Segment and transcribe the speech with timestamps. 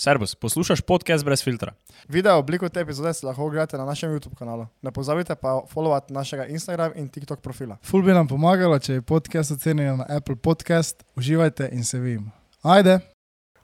[0.00, 1.72] Servus, poslušaj podcast brez filtra.
[2.08, 4.66] Video obliko te epizode si lahko ogledate na našem YouTube kanalu.
[4.82, 7.76] Ne pozabite pa followati našega Instagram in TikTok profila.
[7.82, 11.02] Ful bi nam pomagalo, če je podcast ocenjen na Apple Podcast.
[11.16, 12.30] Uživajte in se vidimo.
[12.62, 13.00] Ajde!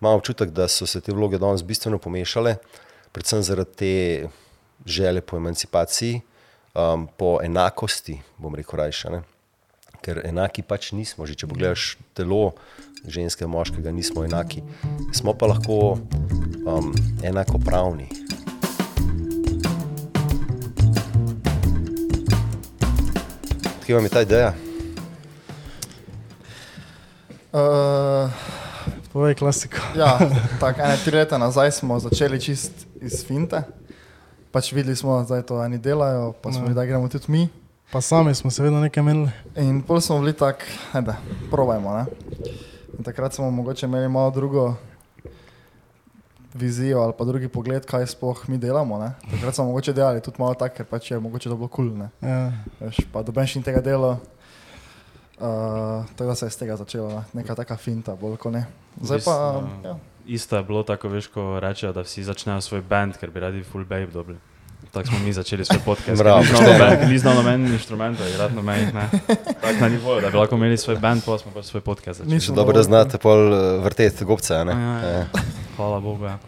[0.01, 2.57] Imam občutek, da so se te vloge danes bistveno pomešale,
[3.13, 4.29] predvsem zaradi te
[4.87, 6.21] želje po emancipaciji,
[6.75, 9.11] um, po enakosti, bom rekel, rajša.
[9.11, 9.23] Ne?
[10.03, 12.57] Ker enaki pač nismo, že če pogledaš telo
[13.07, 14.63] ženske, moškega, nismo enaki.
[15.13, 15.99] Smo pa lahko
[16.67, 18.09] um, enakopravni.
[23.87, 24.53] Kje vam je ta ideja?
[27.53, 28.31] Uh,
[29.13, 29.77] Povej klasiko.
[30.01, 30.19] ja,
[30.61, 33.63] tako ene tri leta nazaj smo začeli čist iz finte.
[34.51, 36.67] Pač videli smo, da to eni delajo, pa smo No.
[36.67, 37.49] videli, da gremo tudi mi.
[37.93, 39.31] Pa sami smo se vedno nekaj menili.
[39.57, 40.63] In pol smo bili tako,
[40.95, 41.17] da
[41.51, 41.95] probajmo.
[41.95, 42.05] Ne?
[42.99, 44.75] In takrat smo mogoče imeli malo drugo
[46.55, 48.99] vizijo ali pa drugi pogled, kaj sploh mi delamo.
[48.99, 49.13] Ne?
[49.31, 51.91] Takrat smo mogoče delali tudi malo tako, ker pač je mogoče to bilo kul.
[51.91, 52.53] Cool, Ja.
[52.81, 54.19] Veš, pa doben še in tega dela.
[55.35, 57.23] Uh, tako da se je z tega začela ne?
[57.43, 58.67] neka taka finta, bolj kot ne.
[59.03, 59.97] Zdaj pa, Mislim, ja.
[60.27, 63.63] Isto je bilo tako, veš, ko rečejo, da vsi začnejo svoj band, ker bi radi
[63.67, 64.39] full babe dobili.
[64.95, 66.19] Tako smo mi začeli svoj podcast.
[66.19, 66.41] Bravo.
[66.41, 67.67] Ni znal noben- Ni znal noben
[68.25, 69.09] igrati nobenih, ne.
[69.61, 72.35] Tako na nivoju, da bi lahko imeli svoj band, pa smo pa svoj podcast začeli.
[72.35, 74.55] Nismo Dobro, da znate pol eh, vrteti gobce.
[74.55, 74.73] a ne?
[74.73, 75.09] Ja, ja.
[75.11, 75.25] Ja.
[75.77, 76.25] Hvala Bogu.
[76.25, 76.39] Ja,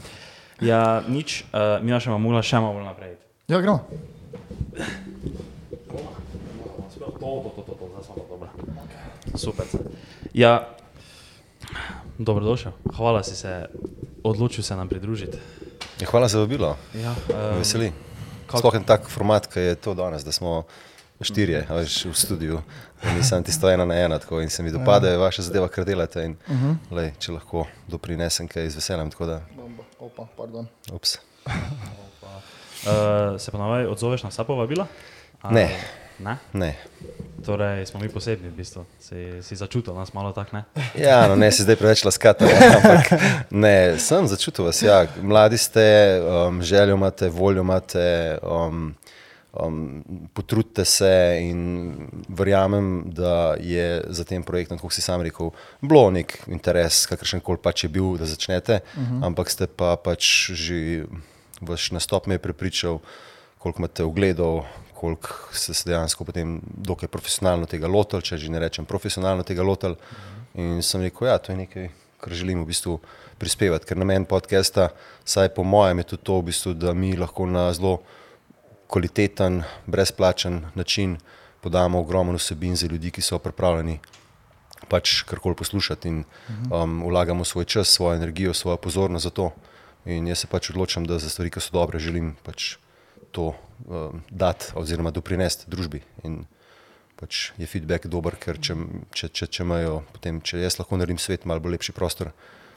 [0.61, 3.17] ja nič, uh, mi še imamo še malo naprej.
[3.49, 3.83] ja, gremo.
[9.35, 9.67] Super.
[10.35, 10.69] Ja,
[12.19, 12.73] dobrodošel.
[12.95, 13.67] Hvala si se
[14.23, 15.39] odločil se nam pridružiti.
[16.01, 17.93] Ja, Hvala za vabilo, Ja, um, veseli.
[18.47, 20.65] Kak- Sploh en tak format, ki je to danes, da smo
[21.21, 22.63] štirje a veš, v studiu,
[23.17, 26.25] nisem tisto ena na ena, tako in se mi dopade vaša zadeva, kar delate.
[26.25, 26.77] In, uh -huh.
[26.91, 29.41] lej, če lahko doprinesem kaj z veseljem, tako da.
[29.99, 30.69] Opa, pardon.
[30.93, 31.19] ups.
[31.47, 34.87] uh, se pa navaj odzoveš na vsa povabila?
[35.51, 35.71] Ne.
[36.19, 36.39] Ne.
[36.53, 36.77] Ne.
[37.47, 38.85] Torej smo mi posebni, v bistvu.
[39.01, 40.65] Si, si začutil nas malo tak, ne?
[41.07, 43.05] Ja, no, ne si zdaj preveč laskate, ne, ampak
[43.51, 44.83] ne, sem začutil vas.
[44.83, 45.05] Ja.
[45.23, 45.85] Mladi ste,
[46.23, 48.95] um, željo imate, voljo imate, um,
[49.53, 51.95] um, potrudite se in
[52.29, 57.63] verjamem, da je za tem projektom, kot si sam rekel, bilo nek interes, kakršen koli
[57.63, 59.27] pač je bil, da začnete, uh -huh.
[59.27, 61.07] ampak ste pa pač že
[61.61, 62.99] vaš nastop me je prepričal,
[63.59, 64.65] koliko imate ogledov,
[64.97, 69.63] koliko ste se dejansko potem dokaj profesionalno tega lotili, če že ne rečem profesionalno tega
[69.63, 69.97] lotili.
[70.57, 71.89] In sem rekel, ja, to je nekaj,
[72.21, 72.99] kar želim v bistvu
[73.39, 74.89] prispevati, ker namen podcasta,
[75.25, 77.99] saj po mojem, je tudi to, v bistvu, da mi lahko na zelo
[78.89, 81.19] kvaliteten, brezplačen način
[81.61, 83.99] podamo ogromno vsebin za ljudi, ki so pripravljeni
[84.89, 86.25] pač karkoli poslušati in
[86.71, 89.51] um, vlagamo svoj čas, svojo energijo, svojo pozornost za to.
[90.07, 92.77] In jaz se pač odločam, da za stvari, ki so dobre, želim pač
[93.35, 93.53] to
[93.85, 96.03] um, dati oziroma doprinesti družbi.
[96.25, 96.45] In
[97.17, 98.77] pač je feedback dober, ker če,
[99.13, 102.33] če, če, če, imajo, potem, če jaz lahko naredim svet malo bolj lepši prostor,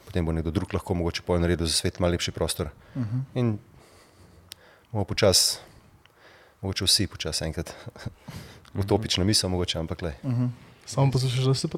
[0.08, 2.70] potem bo nekdo drug lahko mogoče pojem naredil za svet malo lepši prostor.
[2.94, 3.24] Uh -huh.
[3.34, 3.58] In
[4.92, 5.58] bomo počasi,
[6.62, 7.74] mogoče vsi počasi enkrat.
[8.74, 10.14] Utopična misel, mogoče, ampak le.
[10.86, 11.68] Samo poslušaš, da si?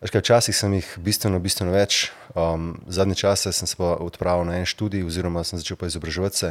[0.00, 2.10] Veš kaj, Včasih sem jih bistveno, bistveno več.
[2.36, 6.36] Um, zadnje čase sem se pa odpravil na en študij, oziroma sem začel pa izobraževati
[6.36, 6.50] se.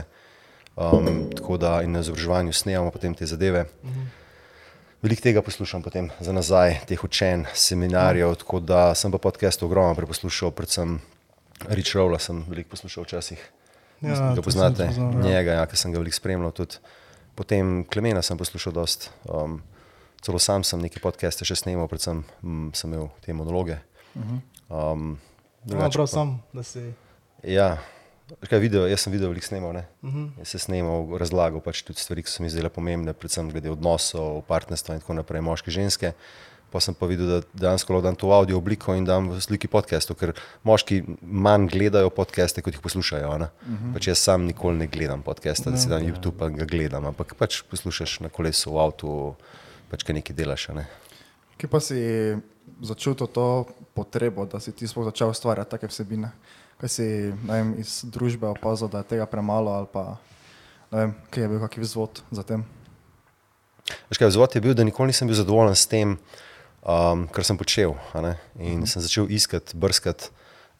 [0.75, 3.65] Um, tako da in na izobraževanju snemamo potem te zadeve.
[5.01, 9.95] Veliko tega poslušam potem za nazaj, teh učenj, seminarjev, tako da sem pa podcast ogromno
[9.95, 10.97] preposlušal, predvsem
[11.69, 13.39] Rich Rowla sem veliko poslušal včasih.
[14.01, 15.21] Ja, ga poznate, poznal, ja.
[15.29, 16.51] njega, ja, ker sem ga veliko spremljal.
[16.51, 16.75] Tudi.
[17.35, 19.11] Potem Klemena sem poslušal dost.
[19.29, 19.61] Um,
[20.21, 23.77] celo sam sem neke podcaste še snemal, predvsem mm, sem imel te monologe.
[24.69, 25.15] Um,
[25.65, 26.81] Ja, drugače prav pa- sam, da si.
[27.43, 27.77] Ja,
[28.49, 29.73] kaj, video, jaz sem video veliko snemal.
[29.73, 29.85] Ne?
[30.01, 30.29] Uh -huh.
[30.39, 34.41] Jaz sem snemal, razlagal pač tudi stvari, ki so mi zdele pomembne, predvsem glede odnosov,
[34.47, 36.13] partnerstva in tako naprej, moške, ženske.
[36.71, 39.41] Pa sem pa videl, da dejansko lahko dam to v audio obliko in dam v
[39.41, 40.33] sliki podcastov, ker
[40.63, 43.29] moški manj gledajo podcaste, kot jih poslušajo.
[43.29, 43.93] Uh -huh.
[43.93, 47.35] pač jaz sam nikoli ne gledam podcasta, da si dam YouTube in ga gledam, ampak
[47.35, 49.35] pač poslušaš na kolesu, v avtu,
[49.89, 50.67] pač kaj nekaj delaš.
[50.67, 50.87] Ne?
[51.57, 52.35] Kje pa si
[52.81, 56.31] začutil to potrebo, da si ti sploh začel ustvarjati take vsebine?
[56.81, 57.05] Kaj si
[57.47, 60.17] vem, iz družbe opazil, da je tega premalo ali pa
[60.91, 62.65] vem, kje je bil kakšen vzvod za tem?
[64.09, 66.17] Veš kaj, vzvod je bil, da nikoli nisem bil zadovoljen s tem,
[66.83, 67.95] um, kar sem počel.
[68.59, 70.33] In sem začel iskati, brskati.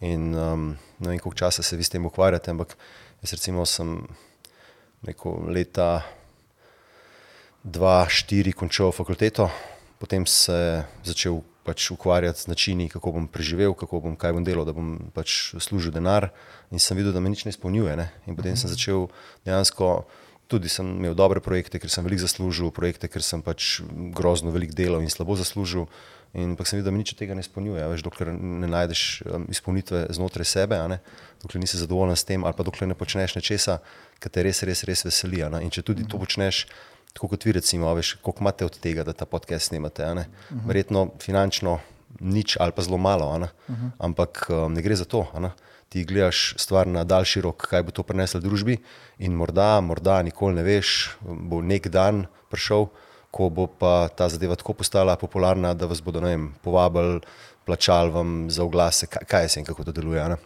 [0.04, 0.68] In um,
[1.00, 2.76] ne vem, koliko časa se vi s tem ukvarjate, ampak
[3.24, 4.02] jaz recimo sem
[5.08, 6.04] rekel, leta
[7.64, 9.48] 2004 končal fakulteto,
[9.98, 14.68] potem se začel pač ukvarjati z načini, kako bom preživel, kako bom kaj bom delal,
[14.68, 16.30] da bom pač služil denar.
[16.70, 17.98] In sem videl, da me nič ne izpolnjuje.
[17.98, 18.12] Ne?
[18.30, 19.10] In potem sem začel
[19.48, 20.06] dejansko.
[20.46, 23.80] Tudi sem imel dobre projekte, ker sem veliko zaslužil, projekte, ker sem pač
[24.14, 25.90] grozno veliko delal in slabo zaslužil.
[26.38, 27.82] In pa sem videl, da mi nič tega ne izpolnjuje.
[27.90, 30.78] Veš, dokler ne najdeš um, izpolnitve znotraj sebe,
[31.42, 33.80] dokler nisi zadovoljen s tem, ali pa dokler ne počneš nečesa,
[34.22, 35.42] kar te res, res, res veseli.
[35.42, 36.68] In če tudi to počneš,
[37.16, 40.04] tako kot vi, recimo, veš, koliko imate od tega, da ta podcast snimate.
[40.04, 40.26] a ne.
[40.68, 41.80] Verjetno finančno
[42.20, 43.50] nič ali pa zelo malo, a ne.
[44.00, 45.24] ampak um, ne gre za to.
[45.90, 48.78] Ti gledaš stvar na daljši rok, kaj bo to prineslo družbi,
[49.20, 52.90] in morda, morda nikoli ne veš, bo nek dan prišel,
[53.32, 57.22] ko bo pa ta zadeva tako postala popularna, da vas bodo vem, povabili,
[57.66, 60.30] plačali vam za oglase, kaj, kaj se in kako to deluje.
[60.30, 60.38] ne.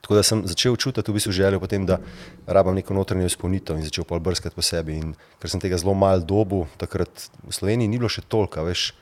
[0.00, 1.98] Tako da sem začel čutiti v bistvu željo potem, da
[2.46, 4.98] rabim neko notranjo izpolnitev in začel pa brskati po sebi.
[4.98, 8.92] In ker sem tega zelo malo dobu, takrat v Sloveniji ni bilo še toliko, veš.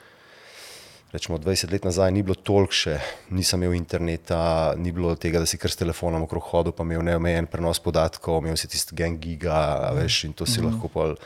[1.11, 3.01] Rečemo, 20 let nazaj ni bilo toliko še,
[3.35, 7.03] nisem imel interneta, ni bilo tega, da si kar s telefonom okrog hodil, pa imel
[7.03, 11.17] neomejen prenos podatkov, imel si tisti gen giga, veš, in to si lahko pol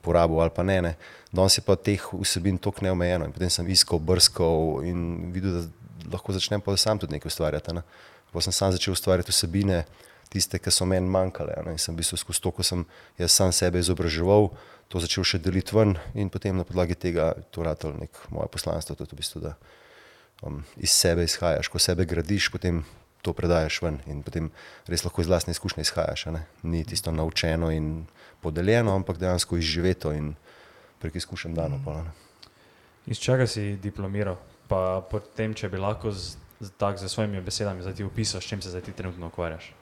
[0.00, 0.80] porabil ali pa ne.
[0.82, 0.94] ne.
[1.34, 6.32] Danes je pa teh vsebin toliko neomejeno potem sem iskal, brskal in videl, da lahko
[6.32, 7.74] začnem pa sam tudi nekaj ustvarjati.
[7.74, 7.82] Ne.
[8.30, 9.84] Pa sem sam začel ustvarjati vsebine,
[10.30, 11.56] tiste, ki so meni manjkale.
[11.66, 11.74] ne.
[11.74, 12.84] In sem bistvu skozi to, ko sem
[13.18, 14.50] jaz sam sebe izobraževal,
[14.88, 18.94] to začel še deliti ven in potem na podlagi tega to ratalo nek moje poslanstvo,
[18.94, 19.54] tudi v bistvu, da
[20.42, 22.84] um, iz sebe izhajaš, ko sebe gradiš, potem
[23.24, 24.50] to predajaš ven in potem
[24.90, 26.26] res lahko iz lastne izkušnje izhajaš.
[26.34, 26.44] ne.
[26.62, 28.06] Ni tisto naučeno in
[28.42, 30.34] podeljeno, ampak dejansko izživeto in
[31.04, 31.80] prek izkušenj dano.
[31.84, 32.12] pol, a ne.
[33.06, 34.40] Iz čega si diplomiral?
[34.68, 36.38] Pa potem, če bi lahko z,
[36.80, 39.74] tak, z svojimi besedami zdaj ti opisal, s čim se zdaj ti trenutno ukvarjaš.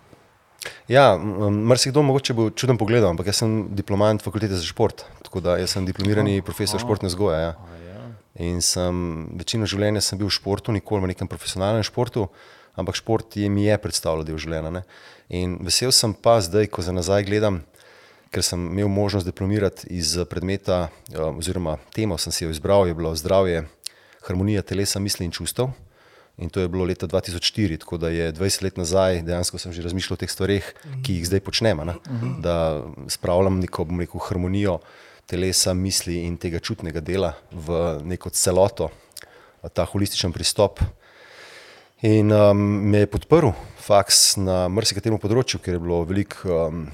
[0.90, 5.56] Ja, marsikdo mogoče bo čuden pogled, ampak jaz sem diplomant fakultete za šport, tako da
[5.66, 7.40] sem diplomirani profesor športne vzgoje.
[7.40, 7.54] Ja.
[7.54, 8.02] A, ja.
[8.46, 8.98] In sem
[9.38, 12.28] večino življenja sem bil v športu, nikoli v nekem profesionalnem športu,
[12.78, 14.70] ampak šport je mi je predstavljal del življenja.
[14.70, 14.84] Ne?
[15.34, 17.62] In vesel sem pa zdaj, ko za nazaj gledam,
[18.32, 22.96] ker sem imel možnost diplomirati iz predmeta, um, oziroma temo sem si jo izbral, je
[22.96, 23.66] bilo zdravje,
[24.26, 25.72] harmonija telesa, misli in čustev.
[26.40, 29.82] In to je bilo leta 2004, tako da je 20 let nazaj dejansko sem že
[29.84, 30.72] razmišljal o teh stvareh,
[31.04, 31.80] ki jih zdaj počnem.
[31.80, 31.94] a ne.
[32.40, 34.78] Da spravljam neko rekel, harmonijo
[35.26, 38.90] telesa, misli in tega čutnega dela v neko celoto,
[39.74, 40.80] ta holističen pristop.
[42.02, 42.58] In um,
[42.90, 46.86] me je podprl faks na marsikaterem področju, ker je bilo veliko um,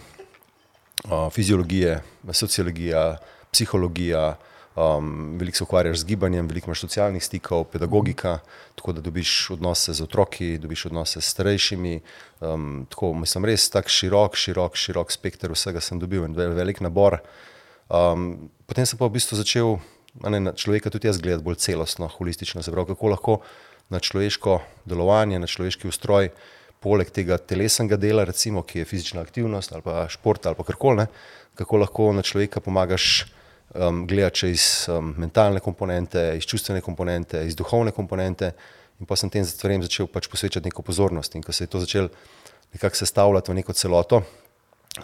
[1.05, 2.01] uh, fiziologije,
[2.33, 3.17] sociologija,
[3.53, 4.37] psihologija,
[4.77, 8.39] um, veliko se ukvarjaš z gibanjem, veliko imaš socialnih stikov, pedagogika,
[8.75, 12.01] tako da dobiš odnose z otroki, dobiš odnose s starejšimi.
[12.41, 16.81] Um, tako, mislim, res tak širok, širok, širok spekter vsega sem dobil in ve- velik
[16.81, 17.19] nabor.
[17.89, 19.79] Um, potem sem pa v bistvu začel
[20.29, 23.41] ne, na človeka tudi jaz gledati bolj celostno, holistično, se pravi, kako lahko
[23.89, 26.31] na človeško delovanje, na človeški ustroj,
[26.81, 31.07] poleg tega telesnega dela, recimo, ki je fizična aktivnost ali pa šport ali pa karkoli,
[31.59, 33.27] kako lahko na človeka pomagaš
[33.75, 38.53] um, gledati še iz um, mentalne komponente, iz čustvene komponente, iz duhovne komponente.
[38.99, 41.35] In pa sem tem stvarem začel pač posvečati neko pozornost.
[41.39, 42.11] In ko se je to začelo
[42.75, 44.23] nekako sestavljati v neko celoto,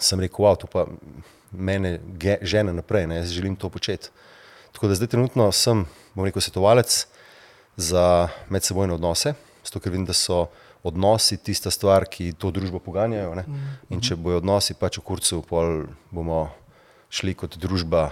[0.03, 0.87] sem rekel, wow, to pa
[1.55, 4.11] mene ge- žene naprej, ne, jaz želim to početi.
[4.75, 5.85] Tako da zdaj trenutno sem,
[6.15, 7.06] bom rekel, svetovalec
[7.76, 9.35] za medsebojne odnose,
[9.65, 10.49] zato ker vidim, da so
[10.84, 13.32] odnosi tista stvar, ki to družbo poganjajo.
[13.34, 13.44] Ne?
[13.90, 16.47] In če bojo odnosi pač v kurcu, pol bomo
[17.14, 18.11] šli kot družba,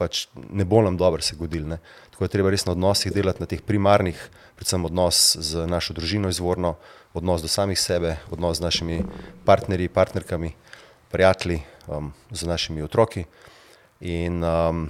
[0.00, 1.68] pač ne bo nam dobro se godil.
[1.70, 1.78] Ne?
[2.10, 4.18] Tako je treba res na odnosih delati, na teh primarnih,
[4.58, 6.74] predvsem odnos z našo družino izvorno,
[7.14, 9.00] odnos do samih sebe, odnos z našimi
[9.46, 10.50] partnerji, partnerkami,
[11.14, 13.26] prijatelji, um, z našimi otroki.
[14.02, 14.88] In um,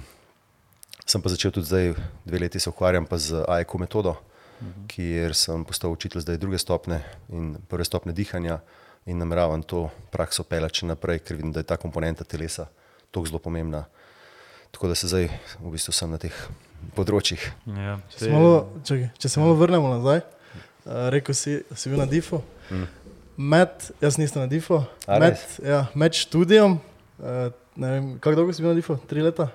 [1.05, 1.93] sem pa začel tudi zdaj,
[2.25, 4.17] dve leti se ukvarjam pa z AEQ metodo,
[4.61, 4.87] mhm.
[4.87, 8.59] kjer sem postal učitelj zdaj druge stopne in prve stopne dihanja
[9.05, 12.67] in nameravam to prakso peljati še naprej, ker vidim, da je ta komponenta telesa
[13.11, 13.85] tako zelo pomembna.
[14.71, 16.35] Tako da se zdaj v bistvu sem na teh
[16.97, 17.41] področjih.
[17.69, 21.91] Ja, Če se malo, čakaj, če se malo vrnemo nazaj, uh, rekel si, da si
[21.91, 22.41] bil na DIFO.
[22.69, 22.89] Mm.
[23.53, 26.75] Med, jaz nisem na DIFO, A, med, ja, med študijem,
[27.21, 27.47] uh,
[27.79, 28.97] ne vem, kako dolgo si bil na DIFO?
[29.09, 29.47] Tri leta?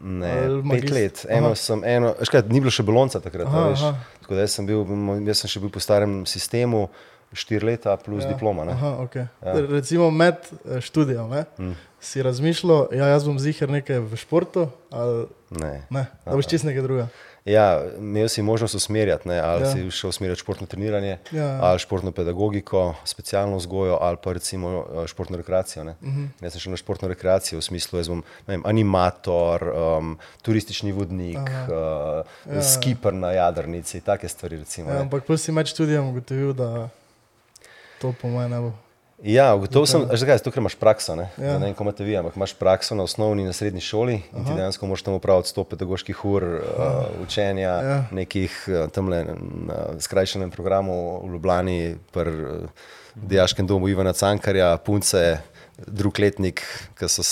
[0.00, 1.26] Ne, pet magist- let.
[1.28, 1.54] Eno Aha.
[1.56, 3.46] sem, eno, škrat, ni bilo še bolonca takrat.
[3.46, 3.82] Aha, veš.
[3.82, 3.98] aha.
[4.22, 4.84] Tako da sem, bil,
[5.26, 6.88] jaz sem še bil po starem sistemu,
[7.32, 8.64] štiri leta plus Ja, diploma.
[8.64, 8.72] Ne?
[8.72, 9.28] Aha, okay.
[9.38, 9.52] Ja.
[9.68, 10.34] Recimo med
[10.66, 11.44] eh, študijem, ne?
[11.58, 11.76] Mm.
[12.00, 15.84] si razmišljal, ja, jaz bom zihar nekaj v športu, ali Ne.
[15.90, 17.08] ne, da boš čist nekaj druga.
[17.44, 17.64] Ja,
[17.98, 19.68] imel si možnost usmerjati, ne, ali Ja.
[19.68, 19.72] ja.
[19.72, 21.58] si šel usmerjati športno treniranje, Ja.
[21.62, 25.82] ali športno pedagogiko, specialno vzgojo, ali pa recimo eh, športno rekreacijo.
[25.82, 26.20] Uh Mhm.
[26.20, 26.28] -huh.
[26.40, 29.62] Jaz sem šel na športno rekreacijo v smislu, jaz bom ne vem, animator,
[29.98, 31.64] um, turistični vodnik, Aha.
[31.64, 31.72] uh,
[32.46, 32.54] Ja.
[32.54, 32.62] ja.
[32.62, 34.56] skipper na jadrnici, take stvari.
[34.56, 36.88] Recimo, Ja, ja, ampak pol si med študijem ugotovil, da
[38.00, 38.72] to po mojem ne bo.
[39.22, 41.14] Ja ugotovil sem, a zakaj, zato ker imaš prakso.
[41.16, 41.44] Ne, Ja.
[41.46, 41.58] ja.
[41.58, 44.44] ne vem, kako imate vi, ampak imaš prakso na osnovni in na srednji šoli in
[44.44, 46.62] ti dejansko moraš tam upraviti 100 pedagoških ur uh,
[47.22, 47.80] učenja, Ja.
[47.82, 48.04] ja.
[48.10, 49.24] nekih uh, tamle
[49.66, 52.68] na skrajšanem programu v Ljubljani, pri uh,
[53.14, 55.38] Dijaškem domu Ivana Cankarja, punce,
[55.86, 56.62] drug letnik,
[56.98, 57.22] ki so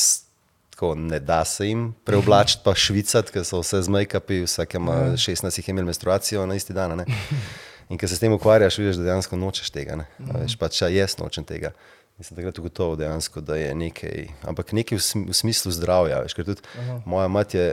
[0.71, 4.93] tako ne da se jim preoblačiti, pa švicati, ker so vse z make-upi, vsak ima
[4.95, 5.17] Ja.
[5.17, 7.05] 16 jih je imel menstruacijo na isti dan.
[7.89, 9.97] In ker se s tem ukvarjaš, vidiš, da dejansko nočeš tega.
[9.97, 10.07] Ne?
[10.29, 11.73] A Veš, pač ja, jaz nočem tega.
[12.19, 16.21] In sem takrat ugotovil, dejansko, da je nekaj, ampak nekaj v, sm v smislu zdravja.
[16.27, 16.99] Veš, ker tudi Aha.
[17.09, 17.69] moja mati je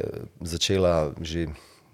[0.55, 1.49] začela že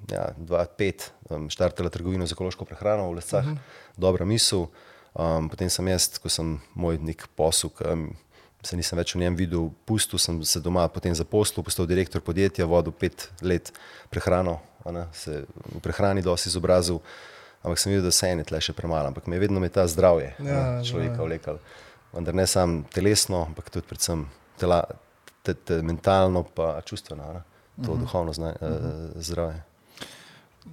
[0.09, 3.57] ja, 2005, um, štartala trgovino z ekološko prehrano v Lescah, uh -huh.
[3.97, 4.67] dobra misel.
[5.13, 8.15] Um, potem sem jaz, ko sem moj nek posel, um,
[8.63, 12.65] se nisem več v njem videl, pustil sem se doma, potem zaposlil, postal direktor podjetja,
[12.65, 13.73] vodil pet let
[14.09, 15.43] prehrano, ne, se
[15.75, 17.01] v prehrani dosti izobrazil,
[17.63, 19.87] ampak sem videl, da se ene tle še premalo, ampak me je vedno me ta
[19.87, 21.61] zdravje Ja, ja, človeka vlekal.
[22.11, 24.25] Vendar ne samo telesno, ampak tudi predvsem
[24.59, 24.83] tela,
[25.45, 27.43] te, te mentalno pa čustveno, ne,
[27.85, 27.99] to uh -huh.
[27.99, 29.11] duhovno zna, uh -huh.
[29.15, 29.63] zdravje.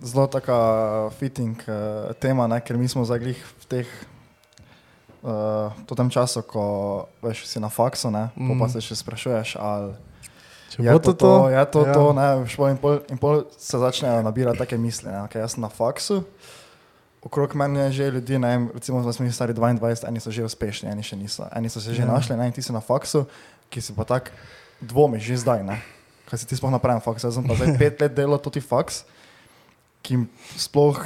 [0.03, 2.61] Zelo taka fitting uh, tema, ne?
[2.61, 3.87] ker mi smo zdaj glih v teh,
[5.23, 8.29] uh, v tem času, ko veš, si na faksu, ne?
[8.37, 8.59] Mm.
[8.59, 8.69] pa Mm.
[8.69, 9.95] se še sprašuješ, ali
[10.69, 11.93] Če je to to to, je to, ja.
[11.97, 15.09] to ne, pol in, pol, in pol se začnejo nabirati take misli.
[15.09, 15.25] Ne?
[15.25, 16.21] Okay, jaz sem na faksu,
[17.23, 20.45] okrog mene že ljudi, ne vem, recimo, da smo mi stari 22, eni so že
[20.45, 21.47] uspešni, eni še niso.
[21.53, 22.09] Eni so se že Ja.
[22.13, 23.27] našli, ne, ti si na faksu,
[23.71, 24.31] ki si pa tak
[24.81, 25.83] dvomiš že zdaj, ne.
[26.31, 27.25] Kaj si ti sploh napravil faks?
[27.25, 29.05] Jaz sem pa zdaj pet let delal tudi faks,
[30.03, 30.25] ki
[30.57, 30.97] sploh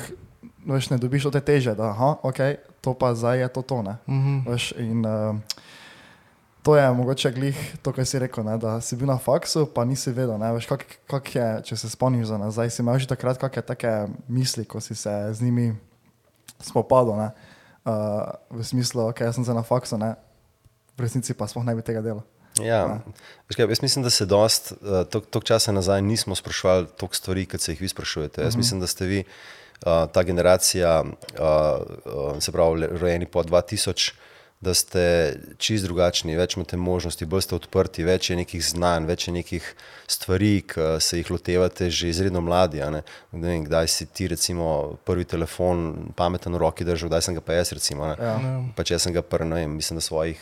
[0.66, 2.38] veš, ne dobiš od te teže, da aha, ok,
[2.84, 3.94] to pa zdaj je to to, ne.
[4.06, 4.34] Mhm.
[4.46, 5.34] Veš, in uh,
[6.62, 9.82] to je mogoče glih to, kar si rekel, ne, da si bil na faksu, pa
[9.84, 13.10] nisi vedel, ne, veš, kak, kak je, če se spomniš za nazaj, si imel že
[13.10, 13.90] takrat kakšne take
[14.30, 15.72] misli, ko si se z njimi
[16.62, 17.28] spopadal, ne,
[17.84, 20.14] uh, v smislu, ok, jaz sem se na faksu, ne,
[20.96, 22.24] v resnici pa sploh ne bi tega delal.
[22.60, 23.00] Ja,
[23.56, 27.60] kaj, jaz mislim, da se dost, uh, toliko časa nazaj nismo sprašvali toliko stvari, kot
[27.60, 28.42] se jih vi sprašujete.
[28.44, 31.08] Jaz mislim, da ste vi, uh, ta generacija, uh,
[31.40, 34.12] uh, se pravi, rojeni po 2000,
[34.62, 35.02] da ste
[35.58, 39.66] čist drugačni, več imate možnosti, bolj ste odprti, več je nekih znanj, več je nekih
[40.06, 42.78] stvari, ki se jih lotevate že izredno mladi.
[42.94, 43.02] Ne?
[43.34, 47.42] Ne vem, kdaj si ti recimo prvi telefon pameten v roki držal, kdaj sem ga
[47.42, 48.06] pa jaz recimo.
[48.06, 48.14] ne.
[48.22, 48.36] Ja.
[48.78, 50.38] Pač jaz sem ga prvi, ne vem, mislim, da svojih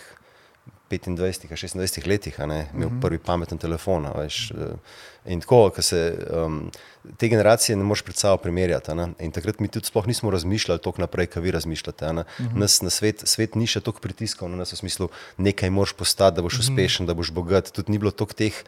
[0.91, 4.11] 25, 26 letih, a ne, imel prvi pameten telefon.
[4.19, 4.77] Veš, eh,
[5.25, 6.01] in tako, ko se
[6.31, 6.71] um,
[7.17, 8.93] te generacije ne moreš pred sabo primerjati.
[9.19, 12.07] In takrat mi tudi sploh nismo razmišljali toliko naprej, kot vi razmišljate.
[12.07, 12.25] a ne.
[12.55, 15.09] Nas na svet, svet ni še toliko pritiskal na nas v smislu,
[15.39, 17.73] nekaj moraš postati, da boš uspešen, da boš bogat.
[17.73, 18.65] Tudi ni bilo toliko teh.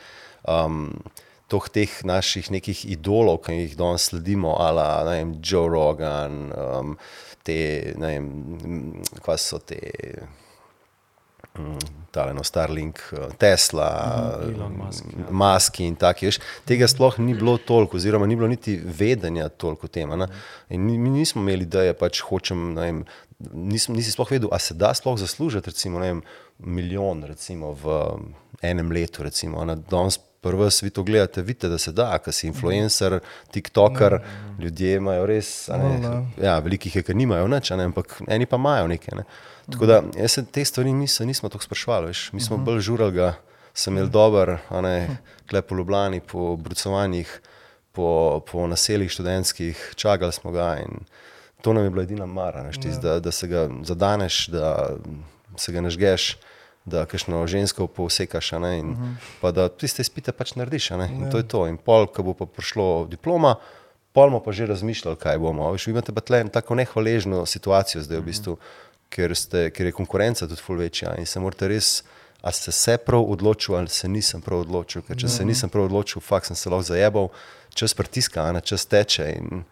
[0.48, 0.90] Um,
[1.52, 6.94] Toh teh naših nekih idolov, ki jih danes sledimo, ala ne vem, Joe Rogan, um,
[7.44, 8.30] te, ne vem,
[9.20, 9.76] kaj so te,
[12.10, 13.88] tale no, Starlink, eh, Tesla,
[14.42, 15.26] Elon Musk, ja.
[15.30, 16.28] Maski in taki.
[16.28, 20.12] Veš, tega sploh ni bilo toliko, oziroma ni bilo niti vedenja toliko o tem.
[20.68, 23.04] mi, nismo imeli, da je pač hočem, vem,
[23.52, 26.22] nisem, nisi sploh vedel, a se da sploh zaslužiti recimo, vem,
[26.58, 28.02] milijon recimo, v
[28.62, 29.22] enem letu.
[29.22, 29.64] Recimo.
[29.90, 33.20] Danes Prvo vi to gledate, vidite, da se da, ker si influencer,
[33.54, 34.16] TikToker,
[34.58, 38.58] ljudje imajo res, ne, No, ja, velikih je, ker nimajo nič, ne, ampak eni pa
[38.58, 39.20] imajo nekaj.
[39.20, 39.24] Ne.
[39.72, 42.30] Tako da jaz se te stvari nisem, nismo tako sprašvali, veš.
[42.32, 43.34] mi smo bolj žurali, ga
[43.74, 45.16] sem imel dober, a ne,
[45.50, 47.40] klep po Ljubljani, po brucovanjih,
[47.92, 51.04] po, po naseljih študentskih, čakali smo ga in
[51.62, 54.96] to nam je bila edina mara, veš, tis, da, da se ga zadaneš, da
[55.56, 56.36] se ga nažgeš.
[56.84, 59.14] Da, kakšno žensko povsekaš, ne, in, uh -huh.
[59.40, 60.90] pa da tiste izpite pač narediš.
[60.90, 61.66] ne, In to je to.
[61.68, 63.54] In pol, ko bo pa prišlo diploma,
[64.12, 65.72] pol bomo pa že razmišljali, kaj bomo.
[65.72, 68.56] Veš, vi imate pa tle tako nehvaležno situacijo zdaj v bistvu,
[69.12, 72.00] ker, ste, ker je konkurenca tudi ful večja in se morate res,
[72.40, 75.02] a ste se prav odločili ali se nisem prav odločil.
[75.02, 77.28] Ker če se nisem prav odločil, fakt sem se lahko zajebal,
[77.70, 79.28] čas pritiska, a ne čas teče.
[79.34, 79.62] In,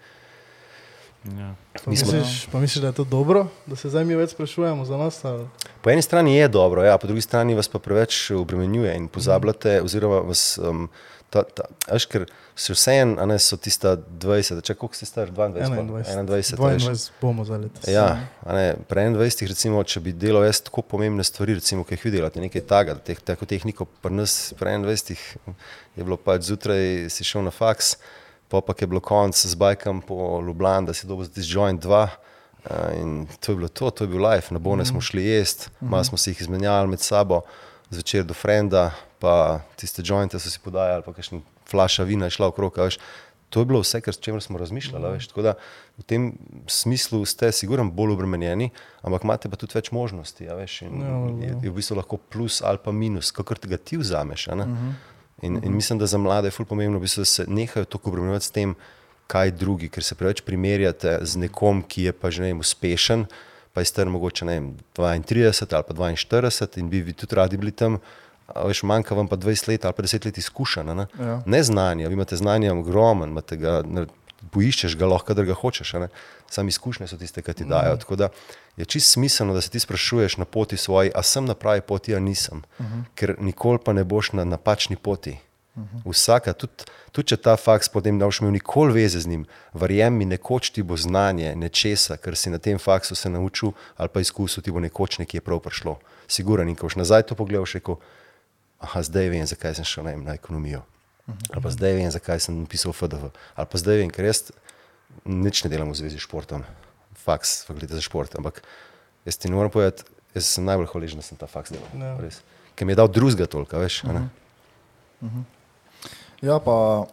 [1.23, 1.52] Ja.
[1.75, 4.30] Pa Mi smo- misliš, pa misliš, da je to dobro, da se zdaj mi več
[4.30, 5.18] sprašujemo za nas?
[5.23, 5.44] Ali?
[5.82, 9.82] Po eni strani je dobro, ja, po drugi strani vas pa preveč obremenjuje in pozabljate,
[9.82, 10.59] oziroma vas.
[10.59, 10.88] Um,
[11.32, 12.25] veš, ker
[12.58, 16.26] se vseeno, a ne so tista 20, če koliko ste star, 22, 21.
[16.26, 16.87] 21, veš.
[16.88, 17.88] 22 bomo za letos.
[17.88, 18.06] Ja,
[18.46, 22.14] ne, pri 21, recimo, če bi delal jaz tako pomembne stvari, recimo, ki jih vi
[22.18, 25.54] delate, nekaj taga, teh, tako tehniko, pri nas pri 21
[25.96, 27.96] je bilo pač zjutraj si šel na faks,
[28.50, 31.84] pa pa je bilo konc z bajkom po Ljubljani, da si dobil za tisti joint
[31.87, 32.08] 2.
[33.00, 34.52] In to je bilo to, to je bil life.
[34.52, 37.40] Na bone smo šli jesti, malo smo se jih izmenjali med sabo,
[37.90, 42.50] zvečer do frenda, pa tiste jointe so si podajali, pa kakšen flaša vina je šla
[42.50, 42.78] okrog.
[42.78, 42.99] Veš.
[43.50, 45.06] To je bilo vse, kar s čemer smo razmišljali.
[45.06, 45.26] a Veš.
[45.32, 45.54] Tako da
[45.99, 46.32] v tem
[46.70, 48.70] smislu ste, sigurno, bolj obremenjeni,
[49.02, 50.47] ampak imate pa tudi več možnosti.
[50.47, 51.02] a Veš, in
[51.42, 54.49] je, je v bistvu lahko plus ali pa minus, kako ga ti vzameš.
[54.49, 54.68] a ne.
[55.42, 58.11] In, in mislim, da za mlade je ful pomembno, v bistvu, da se nehajo tako
[58.11, 58.75] obremenjevati s tem,
[59.30, 63.26] kaj drugi, ker se preveč primerjate z nekom, ki je pa že ne vem, uspešen,
[63.72, 67.72] pa je star mogoče vem, 32 ali pa 42 in bi vi tudi radi bili
[67.72, 67.98] tam.
[68.46, 70.94] a Veš, manjka vam pa 20 let ali pa 10 let izkušenj.
[70.94, 71.06] Ne?
[71.18, 71.42] Ja.
[71.46, 74.06] ne znanja, vi imate znanja ogromen, imate ga, ne,
[74.50, 75.94] poiščeš ga lahko, da ga hočeš.
[75.94, 76.08] a.
[76.50, 77.96] Sam izkušnje so tiste, ki ti dajo.
[77.96, 78.28] Tako da
[78.76, 82.14] je čist smiselno, da se ti sprašuješ na poti svoji, a sem na pravi poti,
[82.14, 82.62] ali nisem.
[83.14, 85.38] Ker nikoli pa ne boš na napačni poti.
[86.04, 89.44] Vsaka, tudi, tudi če ta faks potem ne boš imel nikoli veze z njim,
[89.75, 94.08] verjemi mi, nekoč ti bo znanje nečesa, kar si na tem faksu se naučil ali
[94.08, 95.99] pa izkusil, ti bo nekoč nekje prav prišlo.
[96.28, 98.00] Siguran in ko boš nazaj to pogledal, še rekel,
[98.80, 100.84] aha, zdaj vem, zakaj sem šel vem, na ekonomijo.
[101.52, 103.30] Ali pa zdaj vem, zakaj sem napisal FDV.
[103.54, 104.50] Ali pa zdaj vem, ker jaz
[105.25, 106.64] nič ne delam v zvezi s športom,
[107.22, 108.34] faks, fakulteta za šport.
[108.38, 108.62] Ampak
[109.28, 112.18] jaz ti ne morem povedati, jaz sem najbolj hvaležen, da sem ta faks delal.
[112.22, 112.40] Res.
[112.75, 114.02] Ker mi je dal drugega toliko, veš.
[114.08, 114.26] a ne.
[116.40, 117.04] Ja, pa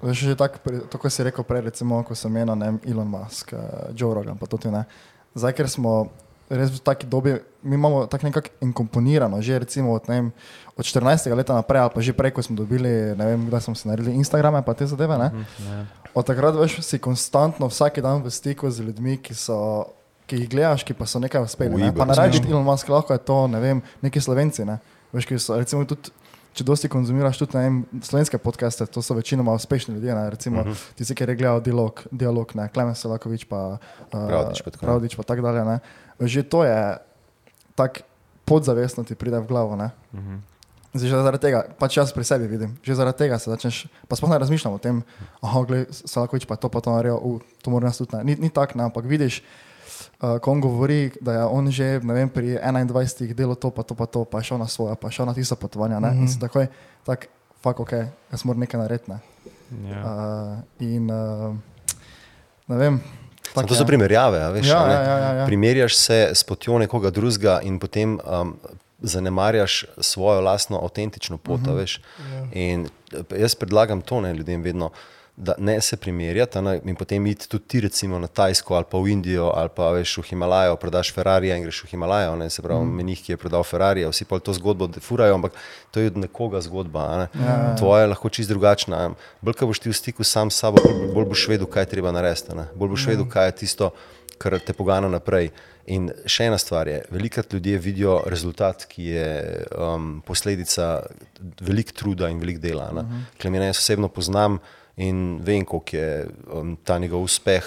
[0.00, 3.06] veš, že tako, pri- to, ko si rekel prej, recimo, ko sem menil, ne Elon
[3.06, 3.58] Musk, eh,
[3.92, 4.84] Joe Rogan, pa tudi ne.
[5.32, 6.10] Zdaj, ker smo
[6.46, 10.30] res v taki dobi, mi imamo tako nekako inkomponirano, že recimo od, vem,
[10.72, 11.26] od 14.
[11.28, 14.14] leta naprej, ali pa že prej, ko smo dobili, ne vem, kdaj smo si naredili
[14.14, 15.28] Instagrame, pa te zadeve, ne.
[16.14, 19.86] Od takrat veš, si konstantno vsak dan v stiku z ljudmi, ki so.
[20.26, 21.70] Ki jih gledaš, ki pa so nekaj uspeli.
[21.80, 21.94] Ne?
[21.94, 22.14] Pa ne.
[22.48, 24.66] Elon Musk, lahko je to, ne vem, neki slovenci.
[24.66, 24.82] Ne?
[25.12, 26.10] Veš, ki so, recimo, tudi,
[26.56, 30.14] če dosti konzumiraš tudi vem, slovenske podcaste, to so večinoma uspešni ljudje.
[30.14, 30.30] Ne?
[30.30, 30.88] Recimo, uh -huh.
[30.96, 33.78] ti si, ki je gledal dialog, dialog ne, Klemen Selakovič, pa uh,
[34.10, 34.86] Pravdič pa tako.
[34.86, 35.64] Pravdič, pa tako dalje.
[35.64, 35.78] Ne?
[36.20, 36.98] Že to je
[37.74, 38.00] tako
[38.44, 39.76] podzavestno ti pride v glavo.
[39.76, 39.90] Ne?
[40.94, 44.16] Zdaj, že zaradi tega, pač jaz pri sebi vidim, že zaradi tega se začneš, pa
[44.16, 45.04] sploh ne razmišljam o tem,
[45.44, 48.24] ah, gled, Salakovič pa je to pa to naredil, uh, to mora nas tudi ne.
[48.24, 49.42] Ni, ni tako, ampak vidiš,
[50.20, 53.82] uh, ko on govori, da je on že ne vem, pri 21 delal to, pa
[53.82, 56.00] to, pa to, pa je šel na svoje, pa šel na tista potovanja.
[56.00, 56.20] Ne, mm -hmm.
[56.22, 56.66] In si takoj,
[57.06, 57.28] tak,
[57.62, 57.92] fuck, ok,
[58.32, 59.10] jaz moram nekaj narediti.
[59.10, 59.18] Ne.
[59.90, 60.00] Ja.
[60.04, 61.54] Uh, in uh,
[62.66, 63.00] ne vem.
[63.54, 64.42] Tak to so primerjave.
[64.42, 65.46] a Veš, Ja, ja, ja, ja, ja.
[65.46, 68.56] Primerjaš se s potjo nekoga drugega in potem um,
[69.00, 71.60] zanemarjaš svojo lastno avtentično pot.
[71.60, 71.70] Uh Mhm.
[71.70, 71.76] -huh.
[71.76, 72.00] veš.
[72.52, 74.90] In eh, jaz predlagam to ne, ljudem vedno.
[75.36, 78.98] Da ne se primerjati ne, in potem iti tudi ti, recimo na Tajsko ali pa
[78.98, 82.36] v Indijo ali pa veš v Himalajo, prodaš Ferrari in greš v Himalajo.
[82.40, 82.96] Ne, se pravi, mm.
[82.96, 85.52] menih, ki je prodal Ferrari, vsi pa to zgodbo defurajo, ampak
[85.90, 87.04] to je od nekoga zgodba.
[87.18, 87.28] Ne.
[87.44, 89.10] Ja, Tvoja je lahko čist drugačna.
[89.44, 91.92] Bolj, ko boš ti v stiku sam s sabo, bolj, bolj boš vedel, kaj je
[91.92, 92.56] treba narediti.
[92.56, 92.70] ne.
[92.74, 93.92] Bolj boš vedel, kaj je tisto,
[94.38, 95.52] kar te pogana naprej.
[95.86, 99.28] In še ena stvar je, velikrat ljudje vidijo rezultat, ki je
[99.70, 101.04] um, posledica
[101.60, 102.88] velik truda in velik dela.
[102.90, 103.22] Uh -huh.
[103.38, 104.58] Klemena jaz osebno poznam
[104.96, 107.64] in vem, koliko je um, ta njegov uspeh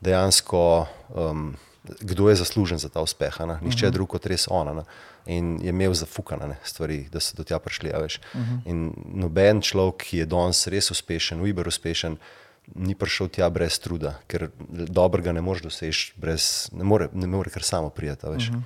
[0.00, 1.56] dejansko, um,
[2.00, 3.40] kdo je zaslužen za ta uspeh.
[3.40, 3.94] Nihče uh -huh.
[3.94, 4.74] drug kot res ona.
[4.74, 4.82] Ne.
[5.26, 7.90] In je imel zafukane ne, stvari, da so do tja prišli.
[7.90, 8.60] Uh -huh.
[8.64, 12.16] In noben človek, ki je danes res uspešen, uber uspešen,
[12.74, 17.50] ni prišel tja brez truda, ker dobrega ne moreš doseči, brez, ne more, ne more
[17.50, 18.26] kar samo prijeti.
[18.26, 18.62] Uh -huh.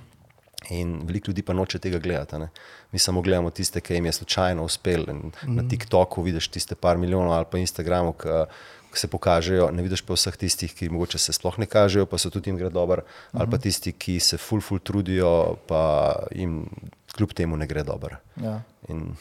[0.71, 2.39] In veliko ljudi pa noče tega gledati.
[2.39, 2.49] ne.
[2.95, 5.03] Mi samo gledamo tiste, ki jim je slučajno uspel.
[5.09, 5.33] Mm.
[5.57, 10.15] Na TikToku vidiš tiste par milijonov ali pa Instagramu, ki se pokažejo, ne vidiš pa
[10.15, 13.07] vseh tistih, ki mogoče se sploh ne kažejo, pa so tudi jim gre dobro, mm
[13.07, 13.41] -hmm.
[13.41, 16.69] ali pa tisti, ki se ful, ful trudijo, pa jim
[17.17, 18.17] kljub temu ne gre dobro.
[18.37, 18.61] Ja.
[18.89, 19.17] In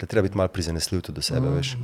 [0.00, 1.76] da treba biti malo prizanesljiv tudi do sebe, veš.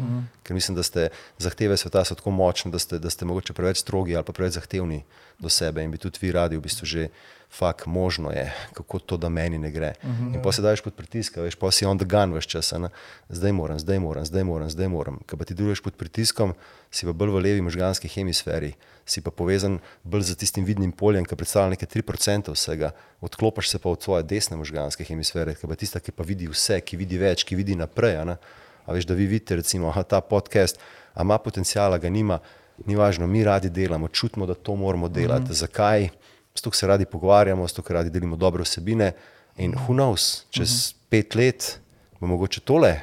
[0.43, 4.17] Ker mislim, da ste zahteve sveta tako močne, da ste, da ste mogoče preveč strogi
[4.17, 5.03] ali pa preveč zahtevni
[5.43, 7.09] do sebe in bi tudi vi radi v bistvu že
[7.53, 9.93] fakt možno je, kako to, da meni ne gre.
[10.35, 12.73] In pa se daš pod pritisk, a veš, pa si on the gun veš čas,
[12.73, 12.89] a ne.
[13.29, 15.19] zdaj moram, zdaj moram, zdaj moram, zdaj moram.
[15.29, 16.55] Ker pa ti deluješ pod pritiskom,
[16.91, 18.73] si pa bolj v levi možganski hemisferi,
[19.05, 23.79] si pa povezan bolj z tistim vidnim poljem, ki predstavlja nekaj 3% vsega, odklopiš se
[23.79, 27.21] pa od svoje desne možganske hemisfere, ki pa tista, ki pa vidi vse, ki vidi
[27.21, 28.17] več, ki vidi naprej.
[28.17, 28.41] A, ne.
[28.89, 30.81] a veš, da vi vidite, recimo, aha, ta podcast,
[31.13, 32.41] a ima potencijala, ga nima,
[32.87, 35.43] ni važno, mi radi delamo, čutimo, da to moramo delati.
[35.43, 35.61] Mm -hmm.
[35.61, 36.09] Zakaj?
[36.55, 39.13] Zato, se radi pogovarjamo, zato, radi delimo dobre vsebine.
[39.57, 40.95] In who knows, čez mm -hmm.
[41.09, 41.81] pet let
[42.21, 43.01] bo mogoče tole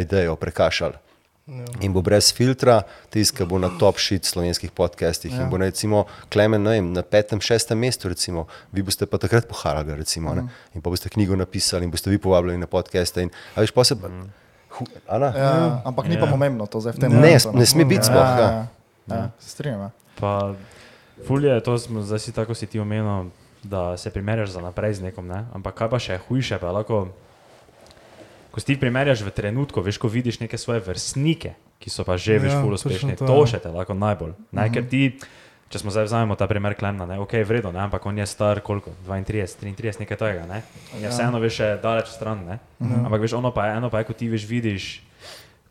[0.00, 0.94] idejo prekašali.
[1.80, 5.32] In bo brez filtra, tisti, ki bo na top shit slovenskih podcastih.
[5.32, 5.42] Ja.
[5.42, 9.48] In bo recimo Klemen ne vem, na petem, šestem mestu, recimo, vi boste pa takrat
[9.48, 10.48] poharaga, recimo, mm.
[10.74, 13.22] in pa boste knjigo napisali in boste vi povabljeni na podcaste.
[13.22, 14.08] In, a veš, pa se pa,
[14.78, 14.86] Hu,
[15.18, 15.32] ne?
[15.36, 16.30] Ja, ampak ni pa Ja.
[16.30, 18.38] pomembno to zdaj v tem Ne, momentu, ne sme biti sploh, ja.
[18.40, 18.66] Ja,
[19.06, 19.80] ja, strinjam.
[19.80, 20.54] ja.
[21.22, 23.30] Fulje, to smo zdaj si tako si ti omenil,
[23.62, 25.44] da se primerjaš za naprej z nekom, ne?
[25.52, 27.12] ampak kaj pa še hujše, pa lahko,
[28.50, 32.16] ko si ti primerjaš v trenutku, veš, ko vidiš neke svoje vrstnike, ki so pa
[32.16, 33.46] že, veš, Ja, ful točno uspešni, to, to, ja.
[33.48, 34.34] še te lahko najbolj.
[34.50, 35.14] Ne, ker ti,
[35.68, 38.58] če smo zdaj vzamemo ta primer Klemna, ne, ok, vredno, ne, ampak on je star
[38.58, 40.58] koliko, 32, 33, nekaj tega, ne,
[40.92, 41.14] in je Ja.
[41.14, 44.14] vseeno, veš, še daleč stran, ne, ampak veš, ono pa je, eno pa je, ko
[44.14, 44.84] ti veš, vidiš,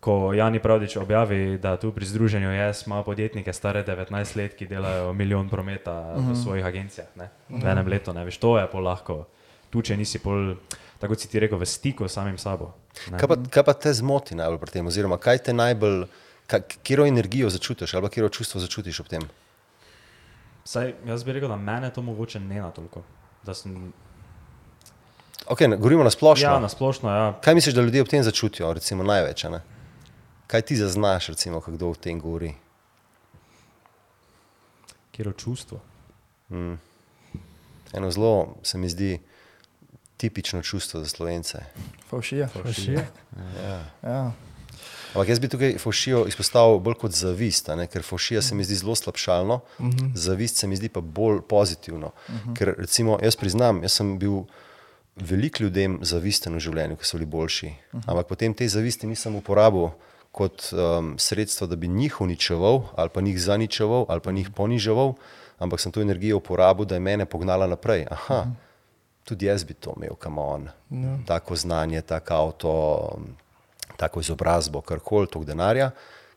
[0.02, 4.66] ko Jani Pravdič objavi, da tu pri združenju JS ima podjetnike stare 19 let, ki
[4.68, 7.30] delajo milijon prometa v svojih agencijah, ne?
[7.50, 9.28] v enem letu, ne veš, to je pol lahko.
[9.70, 10.56] Tu, če nisi pol,
[11.00, 12.74] tako si ti rekel, v stiku s samim sabo.
[13.14, 13.22] ne.
[13.22, 16.08] Kaj pa, kaj pa te zmoti najbolj pri tem, oziroma kaj te najbolj,
[16.84, 19.22] kjer energijo začutiš ali kjer čustvo začutiš ob tem?
[20.66, 23.06] Saj, jaz bi rekel, da mene to mogoče ne na toliko.
[23.54, 23.94] Sem,
[25.50, 26.46] Okay, govorimo na splošno.
[26.46, 27.34] ja, na splošno, ja.
[27.42, 29.44] Kaj misliš, da ljudje ob tem začutijo, recimo največ?
[29.50, 29.62] Ne?
[30.52, 32.52] Kaj ti zaznaš, recimo, ko kdo o tem govori?
[35.12, 35.80] Kjer čustvo.
[37.94, 39.20] Eno zelo se mi zdi
[40.18, 41.64] tipično čustvo za slovence.
[42.10, 42.48] Faušija.
[42.48, 43.08] Fašije.
[44.04, 44.32] Ja.
[45.14, 47.88] Ampak jaz bi tukaj fošijo izpostavil bolj kot zavist, a ne?
[47.88, 50.12] ker fošija se mi zdi zelo slabšalno, uh -huh.
[50.16, 52.12] zavist se mi zdi pa bolj pozitivno.
[52.28, 52.58] Uh -huh.
[52.58, 54.44] Ker recimo, jaz priznam, jaz sem bil
[55.16, 58.04] veliko ljudem zavisten v življenju, ki so bili boljši, uh -huh.
[58.08, 59.90] ampak potem te zavisti nisem uporabil
[60.32, 65.14] kot um, sredstvo, da bi njih uničeval ali pa njih zaničeval ali pa njih poniževal,
[65.60, 68.06] ampak sem to energijo uporabil, da je mene pognala naprej.
[68.12, 68.52] Aha, -huh.
[69.24, 70.70] tudi jaz bi to imel, kam on.
[70.90, 71.18] Ja.
[71.26, 73.12] Tako znanje, tako avto,
[73.98, 75.92] tako izobrazbo, karkoli, toliko denarja,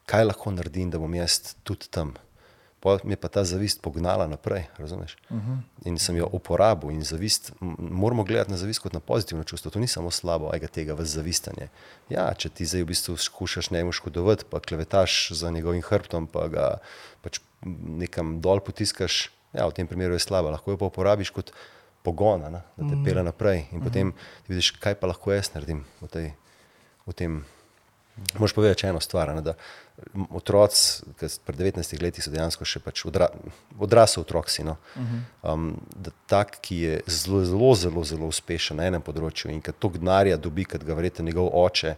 [0.07, 2.15] kaj lahko naredim, da bom jaz tudi tam.
[2.85, 5.17] Pol me je pa ta zavist pognala naprej, razumeš?
[5.31, 5.59] Uh -huh.
[5.89, 9.71] In sem jo uporabil in zavist, moramo gledati na zavist kot na pozitivno čustvo.
[9.71, 11.69] To ni samo slabo, ajga tega v zavistanje.
[12.09, 16.49] Ja, če ti zdaj v bistvu skušaš njemu škodovati, pa klevetaš za njegovim hrbtom, pa
[16.49, 16.79] ga
[17.23, 17.41] pač
[17.99, 21.53] nekam dol potiskaš, ja, v tem primeru je slabo, lahko jo pa uporabiš kot
[22.03, 23.65] pogona, ne, da te pele naprej.
[23.73, 26.33] In potem ti vidiš, kaj pa lahko jaz naredim v, tej,
[27.07, 27.45] v tem.
[28.39, 29.59] Moš povedati še eno stvar, ne, da m,
[30.31, 33.29] otroci, ki pri 19 letih so dejansko še pač odra,
[33.79, 34.75] odrasel otrok, si, no,
[35.47, 39.77] um, da tak, ki je zelo, zelo, zelo, zelo uspešen na enem področju in ki
[39.79, 41.95] toliko denarja dobi, kot ga verjete njegov oče,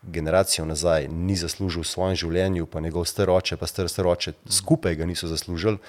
[0.00, 4.36] generacijo nazaj, ni zaslužil v svojem življenju, pa njegov star oče, pa star, star oče
[4.48, 5.82] skupaj ga niso zaslužili,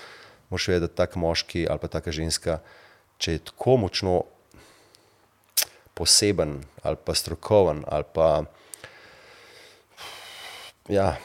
[0.51, 2.59] moš vedeti, da tak moški ali pa taka ženska,
[3.21, 4.23] če je tako močno
[5.93, 8.43] poseben ali pa strokoven ali pa
[10.89, 11.15] ja,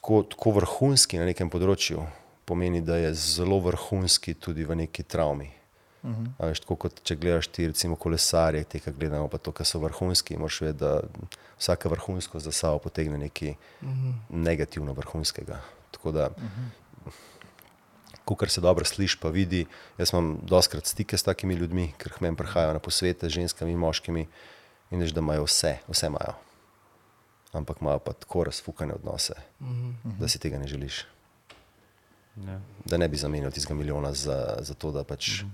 [0.00, 2.02] tako, tako vrhunski na nekem področju,
[2.48, 5.50] pomeni, da je zelo vrhunski tudi v neki travmi.
[6.02, 6.48] Uh -huh.
[6.48, 9.78] veš, tako kot če gledaš ti, recimo, kolesarje, te, ki gledamo, pa to, ki so
[9.78, 11.02] vrhunski, moraš vedeti, da
[11.58, 14.12] vsaka vrhunskost za sabo potegne nekaj uh -huh.
[14.30, 15.60] negativno vrhunskega.
[15.90, 16.42] Tako da, uh
[18.26, 18.36] -huh.
[18.36, 19.66] kar se dobro sliši, pa vidi.
[19.98, 23.72] Jaz imam doskrat stike s takimi ljudmi, ker k meni prihajajo na posvete z ženskami
[23.72, 24.26] in moškimi
[24.90, 26.49] in veš, da imajo vse, vse imajo.
[27.52, 30.18] Ampak imajo pa tako razfukane odnose, uh -huh.
[30.18, 31.04] da si tega ne želiš.
[32.36, 32.60] Ja.
[32.84, 35.50] Da ne bi zamenjal tistega milijona za, za to, da pač uh -huh.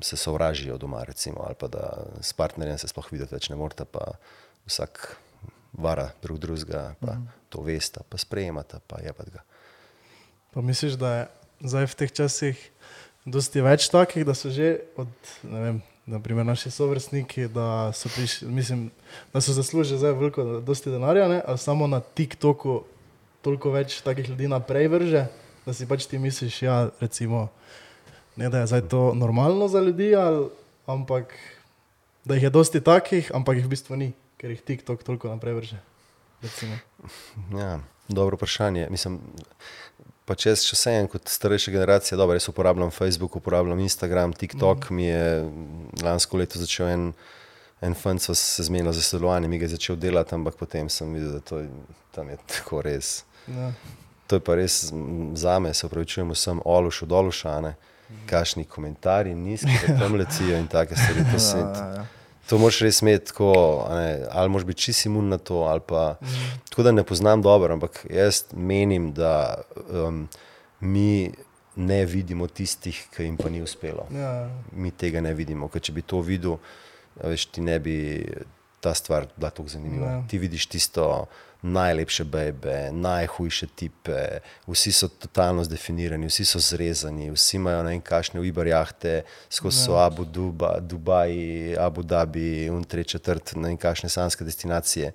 [0.00, 3.84] se sovražijo doma, recimo, ali pa da s partnerjem se sploh videti več ne morete,
[3.84, 4.00] pa
[4.66, 5.16] vsak
[5.72, 7.26] vara drug drugega, pa uh -huh.
[7.48, 9.42] to veste, pa sprejemate, pa je pa ga.
[10.50, 11.28] Pa misliš, da je
[11.60, 12.70] zdaj v teh časih
[13.24, 15.08] dosti več takih, da so že od,
[15.42, 18.90] ne vem, naprimer naši sovrstniki, da so, prišli, mislim,
[19.32, 21.42] da so zaslužili zdaj veliko, dosti denarja, ne?
[21.46, 22.82] ali samo na TikToku
[23.42, 25.26] toliko več takih ljudi naprej vrže,
[25.66, 27.48] da si pač ti misliš, ja, recimo,
[28.36, 30.48] ne da je zdaj to normalno za ljudi, ali,
[30.86, 31.34] ampak
[32.24, 35.54] da jih je dosti takih, ampak jih v bistvu ni, ker jih TikTok toliko naprej
[35.54, 35.80] vrže.
[36.42, 36.78] Recimo.
[37.54, 38.88] Ja, dobro vprašanje.
[38.90, 39.20] Mislim,
[40.24, 44.90] pa če jaz še vseeno kot starejša generacija, dobro, jaz uporabljam Facebook, uporabljam Instagram, TikTok,
[44.90, 44.96] mm.
[44.96, 47.08] mi je lansko leto začel en,
[47.82, 51.10] en fant, so se zmenili za sodelovanje, mi ga je začel delati, ampak potem sem
[51.14, 51.68] videl, da to je,
[52.14, 53.22] tam je tako res.
[53.50, 53.72] Ja.
[54.30, 54.84] To je pa res
[55.36, 57.74] za me, se upravičujem vsem olušu, dolušane,
[58.30, 61.26] kašni komentarji, nizki, tam lecijo in take stvari.
[61.32, 62.08] To, se, Ja, ja.
[62.52, 63.52] To moraš res imeti tako,
[63.90, 66.18] ne, ali moraš biti čisi imun na to, ali pa
[66.68, 70.28] tako da ne poznam dobro, ampak jaz menim, da um,
[70.80, 71.32] mi
[71.76, 74.04] ne vidimo tistih, ki jim pa ni uspelo.
[74.12, 74.50] Ja.
[74.76, 76.58] Mi tega ne vidimo, ker če bi to videl,
[77.24, 77.96] veš, ti ne bi
[78.82, 80.10] ta stvar bila tako zanimiva.
[80.10, 80.24] Ja.
[80.28, 81.26] Ti vidiš tisto
[81.62, 88.00] najlepše bebe, najhujše tipe, vsi so totalno zdefinirani, vsi so zrezani, vsi imajo ne vem
[88.02, 91.32] kakšne uibar jahte, skozi so Abu Duba, Dubaj,
[91.78, 95.12] Abu Dhabi, un tri četrt, ne vem kakšne sanske destinacije.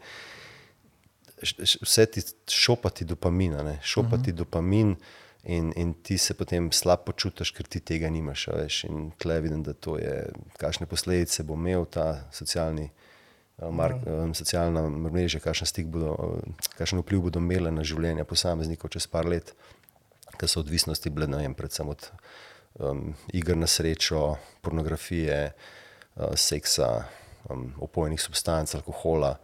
[1.82, 4.36] vse ti šopati dopamin, a ne, šopati -huh.
[4.36, 4.96] dopamin.
[5.44, 8.48] In, in ti se potem slabo počutiš, ker ti tega nimaš.
[8.48, 13.07] Veš, in tle vidim, da to je, kakšne posledice bo imel ta socialni, uh,
[13.58, 19.08] mar, um, socialna mreža, kakšen, bodo, uh, kakšen vpliv bodo imele na življenje posameznikov čez
[19.10, 19.54] par let,
[20.38, 22.10] ker so odvisnosti bile, vem, predvsem od
[22.80, 27.08] um, iger na srečo, pornografije, uh, seksa,
[27.50, 29.38] um, opojnih substanc, alkohola.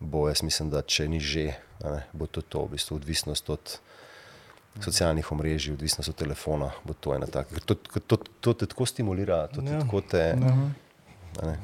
[0.00, 1.50] Bo, jaz mislim, da če ni že,
[1.84, 3.78] ne, bo to, to v bistvu odvisnost od
[4.80, 6.70] socialnih omrežij, odvisnost od telefona.
[7.02, 7.60] To taka.
[7.66, 9.80] To, ker to, to te tako stimulira, to te Ja.
[9.84, 10.24] tako te.
[11.42, 11.58] a ne.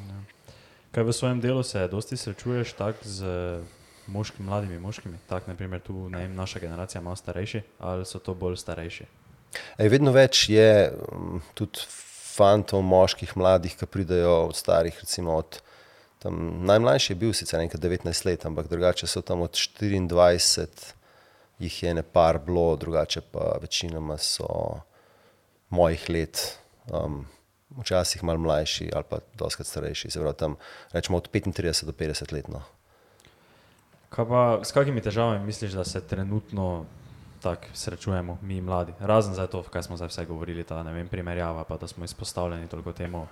[0.96, 3.26] Kaj v svojem delu se dosti srečuješ tako z
[4.06, 5.18] moškimi, mladimi moškimi?
[5.28, 9.04] Tako, naprimer, tu ne vem, naša generacija malo starejši ali so to bolj starejši?
[9.76, 11.85] Ej, vedno več je um, tudi
[12.32, 15.61] fantov, moških, mladih, ki pridejo od starih, recimo od
[16.24, 20.92] tam, najmlajši je bil sicer nekaj 19 let, ampak drugače so tam od 24,
[21.61, 24.80] jih je ne par bilo, drugače pa večinoma so
[25.68, 26.56] mojih let.
[26.88, 27.26] Um,
[27.77, 30.57] Včasih malo mlajši ali pa doskrat starejši, se pravi tam
[30.93, 32.49] rečemo od 35 do 50 let.
[32.49, 32.62] No.
[34.09, 36.87] Kaj pa, s kakimi težavami misliš, da se trenutno
[37.43, 38.93] tako srečujemo, mi mladi?
[39.01, 42.05] Razen za to, kaj smo zdaj vse govorili, ta ne vem, primerjava, pa da smo
[42.05, 43.27] izpostavljeni toliko temu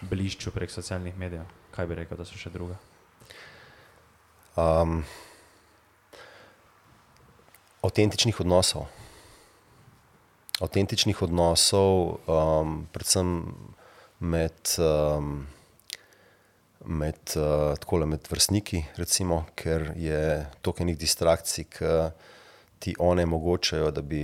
[0.00, 1.44] blišču prek socialnih medijev.
[1.74, 2.78] Kaj bi rekel, da so še druga?
[4.58, 5.04] um,
[7.82, 8.88] avtentičnih odnosov.
[10.58, 13.54] Avtentičnih odnosov, um, predvsem
[14.18, 15.46] med, um,
[16.84, 20.22] med, uh, takole med vrstniki, recimo, ker je
[20.62, 21.94] toliko enih distrakcij, ki
[22.78, 24.22] ti onemogočajo, da bi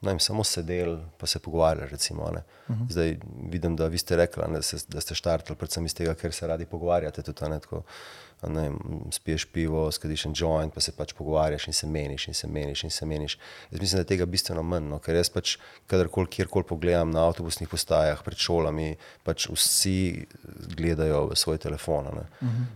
[0.00, 1.90] vem, samo sedeli in se pogovarjali.
[1.90, 2.42] Recimo, ne.
[2.90, 3.16] Zdaj
[3.50, 6.32] vidim, da vi ste rekli, ne, da, se, da ste štartali predvsem iz tega, ker
[6.32, 7.22] se radi pogovarjate.
[7.22, 7.82] Tudi, ne, tako,
[8.46, 8.70] ne,
[9.10, 12.84] spiješ pivo, skadiš en joint, pa se pač pogovarjaš in se meniš in se meniš
[12.84, 13.38] in se meniš.
[13.70, 15.56] Jaz mislim, da je tega bistveno manj, no, ker jaz pač
[15.90, 18.92] kadarkoli, kjerkoli pogledam na avtobusnih postajah, pred šolami,
[19.26, 20.26] pač vsi
[20.76, 22.06] gledajo v svoj telefon.
[22.06, 22.26] a ne.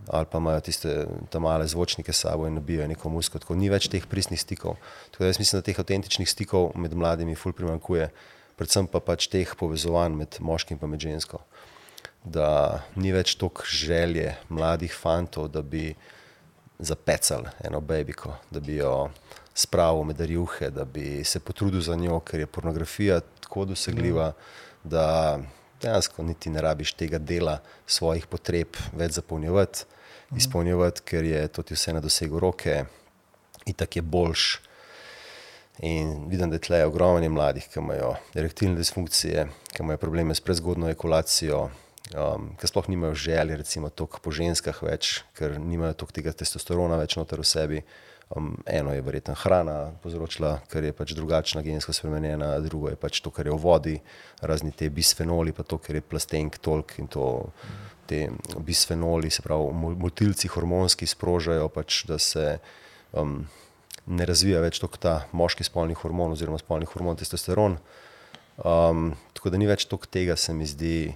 [0.08, 3.38] Ali pa imajo tiste ta male zvočnike s sabo in nabijajo neko muziko.
[3.38, 4.76] Tako ni več teh pristnih stikov.
[5.10, 8.10] Tako da jaz mislim, da teh avtentičnih stikov med mladimi ful primankuje,
[8.56, 11.40] predvsem pa pač teh povezovanj med moškim in med žensko.
[12.24, 15.94] Da ni več toliko želje mladih fantov, da bi
[16.78, 19.10] zapecali eno babiko, da bi jo
[19.54, 24.32] spravil med rjuhe, da bi se potrudil za njo, ker je pornografija tako dosegljiva,
[24.84, 25.38] da
[25.82, 29.84] dejansko niti ne rabiš tega dela svojih potreb več zapolnjevati,
[30.36, 32.84] izpolnjevati, ker je to ti vse na dosegu roke,
[33.66, 34.60] itak je boljš.
[35.82, 40.40] In vidim, da je tle ogromno mladih, ki imajo erektilne disfunkcije, ki imajo probleme s
[40.40, 41.70] prezgodno ekulacijo,
[42.10, 46.98] um, ki sploh nimajo želje, recimo, toliko po ženskah več, ker nimajo toliko tega testosterona
[47.00, 47.84] več noter v sebi.
[48.32, 53.20] Um, eno je verjetno hrana povzročila, ker je pač drugačna gensko spremenjena, drugo je pač
[53.20, 53.96] to, kar je v vodi,
[54.40, 57.26] razni te bisfenoli, pa to, ker je plastenk tolk in to.
[58.08, 58.26] Te
[58.58, 62.56] bisfenoli, se pravi, mo- motilci hormonski sprožajo, pač, da se
[63.12, 63.44] um,
[64.06, 67.76] ne razvija več tako ta moški spolni hormon oziroma spolni hormon testosteron.
[68.64, 71.12] Um, tako da ni več toliko tega, se mi zdi,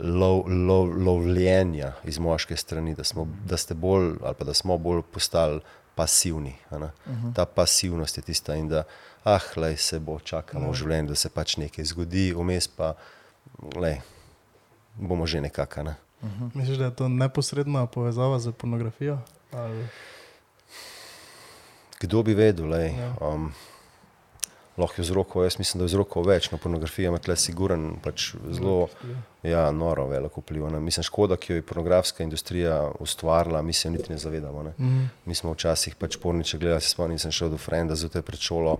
[0.00, 4.78] lov, lov, lovljenja iz moške strani, da, smo, da ste bolj ali pa da smo
[4.78, 5.60] bolj postali
[5.94, 6.54] pasivni.
[6.70, 6.90] a ne.
[7.34, 8.84] Ta pasivnost je tista in da,
[9.24, 12.94] ah, lej, se bo čakalo v življenju, da se pač nekaj zgodi, vmes pa,
[13.76, 14.00] lej,
[14.96, 15.82] bomo že nekako.
[15.82, 15.94] Ne.
[16.54, 19.18] Misliš, da je to neposredna povezava z pornografijo?
[19.52, 19.86] Ali...
[22.00, 23.14] Kdo bi vedel, lej, Ja.
[23.20, 23.52] um,
[24.76, 28.30] lahko je vzrokov, jaz mislim, da je vzrokov več, no pornografija ima tle siguren, pač
[28.56, 28.88] zelo,
[29.44, 30.64] ja, noro veliko vpliv.
[30.72, 30.80] Ne.
[30.80, 34.62] Mislim, škoda, ki jo je pornografska industrija ustvarila, mi se niti ne zavedamo.
[34.62, 34.72] Ne.
[34.78, 35.04] Mhm.
[35.26, 38.78] Mi smo včasih pač porniče gledali, se spomnim, sem šel do Frenda zjutraj pred šolo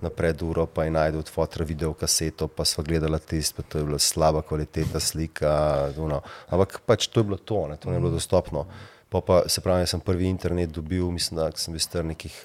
[0.00, 3.78] na preduro, pa je najdel od fotra video kaseto, pa sva gledala tisto, pa to
[3.78, 5.54] je bila slaba kvaliteta slika.
[5.96, 6.20] Uno.
[6.48, 8.66] Ampak pač to je bilo to, ne, to ne je bilo dostopno.
[9.08, 12.36] Pa, pa se pravi, jaz sem prvi internet dobil, mislim, da sem bil star nekih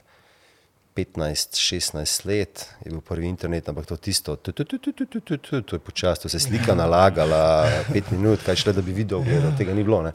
[0.95, 5.21] 15-16 let, je bil prvi internet, ampak to tisto, tu, tu, tu, tu, tu, tu,
[5.21, 8.81] tu, tu, to je počasi, to se je slika nalagala, pet minut, kaj šle, da
[8.81, 10.01] bi video gledal, tega ni bilo.
[10.07, 10.13] Ne.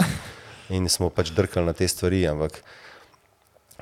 [0.72, 2.62] In smo pač drkali na te stvari, ampak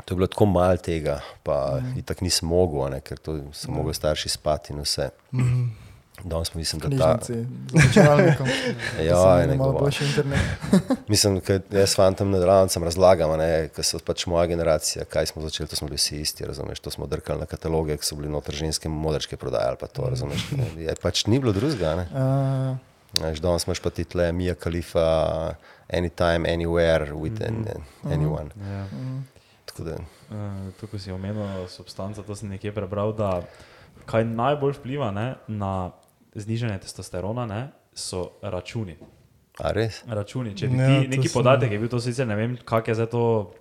[0.05, 1.99] to je bilo tako malo tega, pa mm.
[2.03, 5.11] itak nisem mogel, a ne, ker to so mogli starši spati in vse.
[5.33, 5.88] Mm.
[6.25, 7.19] Danes pa mislim, da ta.
[7.19, 8.47] knjižnici računalnikom.
[9.09, 9.79] Ja, ne govori.
[9.79, 10.41] boljši internet.
[11.09, 13.31] Mislim, da jaz fantom na delavnicah razlagam,
[13.75, 16.91] ker so pač moja generacija, kaj smo začeli, to smo bili vsi isti, razumeš, to
[16.91, 20.49] smo drkali na kataloge, ki so bili noter ženske modrečke prodajali, pa to, razumeš.
[20.77, 22.09] Je, pač ni bilo drugega, ne.
[22.13, 25.55] Uh, Veš, danes imaš pa ti tle Mija Khalifa,
[25.89, 27.65] anytime, anywhere, with an,
[28.05, 28.51] anyone.
[28.61, 28.85] Ja.
[28.93, 29.23] mm,
[29.65, 33.43] Tako da uh, to, ko si omenil substanco, to sem nekje prebral, da
[34.09, 35.91] kaj najbolj vpliva ne, na
[36.41, 37.63] znižanje testosterona, ne,
[37.95, 38.97] so računi.
[39.59, 40.03] A res?
[40.07, 40.55] računi.
[40.57, 43.07] Če bi Ja, ti neki podatek, je bil to sicer ne vem, kak je za
[43.11, 43.55] to,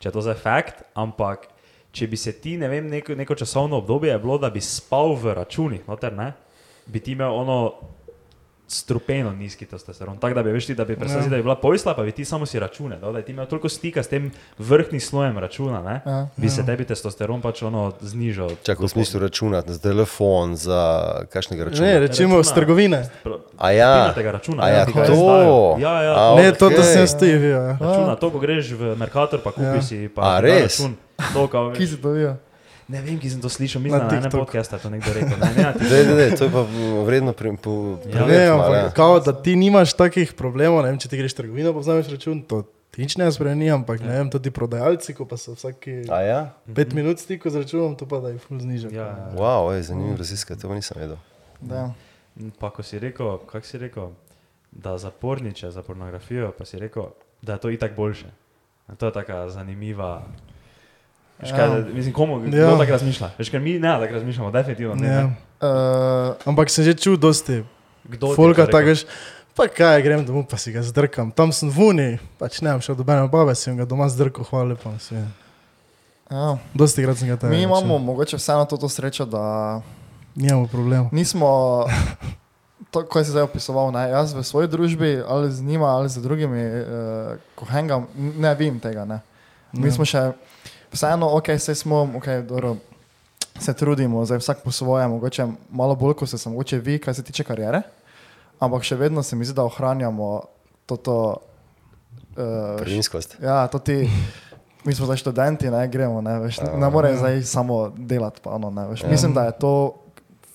[0.00, 1.46] če je to za fakt, ampak
[1.94, 5.14] če bi se ti, ne vem, neko, neko časovno obdobje je bilo, da bi spal
[5.14, 6.32] v računih, noter, ne,
[6.86, 7.58] bi ti imel ono
[8.68, 10.16] strupeno nizki testosteron.
[10.16, 11.30] Tako da bi veš ti, da bi predstavljal, Ja.
[11.30, 13.46] da bi bila pojsla, pa bi ti samo si račune, no, da bi ti imel
[13.46, 16.26] toliko stika s tem vrhnim slojem računa, ne, Ja.
[16.36, 18.50] bi se tebi testosteron pač ono znižal.
[18.62, 20.80] Čakaj, v smislu računati za telefon, za
[21.26, 21.86] kakšnega računa.
[21.86, 22.42] Ne, recimo Računa.
[22.44, 23.10] z trgovine.
[23.58, 25.76] A ja, računa, a ja, ja, to.
[25.78, 26.32] Ja, ja.
[26.32, 27.76] A, Ne, to, da sem stoji, ja.
[27.80, 29.82] Računa to, ko greš v Merkator, pa kupiš Ja.
[29.82, 30.96] si pa A, da račun.
[31.34, 32.34] To, kao, Ki si to videl?
[32.88, 35.38] Ne vem, ki sem to slišal, mislim, Na na enem podkastu je to nekdo rekel.
[35.40, 35.72] Ne, ne.
[35.80, 36.62] Dej, dej, dej, to je pa
[37.06, 38.04] vredno pre, po, Ja.
[38.04, 38.80] Ne, preveriti malo, ja.
[38.80, 42.12] ampak kao, da ti nimaš takih problemov, ne vem, če ti greš trgovino, pa vzameš
[42.12, 42.60] račun, to
[42.92, 46.40] ti nič ne spremeni, ampak ne vem, tudi prodajalci, ko pa so vsaki A ja?
[46.76, 48.92] pet minut stiku z računom, to pa da je ful znižek.
[48.92, 49.32] Ja, ja.
[49.32, 51.16] Wow, ej, zanimivo raziskati, to pa nisem vedel.
[51.64, 51.88] Da.
[52.60, 54.12] Pa ko si rekel, kak si rekel,
[54.74, 58.28] da zaporniče za pornografijo, pa si rekel, da je to itak boljše.
[58.98, 60.26] To je taka zanimiva.
[61.36, 61.68] Veš, kaj, Ja.
[61.68, 62.60] da, mislim, komu Ja.
[62.64, 62.78] ja.
[62.78, 63.30] tako razmišlja?
[63.38, 65.08] Veš, ker mi ne tako razmišljamo, definitivno ne.
[65.08, 65.22] Ja.
[65.22, 65.34] ne.
[65.60, 67.64] Uh, Ampak sem že čutil dosti
[68.04, 69.06] Kdo je Folga to tako veš,
[69.52, 71.30] pa kaj, grem domov, pa si ga zdrkam.
[71.30, 74.44] Tam sem v Uni, pač ne vem, šel do mene babe, sem ga doma zdrkal,
[74.44, 74.92] hvala lepa.
[76.30, 76.58] ja.
[76.74, 77.50] Dosti krat sem ga tam.
[77.50, 79.80] Mi imamo mogoče vseeno to, to srečo, da
[80.34, 81.08] Nimamo problema.
[81.12, 81.86] nismo,
[82.92, 86.18] to, ko si zdaj opisoval, ne, jaz v svoji družbi ali z njima ali z
[86.18, 86.84] drugimi, uh,
[87.54, 89.04] ko hengam, ne vem tega.
[89.04, 89.20] Ne.
[89.72, 89.92] Mi Ja.
[89.92, 90.32] smo še,
[90.94, 92.76] vseeno, ok, se smo, ok, dobro,
[93.58, 97.14] se trudimo, zdaj vsak po svoje, mogoče malo bolj, kot se sem mogoče vi, kar
[97.14, 97.82] se tiče karijere,
[98.58, 100.42] ampak še vedno se mi zdi, da ohranjamo
[100.86, 101.36] toto.
[102.34, 103.36] Uh, Prvinskost.
[103.42, 104.10] Ja, to ti,
[104.84, 108.42] mi smo zdaj študenti, ne gremo, ne, veš, ne, ne moreš zdaj samo delati.
[108.42, 109.04] Pa, ono, ne, veš.
[109.04, 109.10] Ja.
[109.10, 109.74] Mislim, da je to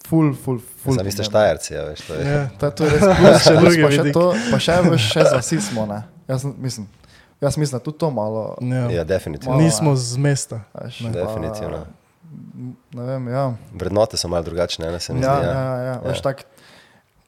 [0.07, 0.97] ful, ful, ful.
[0.97, 2.03] Sami ste štajerci, ja, veš.
[2.07, 2.27] To je.
[2.27, 2.43] Ja.
[2.59, 5.25] To je, to je res plus, Še drugi pa še to, pa še, veš, še
[5.25, 6.03] z vasi smo, ne.
[6.29, 6.89] Jaz mislim,
[7.41, 8.57] jaz mislim, da tudi to malo.
[8.61, 8.91] Ja.
[8.91, 9.51] Ja, definitivno.
[9.51, 10.61] Malo, Nismo z mesta.
[10.75, 11.13] Veš, Ne.
[11.13, 11.85] pa, Definitivno.
[12.91, 13.53] Ne vem, ja.
[13.73, 15.45] Vrednote so malo drugačne, ne se mi Ja, zdi.
[15.45, 15.59] ja, Ja.
[15.59, 15.99] ja, ja.
[16.01, 16.21] Veš, Ja.
[16.23, 16.43] tak,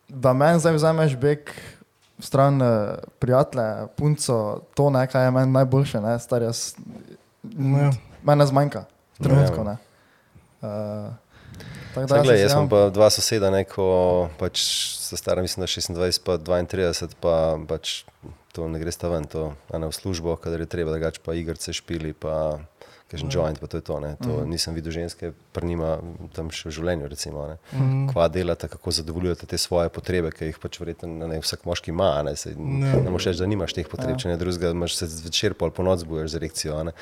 [0.10, 1.40] da meni zdaj vzameš beg
[2.20, 2.88] stran eh,
[3.20, 4.36] prijatelja, punco,
[4.74, 6.76] to ne, kaj je meni najboljše, ne, star jaz.
[7.46, 7.92] Ja.
[8.24, 8.84] Mene zmanjka,
[9.18, 9.64] trenutno Ja.
[9.64, 9.78] ne.
[10.62, 11.14] Uh,
[11.96, 13.86] tako Saj, jaz glej, se jaz imam pa dva soseda, ne, ko
[14.38, 14.62] pač
[15.00, 17.34] so stara, mislim, da 26, pa 32, pa
[17.68, 18.04] pač
[18.52, 21.74] to ne gre sta ven, to ena v službo, kadar je treba, drugače pa igrce
[21.74, 22.60] špili, pa
[23.12, 24.16] kažem joint, pa to je to, ne.
[24.24, 25.98] To nisem videl ženske, pri njima
[26.36, 27.58] tam še v življenju, recimo, ne.
[27.74, 28.08] Mhm.
[28.14, 32.14] Kva delate, kako zadovoljujete te svoje potrebe, ki jih pač verjetno ne, vsak moški ima,
[32.24, 32.96] ne, Saj Ja.
[33.04, 35.84] ne moreš reči, da nimaš teh potreb, če ne drugega, imaš se zvečer pol po
[35.84, 36.96] noč zbuješ z erekcijo, ne.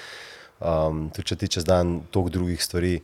[0.60, 2.98] Um, tudi če ti čez dan toliko drugih stvari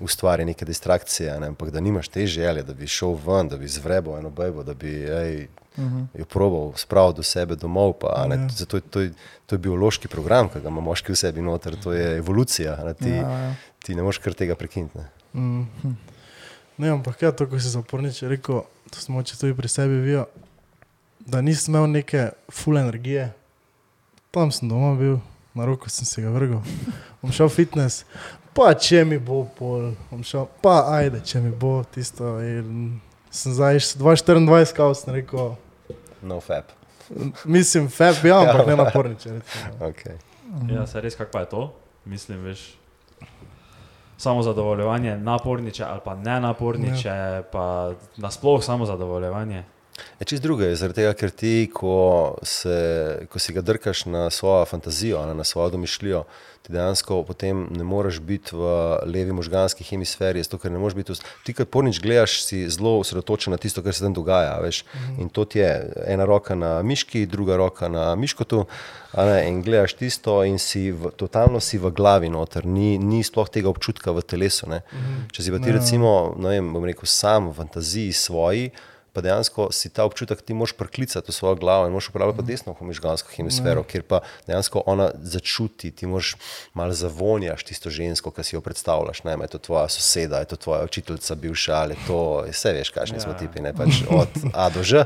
[0.00, 3.68] ustvari neke distrakcije, ne, ampak da nimaš te želje, da bi šel ven, da bi
[3.68, 6.06] zvrebal eno bejbo, da bi ej, uh -huh.
[6.14, 7.92] jo probal spraviti do sebe domov.
[7.92, 8.48] Pa, a ne, Ja.
[8.48, 9.12] Zato je to, je-
[9.46, 12.74] to je biološki program, ki ga ima moški v sebi noter, to je evolucija.
[12.74, 13.54] a Ne, ti, Ja, ja.
[13.78, 14.98] ti ne moreš kar tega prekiniti.
[14.98, 15.04] ne.
[15.34, 15.66] Mm.
[16.78, 20.26] Ne, ampak ja, to, ko si zapornič rekel, to smo če tudi pri sebi vijo,
[21.20, 23.32] da nisem imel neke full energije.
[24.30, 25.18] Tam sem doma bil,
[25.54, 26.60] na roko sem se ga vrgel.
[27.22, 28.04] Bom šel fitness,
[28.54, 32.40] pa če mi bo pol, bom šel, pa ajde, če mi bo tisto.
[32.40, 33.00] In
[33.30, 35.54] sem zdaj 224, kao sem rekel,
[36.22, 36.64] No fab.
[37.44, 39.32] mislim, fab, ja, ampak ne naporniče.
[39.32, 39.64] recimo.
[39.80, 40.16] Okay.
[40.68, 41.74] Ja, se res, kako pa je to?
[42.04, 42.76] Mislim, veš.
[44.16, 47.42] Samo zadovoljevanje, naporniče ali pa ne naporniče, ja.
[47.42, 49.64] pa nasploh samo zadovoljevanje.
[50.20, 51.96] Je čist druga, je zaradi tega, ker ti, ko,
[52.42, 52.76] se,
[53.28, 56.24] ko si ga drkaš na svojo fantazijo, ne, na svojo domišljijo,
[56.62, 58.60] ti dejansko potem ne moreš biti v
[59.06, 61.12] levi možganski hemisferi, zato ker ne moreš biti.
[61.12, 64.58] v- Ti, ki pornič gledaš, si zelo osredotočen na tisto, kar se tam dogaja.
[64.60, 64.82] Veš?
[65.18, 65.70] In to ti je
[66.06, 68.66] ena roka na miški, druga roka na miškotu.
[69.16, 73.48] Ne, in gledaš tisto, in si v, totalno si v glavi noter, ni, ni sploh
[73.48, 74.68] tega občutka v telesu.
[74.68, 74.82] Ne.
[75.32, 78.68] Če si pa ti, recimo, ne vem, bom rekel, sam v fantaziji svoji,
[79.12, 82.46] pa dejansko si ta občutek ti moš priklicati v svojo glavo in moš uporabljati pa
[82.46, 86.36] desno homižgansko hemisfero, kjer pa dejansko ona začuti, ti moš
[86.74, 90.56] malo zavonjaš tisto žensko, ki si jo predstavljaš, ne, je to tvoja soseda, je to
[90.56, 93.38] tvoja učiteljica bivša ali to, vse veš, kakšni smo Ja.
[93.38, 95.04] tipi, ne, pač od A do Ž.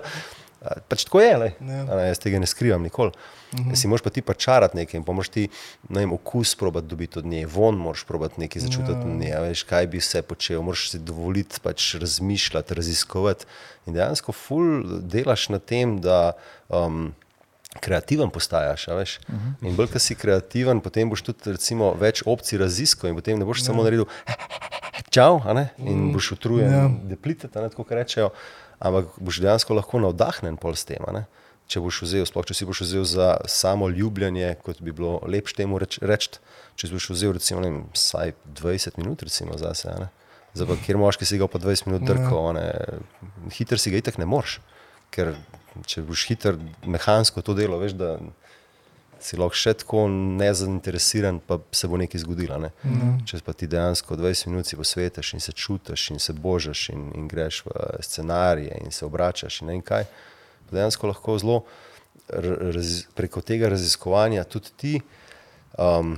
[0.88, 1.52] Pač tako je, lej.
[1.60, 1.84] Ja.
[1.84, 3.12] Ne, jaz tega ne skrivam nikoli.
[3.52, 3.76] Uh -huh.
[3.76, 5.48] Si moraš pa ti pa čarati nekaj in pa moraš ti
[5.88, 9.40] ne vem, okus probati dobiti od nje, von moraš probati nekaj začutiti od nje, a
[9.40, 13.44] veš, kaj bi vse počel, moraš si dovoliti pač razmišljati, raziskovati
[13.86, 16.32] in dejansko ful delaš na tem, da
[16.68, 17.14] um,
[17.80, 18.86] kreativen postajaš.
[18.86, 19.18] veš.
[19.62, 23.44] In bolj, ko si kreativen, potem boš tudi recimo, več opcij raziskal in potem ne
[23.44, 24.06] boš samo naredil
[25.10, 26.76] čau, ne, in boš utrujen, Ja.
[26.76, 26.90] ja.
[27.10, 28.30] deplitet, ne tako kot rečejo,
[28.84, 31.04] ampak boš dejansko lahko navdahnjen pol s tem.
[31.64, 35.62] Če boš vzel, sploh če si boš vzel za samo ljubljanje, kot bi bilo lepše
[35.62, 36.36] temu reč, reči,
[36.76, 39.88] če si boš vzel recimo vem, vsaj 20 minut recimo zase.
[39.96, 40.10] ne.
[40.54, 42.66] Zdaj pa, kjer moški si ga pa 20 minut drkal, a ne,
[43.56, 44.60] hiter si ga itak ne moreš,
[45.10, 45.32] ker
[45.88, 48.18] če boš hiter mehansko to delo, veš, da
[49.24, 52.58] si lahko še tako nezainteresiran, pa se bo nekaj zgodilo.
[52.60, 52.70] Ne?
[53.24, 57.08] Če pa ti dejansko 20 minut si posvetiš in se čutiš in se božaš in,
[57.16, 60.04] in greš v scenarije in se obračaš in ne vem kaj,
[60.70, 61.62] dejansko lahko zelo
[62.28, 64.94] raz, preko tega raziskovanja tudi ti
[65.78, 66.16] um,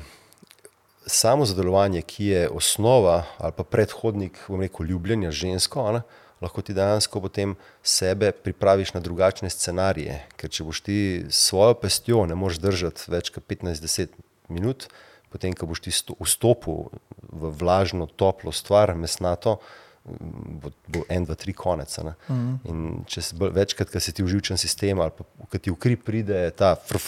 [1.06, 6.02] samo zadelovanje, ki je osnova ali pa predhodnik, bom rekel, ljubljenja žensko, ne,
[6.42, 10.20] lahko ti dejansko potem sebe pripraviš na drugačne scenarije.
[10.36, 10.98] Ker če boš ti
[11.30, 14.12] svojo pestjo ne moreš držati več kot 15-10
[14.52, 14.88] minut,
[15.32, 16.92] potem, ko boš ti sto- vstopil
[17.32, 19.58] v vlažno, toplo stvar, mesnato,
[20.06, 21.90] bo, bo en, dva, tri konec.
[22.30, 25.70] In če si bolj- večkrat, ko si ti v živčen sistem ali pa ko ti
[25.72, 27.00] v kri pride ta fr,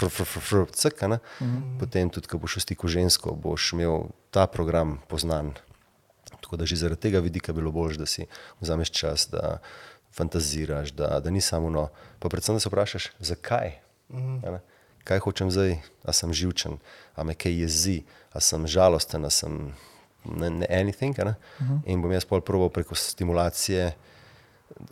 [6.40, 8.26] Tako da že zaradi tega vidika bi bilo bolj, da si
[8.60, 9.58] vzameš čas, da
[10.14, 11.88] fantaziraš, da, da ni samo no.
[12.18, 13.72] Pa predvsem, da se vprašaš, zakaj.
[14.44, 14.60] a ne.
[15.04, 16.76] Kaj hočem zdaj, a sem živčen,
[17.16, 19.72] a me kaj jezi, a sem žalosten, a sem
[20.24, 21.16] ne, ne anything.
[21.24, 21.34] Ne?
[21.86, 23.92] In bom jaz pol proval preko stimulacije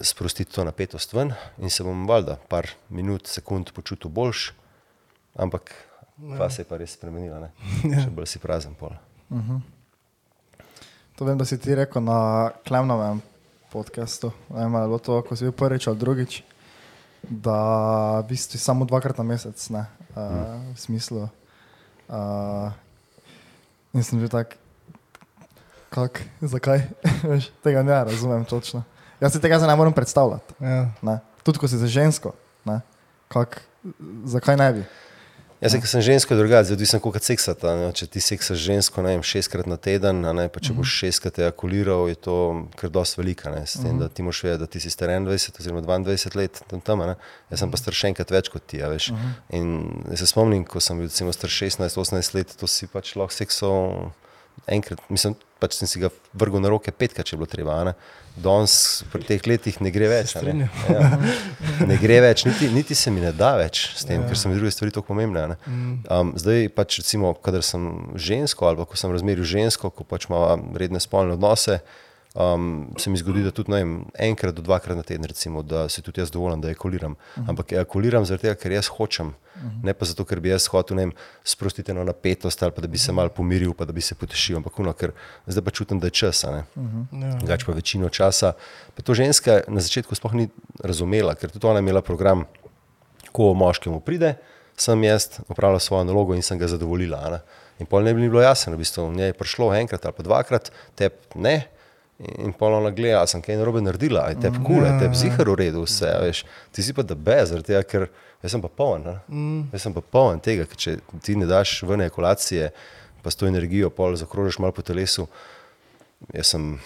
[0.00, 4.52] sprostiti to napetost ven in se bom valjda par minut, sekund počutil boljš,
[5.34, 5.74] ampak
[6.38, 7.50] pa se je pa res spremenila, ne?
[8.02, 8.96] še bolj si prazen pol.
[11.16, 13.22] To vem, da si ti rekel na Klemnovem
[13.72, 14.32] podkastu.
[14.52, 16.44] Ne vem, ali je bilo to, ko si bil prvič ali drugič,
[17.24, 21.24] da v bistvu samo dvakrat na mesec, ne, uh, v smislu.
[22.12, 22.68] Uh,
[23.96, 24.60] in sem bil tak,
[25.88, 26.84] kak, zakaj?
[27.32, 28.84] Veš, tega ne razumem točno.
[29.16, 30.60] Jaz si tega ne morem predstavljati.
[30.60, 30.92] Ja.
[31.00, 31.24] Ne.
[31.40, 32.36] Tudi ko si za žensko,
[32.68, 32.84] ne,
[33.32, 33.64] kak,
[34.28, 34.84] zakaj ne bi?
[35.60, 35.80] Jaz, ja.
[35.88, 37.72] sem žensko drugače, odvisno koliko seksata.
[37.78, 37.88] Ne?
[37.96, 42.10] Če ti seksaš žensko, ne vem, šestkrat na teden, ne, pa če boš šestkrat ejakuliral,
[42.12, 42.36] je to
[42.76, 43.52] kar dosti velika.
[43.54, 43.62] Ne?
[43.64, 46.84] S tem, da ti moraš vedeti, da ti si star 21 oziroma 22 let tam,
[46.84, 47.16] tam ne.
[47.52, 49.08] Jaz sem pa star še enkrat več kot ti, a veš.
[49.56, 49.72] In
[50.10, 54.12] jaz se spomnim, ko sem bil recimo star 16-18 let, to si pač lahko seksal
[54.66, 57.94] enkrat, mislim, pač sem si ga vrgel na roke petkrat, če je bilo treba.
[58.36, 60.34] Danes pri teh letih ne gre več.
[60.44, 60.68] Ne?
[60.92, 61.06] Ja.
[61.88, 64.28] ne gre več, niti, niti se mi ne da več s tem, ja.
[64.28, 65.46] ker so mi druge stvari tako pomembne.
[65.54, 65.76] ne.
[66.12, 70.28] Um, zdaj pač recimo, kadar sem žensko ali pa ko sem z žensko, ko pač
[70.28, 71.80] ima redne spolne odnose,
[72.36, 76.02] um, se mi zgodi, da tudi vem, enkrat do dvakrat na teden, recimo, da se
[76.02, 77.16] tudi jaz dovolim, da ejakuliram.
[77.48, 79.32] Ampak ejakuliram zaradi tega, ker jaz hočem,
[79.82, 81.12] ne pa zato, ker bi jaz hotel vem,
[81.44, 84.58] sprostiti eno napetost ali pa da bi se mal pomiril, pa da bi se potešil,
[84.60, 85.14] ampak uno, ker
[85.46, 86.44] zdaj pa čutim, da je čas.
[86.44, 86.64] a ne.
[87.12, 87.32] Ja.
[87.40, 88.52] Drugač pa večino časa.
[88.94, 90.48] Pa to ženska na začetku sploh ni
[90.84, 92.44] razumela, ker tudi ona je imela program,
[93.32, 94.36] ko moškemu pride,
[94.76, 97.30] sem jaz opravila svojo nalogo in sem ga zadovoljila.
[97.30, 97.40] ne.
[97.78, 100.70] In pol ne bi bilo jasno, v bistvu njej je prišlo enkrat ali pa dvakrat,
[100.96, 101.75] te ne.
[102.16, 105.56] In pol ona gleda, a sem kaj narobe naredila, aj te kule, te zihar v
[105.60, 106.44] redu, vse, veš.
[106.72, 108.06] Ti si pa da zaradi tega, ker
[108.40, 109.16] jaz sem pa poln, ne.
[109.74, 112.70] jaz sem pa poln tega, ker če ti ne daš ven ekulacije,
[113.20, 115.26] pa s to energijo pol zakrožiš malo po telesu,
[116.32, 116.78] jaz sem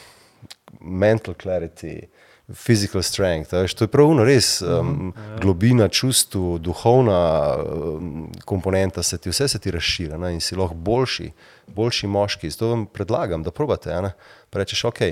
[0.80, 2.08] mental clarity,
[2.54, 3.52] physical strength.
[3.52, 4.62] Veš, to je pravno res.
[4.62, 7.20] Um, globina čustv, duhovna
[7.56, 11.30] um, komponenta, se ti, vse se ti razširi ne, in si lahko boljši,
[11.66, 12.50] boljši moški.
[12.50, 13.94] Zato vam predlagam, da probate.
[14.02, 14.12] ne.
[14.52, 15.02] Rečeš, ok,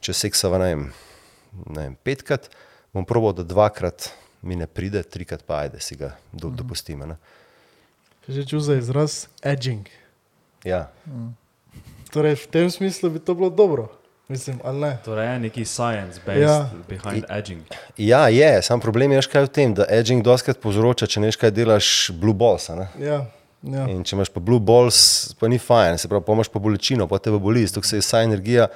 [0.00, 0.88] če seksava ne vem,
[1.66, 2.50] ne vem, petkrat,
[2.94, 4.10] bom probal, da dvakrat
[4.42, 7.02] mi ne pride, trikrat pa ajde, si ga do, dopustim.
[7.02, 7.16] a ne.
[8.28, 9.88] Že čutil za izraz edging.
[10.64, 10.90] Ja.
[12.10, 13.88] Torej, v tem smislu bi to bilo dobro.
[14.30, 14.90] Mislim, ali ne?
[15.04, 16.50] Torej, je neki science based Ja.
[16.50, 16.68] ja.
[16.88, 17.62] behind edging.
[17.96, 21.38] Ja, je, sam problem je veš kaj v tem, da edging doskrat povzroča, če neš
[21.40, 22.68] kaj delaš blue balls.
[22.70, 22.86] a ne.
[23.02, 23.24] Ja.
[23.62, 23.84] Ja.
[23.92, 27.04] In če imaš pa blue balls, pa ni fajn, se pravi, pa imaš pa bolečino,
[27.10, 28.70] pa te boli, zato se je vsa energija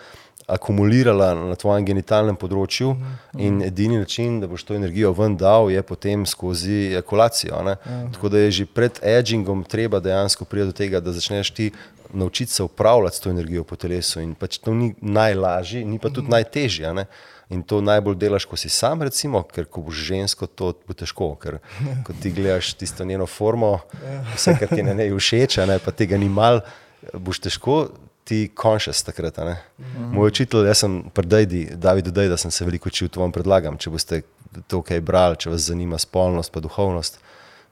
[0.46, 2.92] akumulirala na tvojem genitalnem področju
[3.40, 7.56] in edini način, da boš to energijo ven dal, je potem skozi ekulacijo.
[7.56, 7.76] a ne.
[8.12, 11.70] Tako da je že pred edgingom treba dejansko priti do tega, da začneš ti
[12.12, 14.20] naučiti se upravljati s to energijo po telesu.
[14.20, 16.86] In pač to ni najlažje, ni pa tudi najtežje.
[16.86, 17.06] a ne.
[17.50, 21.34] In to najbolj delaš, ko si sam, recimo, ker ko boš žensko, to bo težko.
[21.36, 21.58] Ker
[22.04, 23.80] ko ti gledaš tisto njeno formo,
[24.34, 26.60] vse, kar ti na njej všeč, ne, pa tega ni mal,
[27.12, 27.88] boš težko
[28.24, 29.38] ti konšes takrat.
[29.38, 29.56] a ne.
[30.12, 33.78] Moj učitelj, jaz sem predajdi, David Dej, da sem se veliko učil, to vam predlagam,
[33.78, 34.22] če boste
[34.68, 37.20] to kaj brali, če vas zanima spolnost pa duhovnost.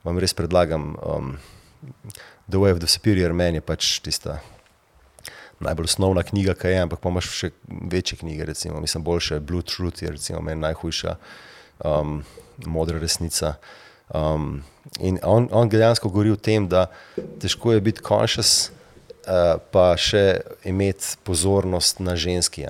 [0.03, 0.95] vam res predlagam.
[0.99, 1.37] Um,
[2.47, 4.41] the Way of the Superior Man je pač tista
[5.63, 7.51] najbolj osnovna knjiga, ki je, ampak pa imaš še
[7.91, 9.39] večje knjige, recimo, mislim, boljše.
[9.39, 11.15] Blue Truth je recimo meni najhujša,
[11.87, 12.19] um,
[12.65, 13.55] modra resnica.
[14.11, 14.63] Um,
[14.99, 16.89] in on, on dejansko govori o tem, da
[17.41, 18.71] težko je biti conscious,
[19.71, 22.65] pa še imeti pozornost na ženski.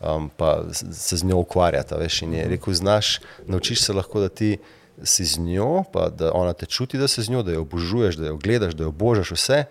[0.00, 1.98] Um, pa se z njo ukvarjata.
[2.00, 4.56] Veš, in je rekel, znaš, naučiš se lahko, da ti
[5.04, 8.16] si z njo, pa da ona te čuti, da si z njo, da jo obožuješ,
[8.16, 9.64] da jo gledaš, da jo obožaš vse.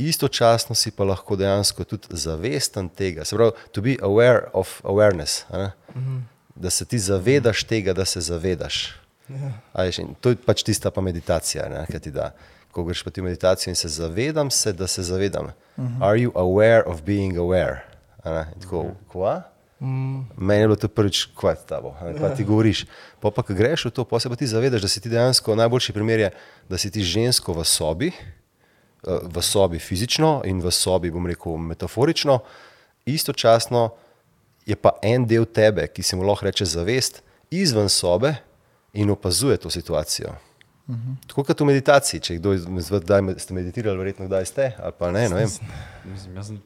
[0.00, 5.44] Istočasno si pa lahko dejansko tudi zavesten tega, se pravi, to be aware of awareness,
[5.48, 5.72] a ne?
[6.54, 8.94] da se ti zavedaš tega, da se zavedaš.
[9.72, 12.32] A veš, in to je pač tista pa meditacija, ki ti da.
[12.70, 15.52] Ko greš pa ti v meditacijo in se zavedam se, da se zavedam.
[16.00, 17.82] Are you aware of being aware?
[18.24, 18.44] A ne?
[18.54, 19.42] In Tako, kva?
[19.80, 22.84] Meni je bilo to prvič, kaj je tabo, a ne, kaj ti govoriš.
[23.20, 25.56] Pa pa, ko greš v to, pa se pa ti zavedaš, da si ti dejansko,
[25.56, 26.30] najboljši primer je,
[26.68, 31.56] da si ti žensko v sobi, eh, v sobi fizično in v sobi, bom rekel,
[31.56, 32.42] metaforično,
[33.08, 33.88] istočasno
[34.66, 38.34] je pa en del tebe, ki se mu lahko reče zavest, izven sobe
[38.92, 40.36] in opazuje to situacijo.
[41.26, 44.72] Tako kot v meditaciji, če kdo izmed vas ste meditirali, verjetno kdaj ste,
[45.12, 45.46] ne, ne.
[46.04, 46.60] Mislim, jaz sem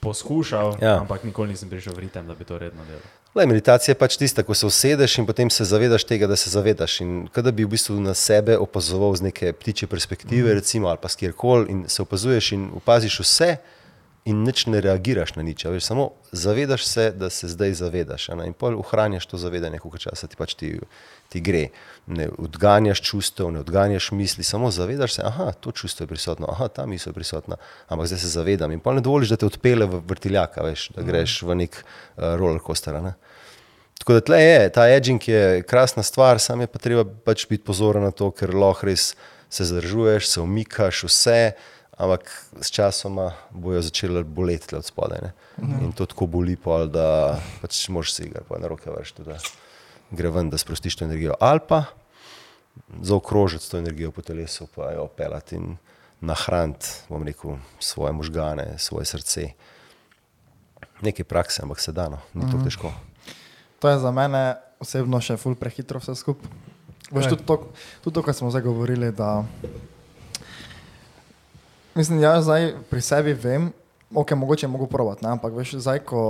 [0.00, 1.00] poskušal, Ja.
[1.00, 3.02] ampak nikoli nisem prišel v ritem, da bi to redno delal.
[3.34, 6.50] Lej, meditacija je pač tista, ko se usedeš in potem se zavedaš tega, da se
[6.50, 7.00] zavedaš.
[7.00, 11.08] In kada bi v bistvu na sebe opazoval z neke ptiče perspektive, recimo, ali pa
[11.08, 13.56] s kjerkoli, in se opazuješ in opaziš vse,
[14.28, 15.64] in nič ne reagiraš na nič.
[15.64, 18.28] Veš, samo zavedaš se, da se zdaj zavedaš.
[18.36, 20.74] ne, In pol ohranjaš to zavedanje, koliko časa ti pač ti,
[21.32, 21.68] ti gre.
[22.06, 26.68] Ne odganjaš čustev, ne odganjaš misli, samo zavedaš se, da to čustvo je prisotno, aha,
[26.68, 27.56] ta misel je prisotna,
[27.88, 28.72] ampak zdaj se zavedam.
[28.72, 32.36] In pol ne dovoliš, da te odpele v vrtiljaka, veš, da greš v nek uh,
[32.36, 33.00] roller coaster.
[33.02, 33.14] Ne?
[33.98, 37.64] Tako da tle je, ta edging je krasna stvar, sam je pa treba pač biti
[37.64, 39.14] pozoren na to, ker lahko res
[39.50, 41.52] se zadržuješ, se umikaš, vse,
[41.98, 42.30] ampak
[42.62, 45.18] s časoma bojo začele boleti od spodaj.
[45.22, 45.32] Ne?
[45.82, 49.38] In to tako boli, pol, da pač moraš si ga na roke vršiti, da
[50.14, 51.34] gre ven, da sprostiš to energijo.
[51.40, 51.84] Ali pa
[53.02, 55.76] zaokrožiti to energijo po telesu, pa jo pelati in
[56.20, 59.50] nahraniti, bom rekel, svoje možgane, svoje srce.
[61.02, 62.92] Nekaj prakse, ampak se da, no, ni to težko.
[63.78, 66.50] To je za mene osebno še ful prehitro vse skupaj.
[67.08, 67.56] Tudi to,
[68.02, 69.44] tudi to, kar smo zdaj govorili, da
[71.98, 73.72] mislim, jaz zdaj pri sebi vem,
[74.14, 76.22] ok, mogoče mogo provat, ne, ampak veš, zdaj, ko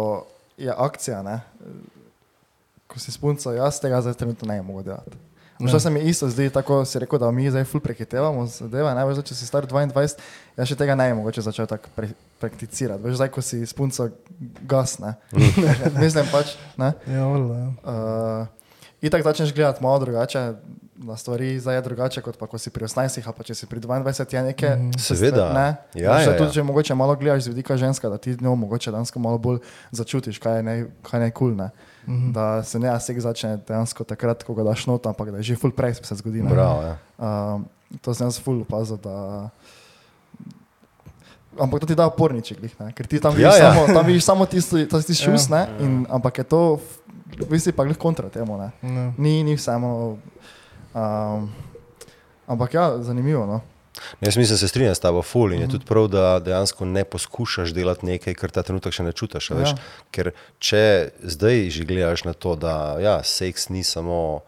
[0.56, 1.40] je akcija, ne,
[2.88, 5.18] ko si spunca, jaz tega zdaj trenutno ne mogo delati.
[5.68, 9.04] Što se mi isto zdi, tako si rekel, da mi zdaj ful prehitevamo zadeve, ne,
[9.04, 10.14] veš, zdaj, če si star 22,
[10.56, 13.02] jaz še tega ne bi mogoče začel tako pre, prakticirati.
[13.02, 14.08] Veš, zdaj, ko si spunca
[14.70, 15.16] gas, ne.
[16.02, 16.92] mislim pač, ne.
[17.10, 17.70] Ja, voljda, ja.
[17.82, 18.70] Uh,
[19.02, 20.52] itak začneš gledati malo drugače
[20.98, 23.66] na stvari, zdaj je drugače kot pa ko si pri 18, a pa če si
[23.66, 24.76] pri 22, je nekaj.
[24.76, 24.98] Mhm.
[24.98, 25.52] Seveda.
[25.52, 26.54] Ne, Ja, da ja, tudi ja.
[26.54, 29.58] če mogoče malo gledaš z vidika ženska, da ti njo mogoče dejansko malo bolj
[29.90, 31.54] začutiš, kaj je naj, kaj naj kul.
[31.54, 31.70] Ne.
[32.08, 32.32] Mhm.
[32.32, 35.56] Da se ne sek začne dejansko takrat, ko ga daš not, ampak da je že
[35.56, 36.42] full prej se zgodi.
[36.42, 36.50] ne.
[36.50, 36.94] Bravo, ja.
[37.18, 37.68] Um,
[38.02, 39.48] to sem jaz full opazil, da.
[41.58, 42.58] Ampak to ti da oporniček,
[42.94, 43.66] ker ti tam vidiš, Ja, ja, ja.
[43.66, 43.74] ja.
[43.74, 45.56] Samo, tam vidiš samo tisti, tisti šus, Ja.
[45.58, 45.66] ja.
[45.80, 46.78] in, ampak je to,
[47.38, 48.58] v bistvu pa glih kontra temu.
[48.58, 48.70] Ne?
[48.82, 49.12] Ja.
[49.18, 50.18] Ni, ni vseeno.
[50.94, 51.50] Um,
[52.46, 53.46] ampak ja, zanimivo.
[53.46, 53.60] No?
[54.20, 57.04] Jaz mislim, da se strinjam s tabo, ful in je tudi prav, da dejansko ne
[57.04, 59.50] poskušaš delati nekaj, kar ta trenutek še ne čutiš.
[59.50, 59.74] a Veš?
[59.74, 60.04] Ja.
[60.10, 60.84] Ker če
[61.22, 64.40] zdaj že gledaš na to, da ja, seks ni samo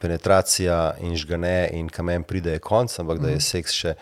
[0.00, 3.96] penetracija in žgane in kamen pride je konc, ampak da je seks še.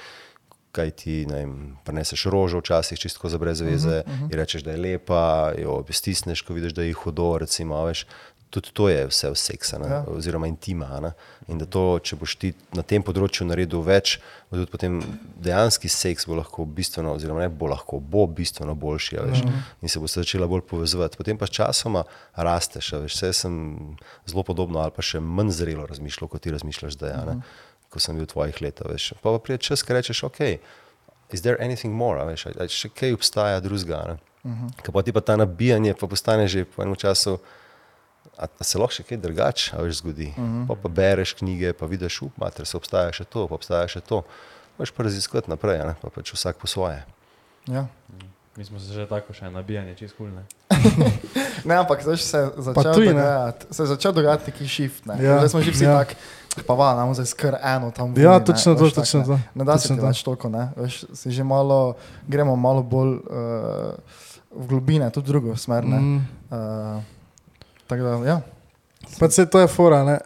[0.71, 4.33] Kaj ti vem, preneseš rožo, včasih čisto za brez veze, uh -huh, uh -huh.
[4.33, 7.39] in rečeš, da je lepa, jo stisneš, ko vidiš, da je hudo.
[7.39, 8.07] Recimo, veš,
[8.51, 9.87] tudi to je vse v seksu, Ja.
[9.89, 10.05] ja.
[10.09, 11.01] oziroma intima.
[11.01, 11.13] Ne?
[11.49, 14.19] In da to, če boš ti na tem področju naredil več,
[14.51, 14.99] bo tudi potem
[15.39, 19.19] dejanski seks bo lahko bistveno, oziroma ne bo lahko, bo bistveno boljši.
[19.19, 19.43] a Veš,
[19.81, 21.17] in se bo začela bolj povezovati.
[21.17, 22.93] Potem pa sčasoma rasteš.
[22.93, 23.55] a Veš, vse sem
[24.27, 27.13] zelo podobno ali pa še manj zrelo razmišljal, kot ti razmišljaš zdaj.
[27.13, 27.41] a ne,
[27.89, 29.15] Ko sem bil v tvojih letih.
[29.19, 30.41] Pa pa pride čas, ki rečeš, ok,
[31.31, 34.19] is there anything more, a veš, a, a še kaj obstaja drugega.
[34.45, 34.71] -huh.
[34.83, 37.39] Ker pa ti pa ta nabijanje pa postane že po enem času.
[38.41, 40.33] A, a se lahko še kaj drugače a veš, zgodi?
[40.33, 40.67] Uh -huh.
[40.69, 44.01] pa, pa bereš knjige, pa vidiš, up, mater, se obstaja še to, pa obstaja še
[44.01, 44.23] to.
[44.79, 45.95] Veš pa raziskovati naprej, a ne?
[46.03, 47.05] pa pač vsak po svoje.
[47.69, 47.87] Ja.
[48.57, 50.43] Mi smo se že tako še nabijanje čist kulne.
[51.65, 53.13] Ne, ampak zdaj se je začel ne.
[53.13, 55.07] dogajati, se je začel dogajati neki shift.
[55.07, 55.15] Ne.
[55.21, 55.91] Ja, Zdaj smo že vsi ja.
[55.91, 55.99] ja.
[56.05, 56.15] tako,
[56.67, 58.17] pa va, nam zdaj skr eno tam.
[58.17, 59.27] Ja, vuni, ne, točno to, tak, točno ne.
[59.27, 59.37] to.
[59.55, 60.07] Ne da se Točno ti to.
[60.07, 60.65] več toliko, ne.
[60.77, 61.95] Veš, si že malo,
[62.29, 63.93] gremo malo bolj uh,
[64.57, 65.85] v globine, tudi drugo smer.
[65.85, 66.01] Ne.
[66.01, 66.17] Mm.
[66.49, 67.20] Uh,
[67.91, 68.41] tako da, ja.
[69.19, 70.21] Pa se to je fora, ne?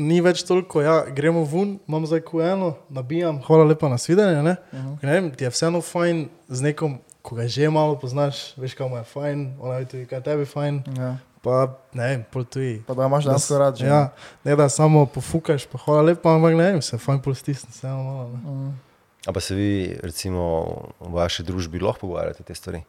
[0.00, 4.42] ni več toliko, ja, gremo ven, imam zdaj ko eno, nabijam, hvala lepa na svidenje.
[4.42, 4.56] Ne?
[4.72, 4.98] Uh -huh.
[5.02, 8.92] ne vem, ti je vseeno fajn z nekom, ko ga že malo poznaš, veš, kam
[8.92, 10.82] je fajn, ona je tudi kaj tebi fajn.
[10.96, 11.16] Ja.
[11.42, 12.82] Pa ne vem, pol tuji.
[12.86, 13.76] Pa da imaš dejansko rad.
[13.76, 14.12] že, Ja,
[14.44, 17.86] ne da samo pofukaš, pa hvala lepa, ampak ne vem, se fajn pol stisne, se
[17.86, 18.28] malo.
[18.28, 18.38] Ne?
[18.50, 18.78] Mm.
[19.26, 22.82] A pa se vi, recimo, v vaši družbi lahko pogovarjate te stvari?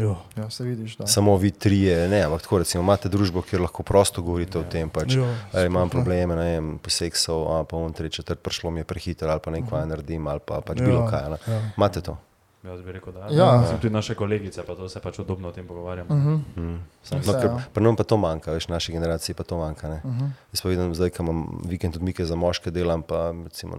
[0.00, 0.16] Jo.
[0.36, 1.06] Ja, se vidiš, da.
[1.06, 4.88] Samo vi trije, ne, ampak tako recimo imate družbo, kjer lahko prosto govorite o tem,
[4.88, 8.80] pač, Jo, ali imam probleme, ne vem, poseksal, a pa on tri četrt, prišlo mi
[8.80, 11.30] je prehiter, ali pa nekaj naredim, ali pa pač Ja, bilo kaj.
[11.46, 11.60] ja.
[11.76, 12.16] Imate to?
[12.62, 13.64] Jaz bi rekel, da Ja.
[13.66, 16.14] Sem tudi naše kolegice, pa to se pač udobno o tem pogovarjamo.
[16.14, 16.34] Mhm.
[16.56, 16.78] Mm.
[17.02, 17.60] Vse, No, ker ja.
[17.72, 19.88] pri nam pa to manjka, veš, naši generaciji pa to manjka.
[19.88, 20.00] Ne?
[20.04, 20.26] Mhm.
[20.52, 23.78] Jaz pa vidim, zdaj, ko imam vikend odmike za moške, delam pa recimo,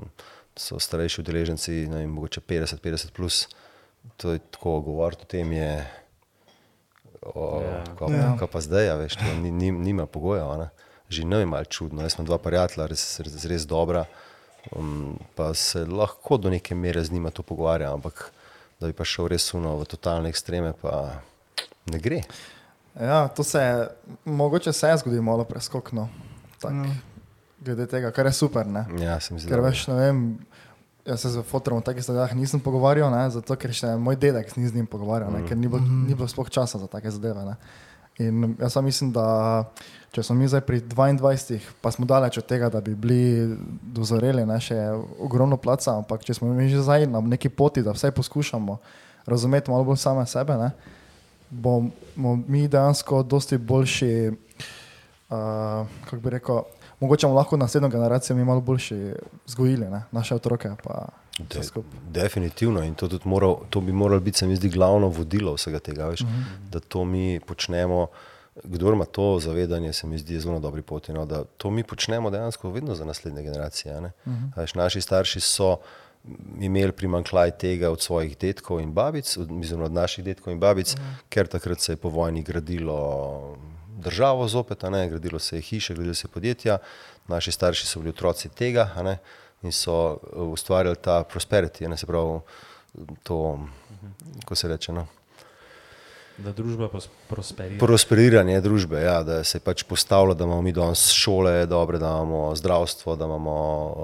[0.55, 3.47] so starejši udeleženci, ne vem, mogoče 50-50 plus.
[4.17, 5.85] To je tako govoriti o tem je.
[7.23, 7.83] O, Ja.
[7.95, 8.35] ko, Ja.
[8.39, 10.45] ko pa zdaj, a veš, to ni, ni, nima pogoja.
[10.45, 10.69] a ne.
[11.09, 12.01] Že ne je malo čudno.
[12.01, 14.05] Jaz sem dva prijatelja, res, res, res dobra,
[14.71, 18.31] um, pa se lahko do neke mere z njima to pogovarjam, ampak
[18.79, 21.21] da bi pa šel res uno v totalne ekstreme, pa
[21.85, 22.23] ne gre.
[22.95, 23.87] Ja, to se je,
[24.25, 26.09] mogoče se je zgodilo malo preskokno.
[26.59, 26.95] Tak, Ja.
[27.59, 28.65] Glede tega, kar je super.
[28.65, 28.85] Ne?
[28.97, 30.39] Ja, se mi zdi, Ker veš, ne vem,
[31.05, 33.29] jaz se z fotorom o takih zadevah nisem pogovarjal, ne?
[33.29, 35.43] zato ker še moj dedek ni z njim pogovarjal, ne?
[35.47, 37.45] ker ni bilo, ni bilo sploh časa za take zadeve.
[37.45, 37.55] Ne?
[38.21, 39.65] In jaz sam mislim, da
[40.11, 44.45] če smo mi zdaj pri 22, pa smo daleč od tega, da bi bili dozoreli,
[44.45, 44.59] ne?
[44.61, 44.77] še
[45.19, 48.77] ogromno placa, ampak če smo mi že zdaj na neki poti, da vsaj poskušamo
[49.25, 50.71] razumeti malo bolj same sebe, ne?
[51.51, 56.61] bomo mi dejansko dosti boljši, uh, kako bi rekel,
[57.01, 59.13] mogoče bomo lahko naslednjo generacijo mi malo boljši
[59.45, 60.03] vzgojili, ne?
[60.11, 60.69] naše otroke.
[61.37, 61.61] De,
[62.11, 66.05] definitivno in to, moral, to bi moralo biti, se mi zdi, glavno vodilo vsega tega,
[66.05, 66.31] veš, Mhm.
[66.31, 66.69] -huh.
[66.69, 68.07] da to mi počnemo.
[68.63, 71.13] Kdo ima to zavedanje, se mi zdi zelo dobri poti.
[71.13, 73.97] No, da to mi počnemo dejansko vedno za naslednje generacije.
[73.97, 74.11] Uh Mhm.
[74.25, 74.57] -huh.
[74.57, 75.77] veš, naši starši so
[76.59, 80.93] imeli primankljaj tega od svojih detkov in babic, od, mislim, od naših detkov in babic,
[80.93, 81.13] uh -huh.
[81.29, 83.57] ker takrat se je po vojni gradilo
[84.01, 86.77] državo zopet, ne, gradilo se je hiše, gradilo se je podjetja.
[87.27, 89.17] Naši starši so bili otroci tega ne,
[89.63, 92.39] in so uh, ustvarjali ta prosperity, ne se pravi
[93.23, 93.59] to,
[94.45, 94.93] ko se reče.
[94.93, 95.07] No.
[96.41, 96.87] Da družba
[97.29, 97.77] prosperira.
[97.79, 102.09] Prosperiranje družbe, ja, da se je pač postavilo, da imamo mi danes šole dobre, da
[102.15, 103.55] imamo zdravstvo, da imamo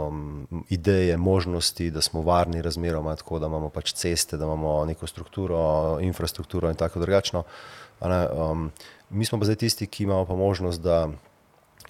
[0.03, 5.07] um, ideje, možnosti, da smo varni razmeroma, tako da imamo pač ceste, da imamo neko
[5.07, 5.61] strukturo,
[6.01, 7.43] infrastrukturo in tako drugačno.
[8.01, 8.69] Ne, um,
[9.10, 11.10] mi smo pa zdaj tisti, ki imamo pa možnost, da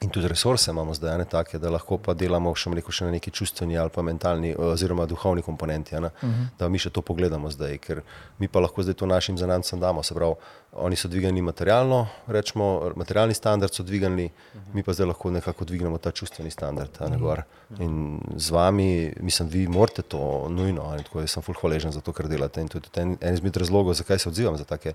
[0.01, 3.15] in tudi resurse imamo zdaj, ne take, da lahko pa delamo še, rekel, še na
[3.15, 6.45] neki čustveni ali pa mentalni oziroma duhovni komponenti, a ne, uh -huh.
[6.59, 8.01] da mi še to pogledamo zdaj, ker
[8.37, 10.03] mi pa lahko zdaj to našim zanamcem damo.
[10.03, 10.35] Se pravi,
[10.73, 14.73] oni so dvignili materialno, rečemo, materialni standard so dvignili, uh -huh.
[14.73, 16.89] mi pa zdaj lahko nekako dvignemo ta čustveni standard.
[16.99, 17.41] a ne, gor.
[17.79, 22.01] In z vami, mislim, vi morate to nujno, ne, tako jaz sem ful hvaležen za
[22.01, 24.93] to, kar delate in tudi en, en izmed razlogov, zakaj se odzivam za take,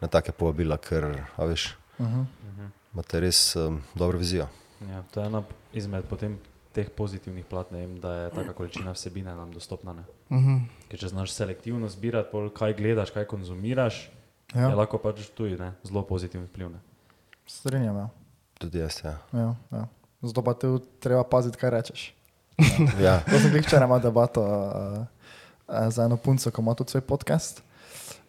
[0.00, 2.24] na take povabila, ker, a veš, Uh -huh.
[2.94, 4.48] Imate res um, dobro vizijo.
[4.90, 6.38] Ja, to je ena izmed potem
[6.72, 9.92] teh pozitivnih plat, vem, da je taka količina vsebine nam dostopna.
[9.92, 10.04] Ne?
[10.30, 10.56] Mhm.
[10.88, 14.06] Ker če znaš selektivno zbirati, pol, kaj gledaš, kaj konzumiraš,
[14.54, 14.62] ja.
[14.62, 14.68] Ja.
[14.68, 16.72] je lahko pač tudi ne, zelo pozitivni vpliv.
[16.72, 16.80] Ne?
[17.48, 17.96] Strinjam.
[17.96, 18.08] Ja.
[18.60, 19.16] Tudi jaz, ja.
[19.32, 19.86] Ja, ja.
[20.22, 20.70] Zato pa te
[21.02, 22.02] treba paziti, kaj rečeš.
[23.00, 23.20] ja.
[23.30, 25.04] To sem jih včeraj imel debato uh,
[25.66, 27.62] uh, za eno punco, ko ima tudi svoj podcast.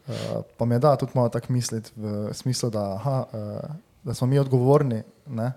[0.08, 4.14] Uh, pa mi je da tudi malo tako misliti, v smislu, da, aha, uh, da
[4.14, 5.04] smo mi odgovorni.
[5.28, 5.52] Ne?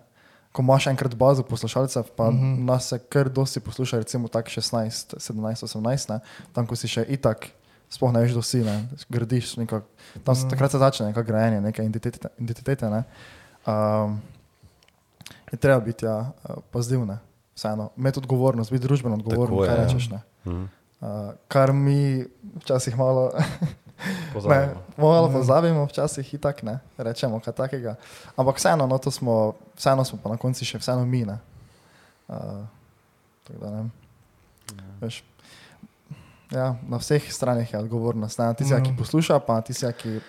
[0.52, 2.64] Ko imaš enkrat bazo poslušalcev, pa mm -hmm.
[2.64, 6.20] nas se kar dosti posluša, recimo tako 16, 17, 18, ne?
[6.52, 7.46] tam ko si še itak,
[7.88, 8.88] sploh ne veš, kdo si, ne?
[9.08, 9.86] gradiš nekako.
[10.24, 12.28] Tam se, takrat se začne neko grajenje, neke identitete.
[12.38, 13.02] identitete ne?
[13.66, 14.20] um,
[15.52, 16.32] je treba biti ja,
[16.70, 17.18] pazljiv, ne?
[17.54, 19.84] vseeno, imeti odgovornost, biti družbeno odgovoren, je, kaj ja.
[19.84, 20.10] rečeš.
[20.10, 20.20] Ne?
[20.46, 20.64] Mhm.
[21.00, 21.08] Uh,
[21.48, 22.24] kar mi
[22.54, 23.32] včasih malo,
[23.98, 24.82] ne, Pozabimo.
[24.96, 27.94] malo pozabimo, včasih in tako ne, rečemo kaj takega.
[28.36, 31.24] Ampak vseeno, no, to smo, vseeno smo pa na koncu še vseeno mi.
[31.24, 31.38] Ne.
[32.28, 32.66] Uh,
[33.46, 33.76] tako da ne.
[33.76, 33.90] vem.
[35.00, 35.22] Veš,
[36.46, 38.38] Ja, na vseh straneh je odgovornost.
[38.38, 38.54] Ne?
[38.54, 40.20] Tisti, ki posluša, pa tisti, ki,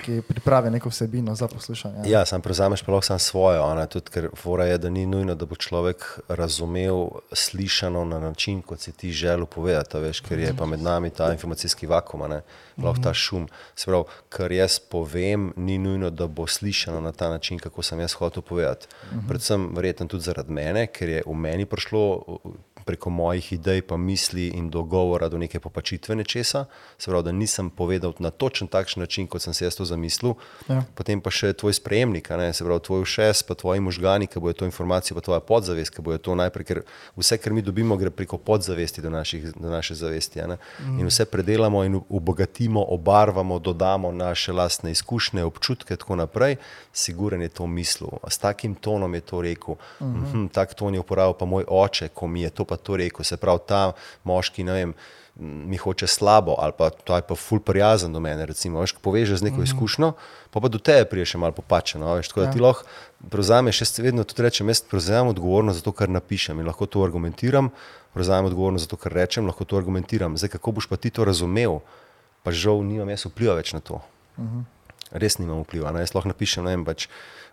[0.00, 2.10] ki pripravi neko vsebino za poslušanje.
[2.10, 5.34] Ja, sam prevzameš pa lahko sam svojo, ne, tudi ker fora je, da ni nujno,
[5.34, 10.54] da bo človek razumel slišano na način, kot si ti želel povedati, veš, ker je
[10.58, 12.40] pa med nami ta informacijski vakum, ne,
[12.82, 13.48] lahko ta šum.
[13.74, 18.00] Se pravi, kar jaz povem, ni nujno, da bo slišano na ta način, kako sem
[18.00, 18.86] jaz hotel povedati.
[19.28, 22.38] Predvsem verjetno tudi zaradi mene, ker je v meni prišlo
[22.84, 26.64] preko mojih idej, pa misli in dogovora do neke popačitve nečesa.
[26.98, 30.34] Se pravi, da nisem povedal na točen takšen način, kot sem si jaz to zamislil.
[30.68, 30.84] Ja.
[30.94, 34.52] Potem pa še tvoj sprejemnik, ne, se pravi, tvoj všes, pa tvoji možgani, ki bojo
[34.52, 36.82] to informacijo, pa tvoja podzavest, ki bojo to najprej, ker
[37.16, 40.42] vse, kar mi dobimo, gre preko podzavesti do, naših, do naše zavesti.
[40.48, 40.56] ne.
[40.98, 46.56] In vse predelamo in obogatimo, obarvamo, dodamo naše lastne izkušnje, občutke in tako naprej.
[46.92, 48.10] Siguren je to mislil.
[48.28, 49.74] S takim tonom je to rekel.
[50.00, 50.48] Uh -huh.
[50.52, 53.26] Tak ton je uporabil pa moj oče, ko mi je to pa to rekel.
[53.28, 53.82] Se pravi, ta
[54.24, 54.94] moški, ne vem.
[55.40, 58.44] Mi hoče slabo, ali pa to je pa ful prijazen do mene.
[58.46, 59.72] Recimo, veš, povežeš z neko mm -hmm.
[59.72, 60.12] izkušnjo,
[60.50, 62.14] pa, pa do tebe prije še malo popačeno.
[62.14, 62.84] Veš, tako da ti lahko
[63.30, 67.04] prevzameš, jaz vedno tudi rečem, jaz prevzamem odgovornost za to, kar napišem in lahko to
[67.04, 67.70] argumentiram,
[68.12, 70.36] prevzamem odgovornost za to, kar rečem, lahko to argumentiram.
[70.36, 71.80] Zdaj, kako boš pa ti to razumel,
[72.42, 74.00] pa žal nimam jaz vpliva več na to.
[74.38, 74.64] Mm -hmm.
[75.12, 75.92] Res nimam vpliva.
[75.92, 76.00] Ne?
[76.00, 77.08] Jaz lahko napišem, ne vem, pač,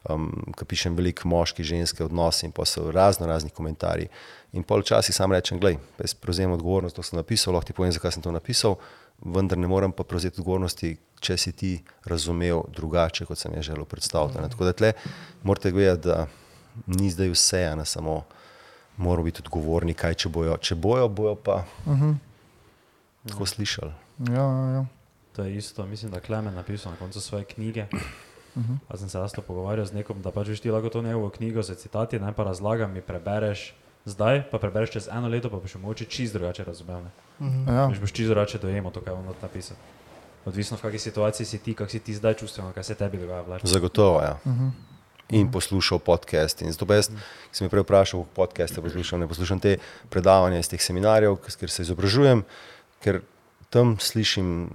[0.10, 4.08] um, ko pišem veliko moški, ženske odnose in pa so razno razni komentarji.
[4.54, 7.92] In pol včasih sam rečem, gledaj, jaz prevzemem odgovornost, to sem napisal, lahko ti povem,
[7.94, 8.80] zakaj sem to napisal,
[9.22, 11.72] vendar ne morem pa prevzeti odgovornosti, če si ti
[12.06, 14.42] razumel drugače, kot sem jaz želel predstaviti.
[14.42, 14.50] ne.
[14.50, 14.94] Tako da tle
[15.44, 16.28] morate vedeti, da
[16.88, 18.24] ni zdaj vse, a ne samo
[18.98, 20.58] moramo biti odgovorni, kaj če bojo.
[20.58, 22.16] Če bojo, bojo pa uh -huh.
[23.28, 23.94] tako slišali.
[24.30, 24.86] Ja, ja, ja.
[25.36, 27.86] To je isto, mislim, da Klemen napisal na koncu svoje knjige.
[28.56, 28.78] Uh -huh.
[28.88, 31.30] Pa sem se jaz to pogovarjal z nekom, da pač veš ti lahko to njegovo
[31.30, 33.74] knjigo za citati, ne pa razlagam, mi prebereš
[34.06, 37.02] zdaj, pa prebereš čez eno leto, pa boš mogoče čist drugače razumel.
[37.04, 37.12] Ne?
[37.68, 37.86] ja.
[37.88, 39.78] Veš, boš čist drugače dojemal to, kar je on napisal.
[40.46, 43.42] Odvisno v kakšni situaciji si ti, kak si ti zdaj čustveno, kaj se tebi dogaja.
[43.42, 43.62] Vlač.
[43.64, 44.22] Zagotovo.
[44.22, 44.40] Ja.
[44.46, 44.72] Uh -huh.
[45.30, 46.62] In poslušal podcast.
[46.62, 49.78] In zato jaz, ki sem jih prej vprašal, kako podcaste poslušam, ne poslušam te
[50.10, 52.44] predavanja iz teh seminarjev, kjer se izobražujem,
[53.00, 53.22] ker
[53.70, 54.70] tam slišim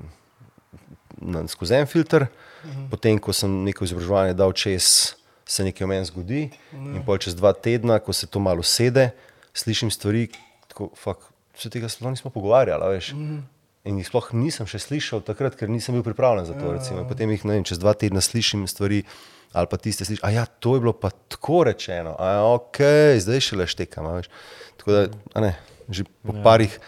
[1.18, 2.28] na, skozi en filter, uh
[2.64, 2.90] -huh.
[2.90, 5.14] potem ko sem neko izobraževanje dal čez,
[5.46, 6.96] se nekaj v meni zgodi, -huh.
[6.96, 9.10] in pol čez dva tedna, ko se to malo sede,
[9.54, 10.28] slišim stvari,
[10.68, 11.20] tako, fuck,
[11.58, 13.12] se tega sploh nismo pogovarjali, veš.
[13.12, 13.42] Uh -huh.
[13.84, 16.72] In jih sploh nisem še slišal takrat, ker nisem bil pripravljen za to.
[16.72, 17.04] Recimo.
[17.08, 19.02] Potem jih ne vem, čez dva tedna slišim stvari,
[19.52, 20.24] ali pa tiste slišim.
[20.24, 22.80] A ja, to je bilo pa tako rečeno, a ja, ok,
[23.20, 24.08] zdaj še le štekam.
[24.16, 24.30] veš.
[24.80, 25.00] Tako da,
[25.40, 25.52] ne,
[25.88, 26.80] že po parih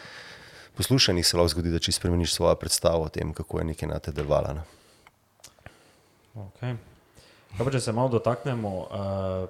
[0.77, 4.01] poslušanjih se lahko zgodi, da če spremeniš svojo predstavo o tem, kako je nekaj na
[4.01, 4.57] te delovalo.
[4.57, 4.65] Ne.
[6.37, 6.77] Okay.
[7.57, 9.49] Kaj pa, če se malo dotaknemo uh,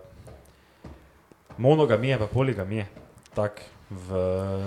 [1.59, 2.87] monogamije in poligamije.
[3.35, 3.61] Tak,
[3.91, 4.21] v,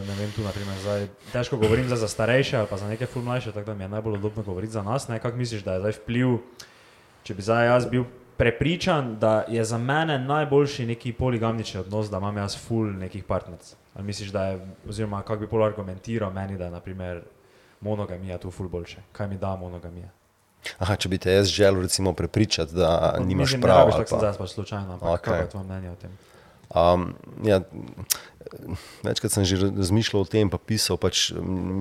[0.07, 3.23] ne vem, tu, naprimer, zdaj, težko govorim zdaj za starejše ali pa za neke ful
[3.23, 5.07] mlajše, tako da mi je najbolj udobno govoriti za nas.
[5.07, 6.37] Kaj misliš, da je zdaj vpliv,
[7.23, 8.03] če bi zdaj jaz bil
[8.37, 13.75] prepričan, da je za mene najboljši neki poligamnični odnos, da imam jaz ful nekih partneric?
[13.95, 14.59] Ali misliš, da je,
[14.89, 17.23] oziroma kako bi pol argumentiral meni, da je naprimer,
[17.81, 19.07] monogamija tu ful boljše?
[19.11, 20.18] Kaj mi da monogamija?
[20.77, 23.77] Aha, če bi te jaz želel recimo prepričati, da nimaš Mislim, prav.
[23.77, 25.23] Ne, rabiš tako pa- zdaj slučajno, ampak okay.
[25.23, 26.17] kaj je tvoje mnenje o tem?
[26.69, 27.61] Um, ja,
[29.03, 30.97] večkrat sem že razmišljal o tem, pa pisal.
[31.01, 31.31] Pač,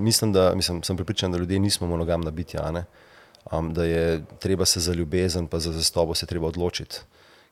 [0.09, 2.70] mislim, da mislim, sem pripričan, da ljudje nismo monogamna bitja.
[2.70, 2.85] ne.
[3.53, 7.01] Um, da je treba se za ljubezen, pa za zastobo se treba odločiti.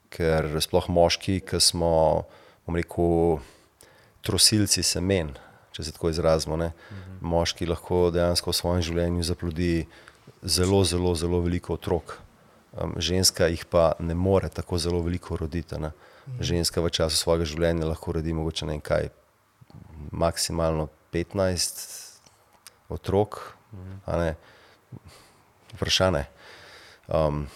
[0.09, 2.23] Ker sploh moški, ki smo,
[2.65, 3.39] bom rekel,
[4.21, 5.33] trosilci semen,
[5.71, 6.57] če se tako izrazimo.
[6.57, 6.71] Ne?
[7.21, 9.87] Moški lahko dejansko v svojem življenju zaplodi
[10.41, 12.17] zelo, zelo, zelo veliko otrok.
[12.77, 15.79] Um, ženska jih pa ne more tako zelo veliko roditi.
[15.79, 15.91] ne.
[16.39, 19.09] Ženska v času svojega življenja lahko rodi mogoče ne kaj,
[20.11, 22.19] maksimalno 15
[22.89, 23.55] otrok.
[24.05, 24.35] a ne.
[25.73, 26.25] Vprašanje.
[27.07, 27.47] Um,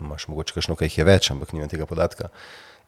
[0.00, 2.30] Imáš mogoče kakšno, kaj jih je več, ampak nimam tega podatka.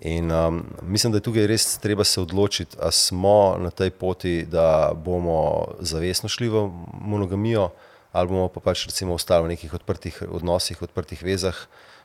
[0.01, 4.47] In um, mislim, da je tukaj res treba se odločiti, ali smo na tej poti,
[4.49, 7.68] da bomo zavestno šli v monogamijo,
[8.13, 11.57] ali bomo pa pač recimo ostali v nekih odprtih odnosih, odprtih vezah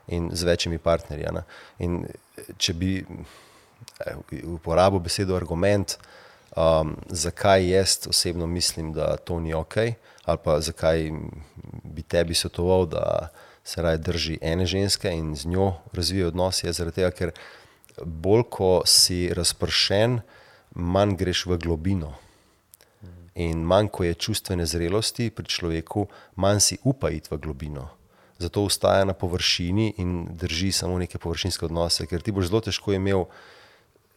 [0.07, 1.27] in z večjimi partnerji.
[1.79, 2.05] In
[2.57, 5.97] če bi eh, uporabil besedo argument,
[6.55, 9.75] um, zakaj jaz osebno mislim, da to ni ok,
[10.25, 11.11] ali pa zakaj
[11.83, 13.29] bi tebi svetoval, da
[13.63, 17.31] se raje drži ene ženske in z njo razvija odnos, je zaradi tega, ker
[18.03, 20.21] bolj ko si razpršen,
[20.71, 22.13] manj greš v globino.
[23.37, 26.07] In manj ko je čustvene zrelosti pri človeku,
[26.41, 27.89] manj si upa iti v globino.
[28.37, 32.93] Zato ostaja na površini in drži samo neke površinske odnose, ker ti boš zelo težko
[32.93, 33.25] imel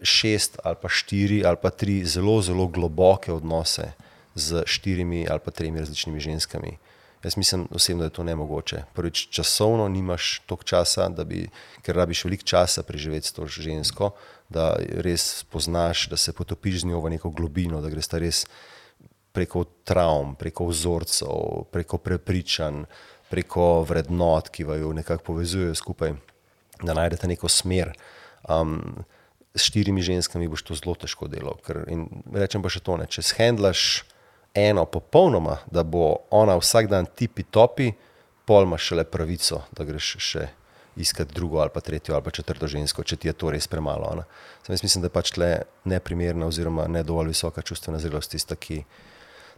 [0.02, 3.92] šest ali pa štiri ali pa tri zelo, zelo globoke odnose
[4.34, 6.78] z štirimi ali pa tremi različnimi ženskami.
[7.24, 8.82] Jaz mislim osebno, da je to nemogoče.
[8.94, 11.50] Prvič, časovno nimaš toliko časa, da bi,
[11.84, 14.14] ker rabiš veliko časa preživeti s to žensko,
[14.48, 14.72] da
[15.04, 18.46] res spoznaš, da se potopiš z njo v neko globino, da greš ta res
[19.33, 22.85] preko travm, preko vzorcev, preko prepričanj,
[23.31, 26.14] preko vrednot, ki vaju nekako povezujejo skupaj,
[26.83, 27.93] da najdete neko smer.
[28.49, 29.05] Um,
[29.55, 31.59] s štirimi ženskami boš to zelo težko delal.
[31.66, 31.83] Ker,
[32.35, 34.05] rečem pa še to, ne, če shendlaš
[34.55, 37.93] eno popolnoma, da bo ona vsak dan tipi topi,
[38.47, 40.49] pol imaš šele pravico, da greš še
[41.01, 44.11] iskati drugo ali pa tretjo ali pa četrto žensko, če ti je to res premalo.
[44.16, 44.24] ne.
[44.66, 45.51] Samo jaz mislim, da je pač tle
[45.85, 48.83] neprimerna oziroma ne dovolj visoka čustvena zrelost tista, ki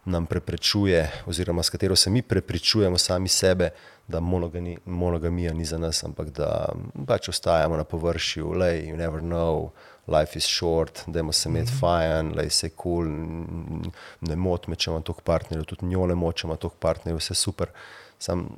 [0.05, 3.69] nam preprečuje, oziroma s katero se mi prepričujemo sami sebe,
[4.07, 6.69] da monogami, monogamija ni za nas, ampak da
[7.07, 9.69] pač ostajamo na površju, le, you never know,
[10.07, 11.79] life is short, da se imeti mm -hmm.
[11.79, 13.91] fajn, le, se kul, cool,
[14.21, 17.33] ne moti me, če imam toliko partnerjev, tudi njo ne moče, ima toliko partnerjev, vse
[17.33, 17.67] super,
[18.19, 18.49] sam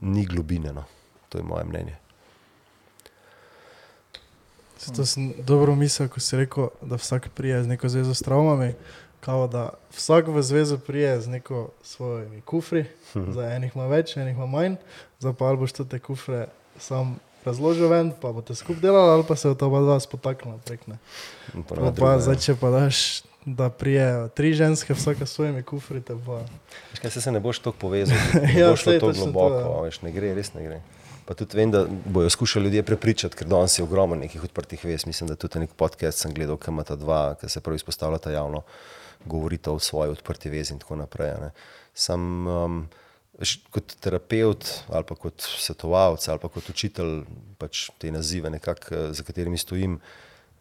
[0.00, 0.84] ni globine, no.
[1.28, 1.96] to je moje mnenje.
[4.96, 8.74] To sem dobro mislil, ko si rekel, da vsak prije z neko zvezo s travmami.
[9.24, 13.32] Kao, da vsak v zvezo prije z neko svojimi kufri, Mhm.
[13.32, 14.74] za enih ima več, enih ima manj,
[15.18, 16.46] za pa boš te kufre
[16.76, 17.14] sam
[17.44, 20.86] razložil ven, pa boste skupaj delali, ali pa se v to oba dva spotaknila prek.
[20.86, 20.98] ne.
[21.54, 26.00] In Pa, pa zdaj, če pa daš, da prije tri ženske, vsaka s svojimi kufri,
[26.00, 26.40] pa.
[26.90, 29.30] Veš kaj, saj se ne boš tako povezal, ne Ja, boš šlo tako točno to,
[29.30, 29.82] globoko, ja.
[29.82, 30.80] veš, ne gre, res ne gre.
[31.24, 35.06] Pa tudi vem, da bojo skušali ljudje prepričati, ker danes je ogromno nekih odprtih vez.
[35.06, 38.30] Mislim, da tudi nek podcast sem gledal, ki ima ta dva, ki se pravi izpostavljata
[38.30, 38.60] javno,
[39.26, 41.34] govorita o svoji odprti vezi in tako naprej.
[41.40, 41.50] ne.
[41.94, 42.84] Sam um,
[43.70, 47.24] kot terapeut ali pa kot svetovalec ali pa kot učitelj
[47.58, 49.98] pač te nazive, nekako, eh, za katerimi stojim,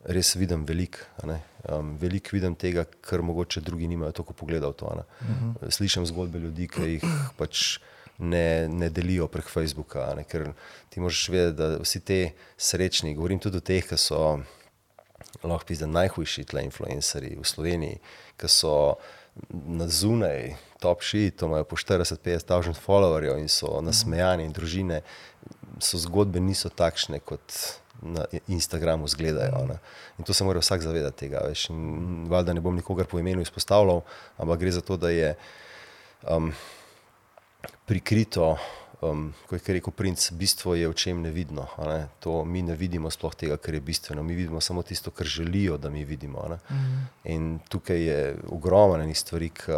[0.03, 1.05] res vidim veliko.
[1.23, 4.89] Um, veliko vidim tega, kar mogoče drugi nimajo toliko pogleda v to.
[4.91, 5.71] a ne.
[5.71, 7.05] Slišim zgodbe ljudi, ki jih
[7.37, 7.79] pač
[8.19, 10.51] ne, ne delijo prek Facebooka, ker
[10.89, 12.19] ti moraš vedeti, da vsi ti
[12.57, 14.19] srečni, govorim tudi o teh, ki so
[15.41, 17.99] lahko pizda najhujši tle influencerji v Sloveniji,
[18.37, 18.73] ki so
[19.49, 25.01] na zunaj, top shit, imajo po 40-50 tisoč followerjev in so nasmejani in družine,
[25.81, 27.41] so zgodbe niso takšne, kot
[28.03, 29.65] na Instagramu izgledajo.
[29.67, 29.79] ne.
[30.19, 31.41] In to se mora vsak zavedati tega.
[31.47, 31.67] Veš,
[32.29, 34.01] valjda ne bom nikogar po imenu izpostavljal,
[34.37, 35.35] ampak gre za to, da je
[36.29, 36.51] um,
[37.85, 38.57] prikrito,
[39.11, 41.67] um, kot je rekel princ, bistvo je v čem nevidno.
[41.85, 42.07] Ne?
[42.23, 45.77] To mi ne vidimo sploh tega, kar je bistveno, mi vidimo samo tisto, kar želijo,
[45.77, 46.41] da mi vidimo.
[46.45, 46.59] a ne.
[47.23, 49.71] In tukaj je ogromno enih stvari, ki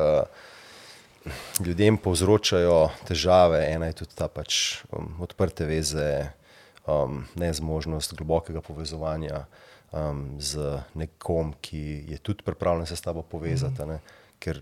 [1.66, 3.66] ljudem povzročajo težave.
[3.74, 6.30] Ena je tudi ta pač um, odprte veze,
[6.88, 9.46] um, nezmožnost globokega povezovanja
[9.92, 13.82] um, z nekom, ki je tudi pripravljen se s tabo povezati.
[13.82, 14.00] a Ne?
[14.46, 14.60] Ker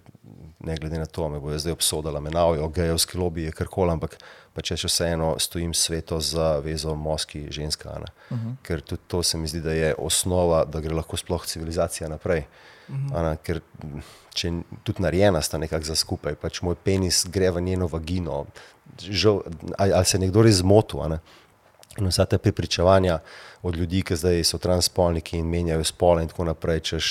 [0.64, 4.16] ne glede na to, me bojo zdaj obsodili, menavijo, gejovski lobby je karkoli, ampak
[4.56, 7.90] pa če še vseeno stojim sveto za vezo moški ženska.
[7.90, 8.12] a ne.
[8.30, 8.56] Uh -huh.
[8.64, 12.46] Ker tudi to se mi zdi, da je osnova, da gre lahko sploh civilizacija naprej.
[12.88, 13.30] Uh -huh.
[13.30, 13.62] ne, ker
[14.34, 14.52] če
[14.84, 18.46] tudi narejena sta nekako za skupaj, pač moj penis gre v njeno vagino,
[19.00, 19.42] žal,
[19.78, 21.00] ali, ali se je nekdo res zmotil.
[22.00, 23.20] In vsa ta prepričevanja
[23.62, 27.10] od ljudi, ki zdaj so transpolniki in menjajo spole in tako naprej, češ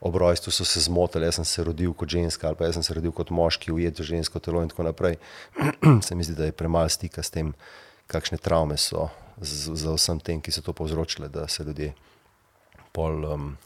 [0.00, 2.82] ob rojstvu so se zmotili, jaz sem se rodil kot ženska ali pa jaz sem
[2.82, 5.16] se rodil kot moški, ujet v žensko telo in tako naprej.
[6.06, 7.54] se mi zdi, da je premalo stika s tem,
[8.06, 9.08] kakšne travme so
[9.40, 11.94] za vsem tem, ki so to povzročile, da se ljudje
[12.92, 13.24] pol.
[13.24, 13.56] Um,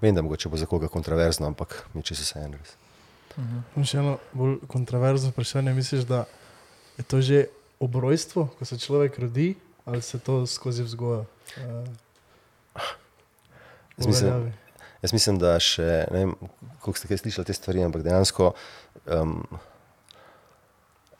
[0.00, 2.74] Vem, da mogoče bo za koga kontroverzno, ampak mi če se vse en res.
[3.76, 5.72] In še eno bolj kontroverzno vprašanje.
[5.74, 6.24] Misliš, da
[6.98, 7.46] je to že
[7.82, 9.54] obrojstvo, ko se človek rodi,
[9.84, 11.24] ali se to skozi vzgojo?
[11.56, 11.88] Uh,
[13.96, 14.52] Jaz mislim,
[15.04, 16.30] Jaz mislim, da še ne vem,
[16.80, 18.54] koliko ste kaj slišali te stvari, ampak dejansko
[19.04, 19.34] um,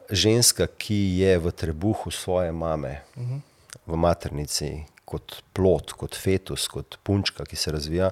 [0.08, 3.40] ženska, ki je v trebuhu svoje mame, uh -huh.
[3.86, 8.10] v maternici, kot plot, kot fetus, kot punčka, ki se razvija,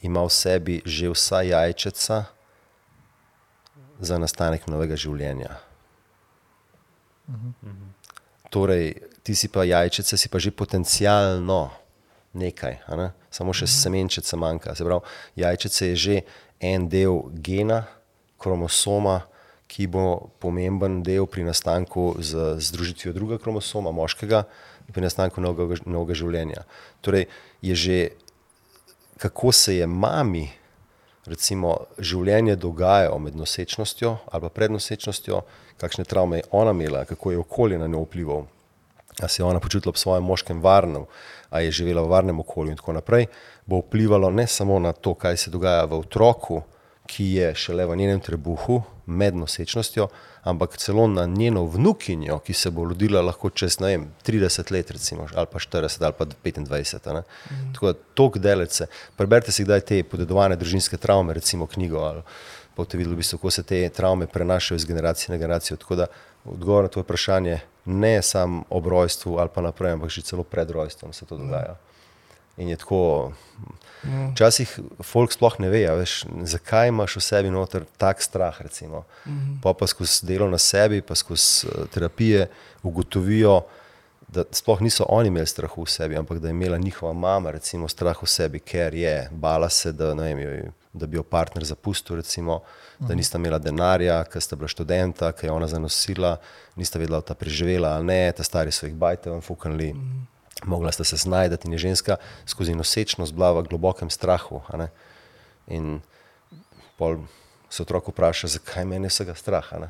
[0.00, 2.24] ima v sebi že vsa jajčeca
[4.00, 5.60] za nastanek novega življenja.
[7.28, 7.74] Uh -huh.
[8.50, 11.70] Torej, ti si pa jajčece, si pa že potencialno
[12.34, 13.10] nekaj, ne?
[13.30, 14.74] samo še semenčica manjka.
[14.74, 15.02] Se pravi,
[15.36, 16.16] jajčice je že
[16.60, 17.86] en del gena,
[18.40, 19.26] kromosoma,
[19.70, 24.42] ki bo pomemben del pri nastanku z združitvijo drugega kromosoma, moškega,
[24.90, 26.64] pri nastanku novega, novega življenja.
[27.04, 27.28] Torej,
[27.62, 27.98] je že
[29.20, 30.48] kako se je mami
[31.30, 35.42] recimo, življenje dogajalo med nosečnostjo ali pred nosečnostjo,
[35.80, 38.46] kakšne travme je ona imela, kako je okolje na njo vplivalo.
[39.22, 41.06] A se je ona počutila ob svojem moškem varno,
[41.50, 43.26] a je živela v varnem okolju in tako naprej,
[43.66, 46.62] bo vplivalo ne samo na to, kaj se dogaja v otroku,
[47.10, 50.06] ki je šele v njenem trebuhu med nosečnostjo,
[50.42, 55.26] ampak celo na njeno vnukinjo, ki se bo rodila lahko čez vem, 30 let, recimo,
[55.34, 57.10] ali pa 40 ali pa 25.
[57.10, 57.22] a ne.
[57.74, 58.86] Tako da tok delece.
[59.16, 62.22] Preberite si kdaj te podedovane družinske travme, recimo knjigo, ali
[62.76, 65.76] boste videli, v bistvu, kako se te travme prenašajo iz generacije na generacijo.
[65.76, 66.06] Tako da
[66.44, 70.70] odgovor na to vprašanje ne samo ob rojstvu ali pa naprej, ampak že celo pred
[70.70, 71.76] rojstvom se to dogaja.
[72.56, 73.32] In je tako.
[74.32, 78.56] Včasih folk sploh ne ve, a veš, zakaj imaš v sebi noter tak strah.
[78.60, 79.04] Recimo.
[79.62, 82.48] Pa pa skozi delo na sebi, pa skozi eh, terapije
[82.82, 83.62] ugotovijo,
[84.28, 87.88] da sploh niso oni imeli strahu v sebi, ampak da je imela njihova mama recimo,
[87.88, 91.64] strah v sebi, ker je bala se, da, ne vem, jo- da bi jo partner
[91.64, 92.60] zapustil, recimo,
[92.98, 96.36] da nista imela denarja, ker sta bila študenta, ker je ona zanosila,
[96.76, 99.94] nista vedela, da ta preživela ali ne, ta stari so jih bajte vam fuknili.
[100.66, 102.16] Mogla sta se znajti in je ženska
[102.46, 104.60] skozi nosečnost bila v globokem strahu.
[105.66, 106.00] In
[106.98, 107.22] pol
[107.70, 109.72] se otrok vpraša, zakaj meni je vsega strah.
[109.72, 109.88] Ja.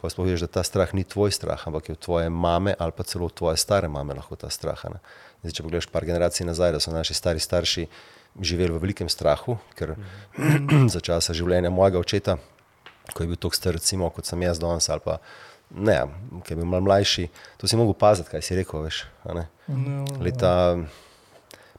[0.00, 2.92] Pa sploh veš, da ta strah ni tvoj strah, ampak je od tvoje mame ali
[2.92, 4.82] pa celo od tvoje stare mame lahko ta strah.
[5.40, 7.86] Zdaj, če pogledaš par generacij nazaj, da so naši stari starši
[8.38, 9.96] živeli v velikem strahu, ker
[10.94, 12.38] za časa življenja mojega očeta,
[13.10, 15.18] ko je bil tako star, recimo, kot sem jaz danes, ali pa
[15.70, 15.98] ne,
[16.46, 17.28] ki je bil malo mlajši,
[17.58, 18.82] to si mogel paziti, kaj si rekel.
[18.86, 19.44] Veš, a ne.
[20.22, 20.52] Leta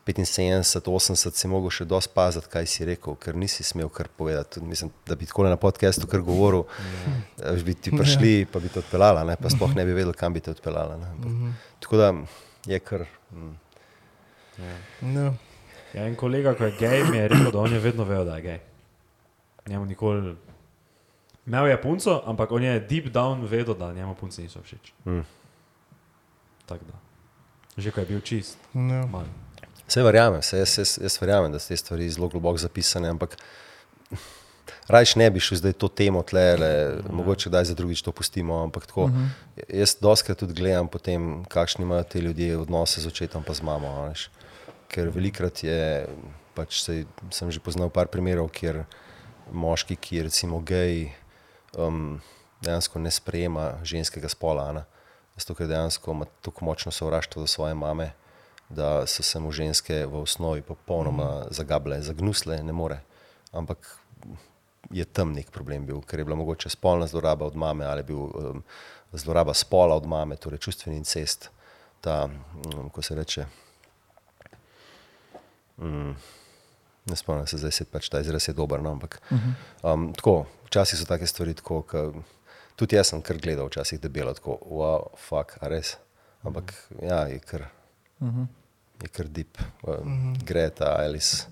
[0.06, 4.58] 75, 80 si mogel še dosti paziti, kaj si rekel, ker nisi smel kar povedati.
[4.58, 6.66] Tudi Mislim, da bi tako na podkastu kar govoril,
[7.38, 7.62] yeah.
[7.64, 9.38] bi ti prišli, pa bi te odpeljala, ne?
[9.40, 10.98] pa sploh ne bi vedel, kam bi te odpeljala.
[10.98, 11.12] ne.
[11.16, 12.12] Ampak, Tako da
[12.66, 13.06] je kar.
[13.32, 13.54] mm,
[15.16, 15.32] Ja.
[15.94, 18.36] Ja, en kolega, ko je gej, mi je rekel, da on je vedno vedel, da
[18.36, 18.60] je gej.
[19.68, 20.36] Njemu nikoli.
[21.48, 24.94] Imel je punco, ampak on je deep down vedel, da njemu punci niso všeč.
[25.06, 25.26] Mm.
[26.66, 27.00] Tako da.
[27.78, 28.58] Že ko je bil čist.
[28.74, 29.06] Ja.
[29.12, 29.28] Manj.
[29.88, 33.36] Vse verjamem, vse, jaz, jaz, jaz verjamem, da so te stvari zelo globoko zapisane, ampak
[34.94, 36.72] rajš ne bi šel zdaj to temo tle, le,
[37.12, 38.62] mogoče daj za drugič to pustimo.
[38.64, 39.28] Ampak tako, uh -huh.
[39.68, 43.88] jaz doskrat tudi gledam potem, kakšni imajo ti ljudje odnose z očetom pa z mamo.
[43.88, 44.30] a Veš.
[44.92, 46.08] Ker velikrat je,
[46.56, 48.84] pač sej, sem že poznal par primerov, kjer
[49.52, 51.12] moški, ki je recimo gej,
[51.80, 52.20] um,
[52.62, 54.72] dejansko ne sprejema ženskega spola.
[54.76, 54.84] ne.
[55.38, 58.12] Zato, ker dejansko ima tako močno sovraštvo do svoje mame,
[58.70, 63.02] da so se mu ženske v osnovi popolnoma zagabile, zagnusle, ne more.
[63.52, 63.98] Ampak
[64.92, 68.18] je tam nek problem bil, ker je bila mogoče spolna zloraba od mame ali bil
[68.18, 68.64] um,
[69.14, 71.50] zloraba spola od mame, torej čustveni incest,
[72.02, 72.30] ta,
[72.76, 73.46] um, ko se reče.
[75.82, 76.16] Um,
[77.06, 79.18] ne spomnim se zdaj, se pač ta izraz je dober, no, ampak
[79.82, 82.04] um, tako, včasih so take stvari tako, ke,
[82.78, 85.96] tudi jaz sem kar gledal včasih debelo, tako, wow, fuck, a res.
[86.46, 87.68] Ampak ja, je kar,
[89.02, 91.50] je kar deep, um, gre ta Alice,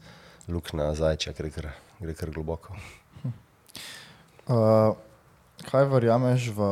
[0.50, 1.70] luknja zajča, gre kar,
[2.00, 2.78] gre kar globoko.
[4.50, 4.98] Uh,
[5.70, 6.70] kaj verjameš v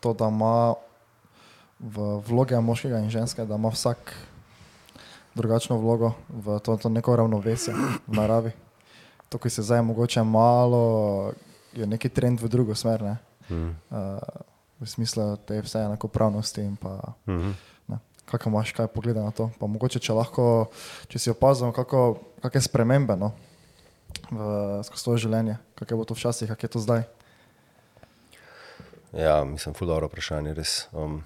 [0.00, 0.76] to, da ima
[1.80, 4.14] v vloge moškega in ženske, da ima vsak
[5.34, 7.74] drugačno vlogo v to, to neko ravnovesje
[8.06, 8.52] v naravi?
[9.28, 11.32] To, ki se zdaj mogoče malo,
[11.72, 13.16] je neki trend v drugo smer, ne?
[13.50, 13.74] Mm.
[13.90, 14.18] Uh,
[14.80, 17.14] v smislu te vse enakopravnosti in pa.
[17.26, 17.54] Mm -hmm.
[18.24, 19.50] Kako imaš kaj pogleda na to?
[19.60, 20.66] Pa mogoče, če lahko,
[21.08, 23.32] če si opazil, kako, kakšne spremembe no,
[24.30, 24.38] v,
[24.82, 27.02] skozi to življenje, kako je bilo to včasih, kako je to zdaj.
[29.12, 30.88] Ja, mislim, ful dobro vprašanje, res.
[30.92, 31.22] Um,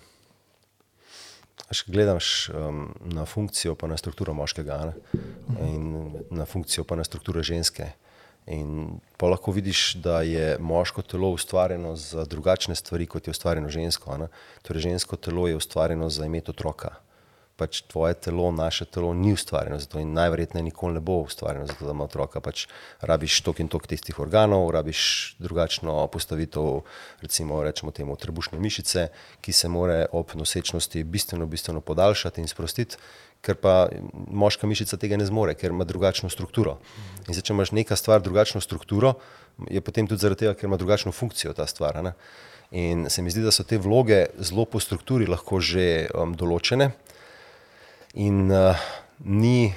[1.68, 5.18] Až gledaš um, na funkcijo, pa na strukturo moškega, ne?
[5.68, 7.92] in na funkcijo, pa na strukturo ženske.
[8.48, 13.68] In pa lahko vidiš, da je moško telo ustvarjeno za drugačne stvari, kot je ustvarjeno
[13.68, 14.16] žensko.
[14.16, 14.28] ne.
[14.62, 16.96] Torej, žensko telo je ustvarjeno za imeti otroka.
[17.59, 21.66] Pač tvoje telo, naše telo ni ustvarjeno za to in najverjetneje nikoli ne bo ustvarjeno
[21.66, 22.40] za to, da ima otroka.
[22.40, 22.68] Pač
[23.02, 26.84] rabiš tok in tok tistih organov, rabiš drugačno postavitev,
[27.22, 29.09] recimo rečemo temu trebušne mišice,
[29.42, 33.00] ki se more ob nosečnosti bistveno, bistveno podaljšati in sprostiti,
[33.42, 36.78] ker pa moška mišica tega ne zmore, ker ima drugačno strukturo.
[37.26, 39.16] In zdaj, če imaš neka stvar drugačno strukturo,
[39.66, 42.02] je potem tudi zaradi tega, ker ima drugačno funkcijo ta stvar.
[42.02, 42.14] ne.
[42.70, 46.90] In se mi zdi, da so te vloge zelo po strukturi lahko že um, določene.
[48.14, 48.76] In uh,
[49.24, 49.74] ni,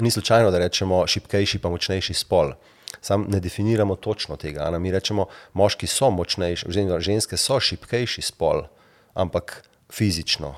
[0.00, 2.52] ni slučajno, da rečemo šipkejši, pa močnejši spol.
[3.00, 4.70] Sam ne definiramo točno tega.
[4.70, 4.78] ne.
[4.78, 8.66] Mi rečemo, moški so močnejši, oziroma ženske so šipkejši spol,
[9.14, 9.62] ampak
[9.92, 10.54] fizično.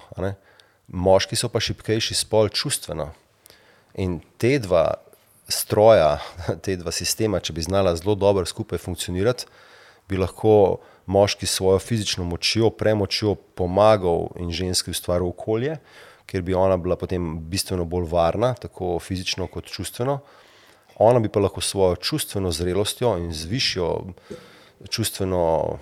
[0.89, 3.13] Moški so pa šipkejši spol čustveno.
[3.95, 4.95] In te dva
[5.49, 6.19] stroja,
[6.65, 9.47] te dva sistema, če bi znala zelo dobro skupaj funkcionirati,
[10.09, 10.81] bi lahko
[11.11, 15.77] moški s svojo fizično močjo, premočjo pomagal in ženski ustvaril okolje,
[16.27, 20.21] kjer bi ona bila potem bistveno bolj varna, tako fizično kot čustveno.
[21.01, 23.89] Ona bi pa lahko svojo čustveno zrelostjo in z višjo
[24.89, 25.79] čustveno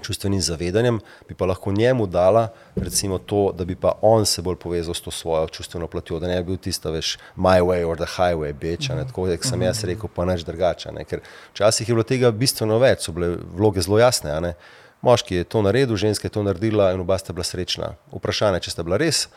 [0.00, 4.56] čustvenim zavedanjem, bi pa lahko njemu dala recimo to, da bi pa on se bolj
[4.56, 7.96] povezal s to svojo čustveno platjo, da ne bi bil tista, veš, my way or
[7.96, 10.92] the highway, beč, a ne tako, kot sem jaz rekel, pa neč drugače.
[10.92, 11.04] ne.
[11.04, 11.20] Ker
[11.52, 14.40] včasih je bilo tega bistveno več, so bile vloge zelo jasne.
[14.40, 14.54] ne.
[15.02, 17.94] Moški je to naredil, ženska je to naredila in oba sta bila srečna.
[18.12, 19.28] Vprašanje, če sta bila res.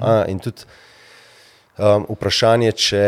[0.00, 0.68] A, in tudi
[1.74, 3.06] Um, vprašanje, če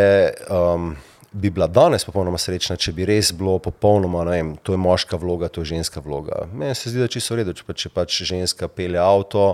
[0.50, 0.88] um,
[1.36, 5.18] bi bila danes popolnoma srečna, če bi res bilo popolnoma, ne vem, to je moška
[5.20, 6.46] vloga, to je ženska vloga.
[6.52, 9.44] Meni se zdi, da čisto v redu, če, pa, če pač ženska pelje avto,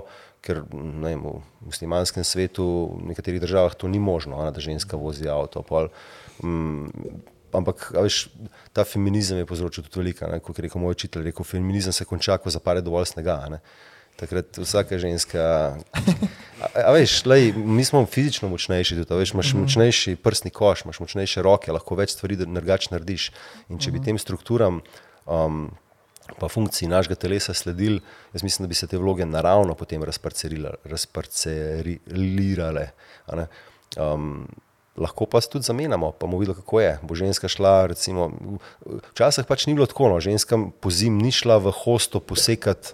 [0.43, 2.65] ker ne vem, v muslimanskem svetu,
[2.95, 5.63] v nekaterih državah to ni možno, ne, da ženska vozi avto.
[5.67, 5.91] Pol,
[6.43, 7.19] mm,
[7.59, 8.25] ampak veš,
[8.75, 12.39] ta feminizem je povzročil tudi velika, kot je rekel moj učitelj, rekel, feminizem se konča,
[12.39, 13.41] ko zapare dovolj snega.
[13.51, 13.63] ne.
[14.15, 15.41] Takrat vsaka ženska.
[16.61, 20.99] A, a veš, lej, mi smo fizično močnejši, tudi, veš, imaš močnejši prsni koš, imaš
[21.03, 23.23] močnejše roke, lahko več stvari drugače narediš.
[23.73, 24.75] In če bi tem strukturam,
[25.25, 25.71] um,
[26.39, 27.99] pa funkciji našega telesa sledili,
[28.33, 32.85] jaz mislim, da bi se te vloge naravno potem razparcelirale.
[33.97, 34.47] Um,
[34.97, 36.99] lahko pa se tudi zamenjamo, pa bomo videli, kako je.
[37.01, 38.31] Bo ženska šla, recimo,
[39.11, 42.93] včasih pač ni bilo tako, no, ženska po zim ni šla v hosto posekati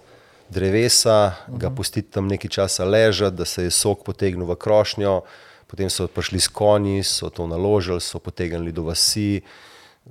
[0.49, 5.21] drevesa, ga pustiti tam nekaj časa ležati, da se je sok potegnil v krošnjo,
[5.67, 9.41] potem so prišli s konji, so to naložili, so potegnili do vasi,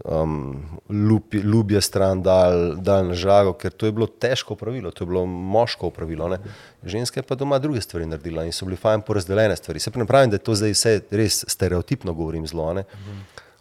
[0.04, 5.04] um, lupi, ljubje stran dal, dal na žago, ker to je bilo težko pravilo, to
[5.04, 6.28] je bilo moško pravilo.
[6.28, 6.38] Ne?
[6.84, 9.80] Ženske pa doma druge stvari naredila in so bili fajn porazdeljene stvari.
[9.80, 12.72] Se pravim, da je to zdaj vse res stereotipno, govorim zelo.
[12.74, 12.84] Ne?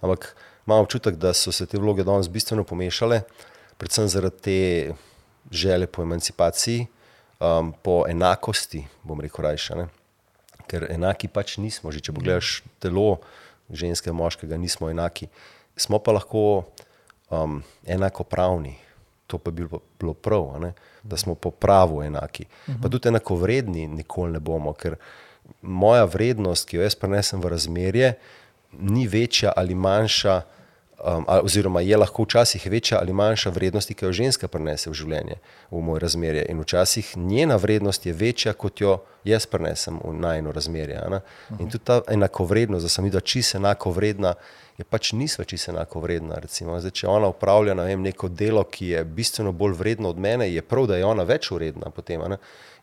[0.01, 0.36] Ampak
[0.67, 3.21] imam občutek, da so se te vloge danes bistveno pomešale,
[3.78, 4.57] predvsem zaradi te
[5.52, 6.88] želje po emancipaciji,
[7.39, 9.88] um, po enakosti, bom rekel rajša.
[10.68, 13.22] Ker enaki pač nismo, že če pogledaš telo
[13.70, 15.30] ženske, moškega, nismo enaki.
[15.78, 16.66] Smo pa lahko
[17.30, 18.76] um, enakopravni,
[19.28, 20.74] to pa bi bilo, bilo prav, ne?
[21.04, 22.45] da smo po pravu enaki.
[22.82, 24.98] Pa tudi enakovredni nikoli ne bomo, ker
[25.62, 28.14] moja vrednost, ki jo jaz prenesem v razmerje,
[28.72, 30.41] ni večja ali manjša,
[31.04, 35.39] um, oziroma je lahko včasih večja ali manjša vrednost, ki jo ženska prenese v življenje,
[35.72, 36.45] v moje razmerje.
[36.50, 40.98] In včasih njena vrednost je večja, kot jo jaz prenesem v najno razmerje.
[41.06, 41.22] a ne.
[41.60, 44.34] In tudi ta enakovrednost, da sem videl, čisto enako vredna,
[44.78, 46.38] je pač nisva čisto enako vredna.
[46.50, 50.62] Zdaj, če ona upravlja vem, neko delo, ki je bistveno bolj vredno od mene, je
[50.62, 52.22] prav, da je ona več vredna potem.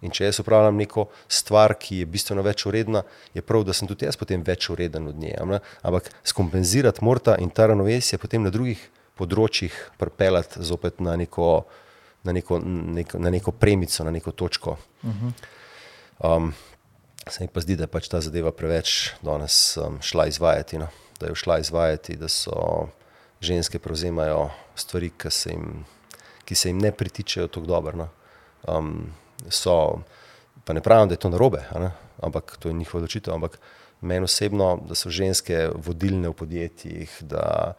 [0.05, 3.89] In če jaz upravljam neko stvar, ki je bistveno več vredna, je prav, da sem
[3.89, 5.39] tudi jaz potem več vreden od nje.
[5.49, 5.61] ne.
[5.83, 8.83] Ampak skompenzirati morata in ta ravnovesje potem na drugih
[9.19, 11.65] področjih pripeljati zopet na neko,
[12.27, 12.61] na neko,
[12.99, 14.77] neko, na neko premico, na neko točko.
[16.19, 16.53] Um,
[17.29, 20.79] se mi pa zdi, da je pač ta zadeva preveč danes um, šla izvajati.
[20.79, 20.91] No?
[21.21, 22.89] Da je šla izvajati, da so
[23.41, 25.85] ženske prevzemajo stvari, ki se jim,
[26.45, 27.97] ki se jim ne pritičejo tako dobro.
[28.05, 28.09] No?
[28.69, 29.15] Um,
[29.49, 30.01] so,
[30.65, 31.63] pa ne pravim, da je to narobe,
[32.23, 33.35] ampak to je njihova odločitev.
[33.35, 33.59] Ampak
[34.01, 37.75] meni osebno, da so ženske vodilne v podjetjih, da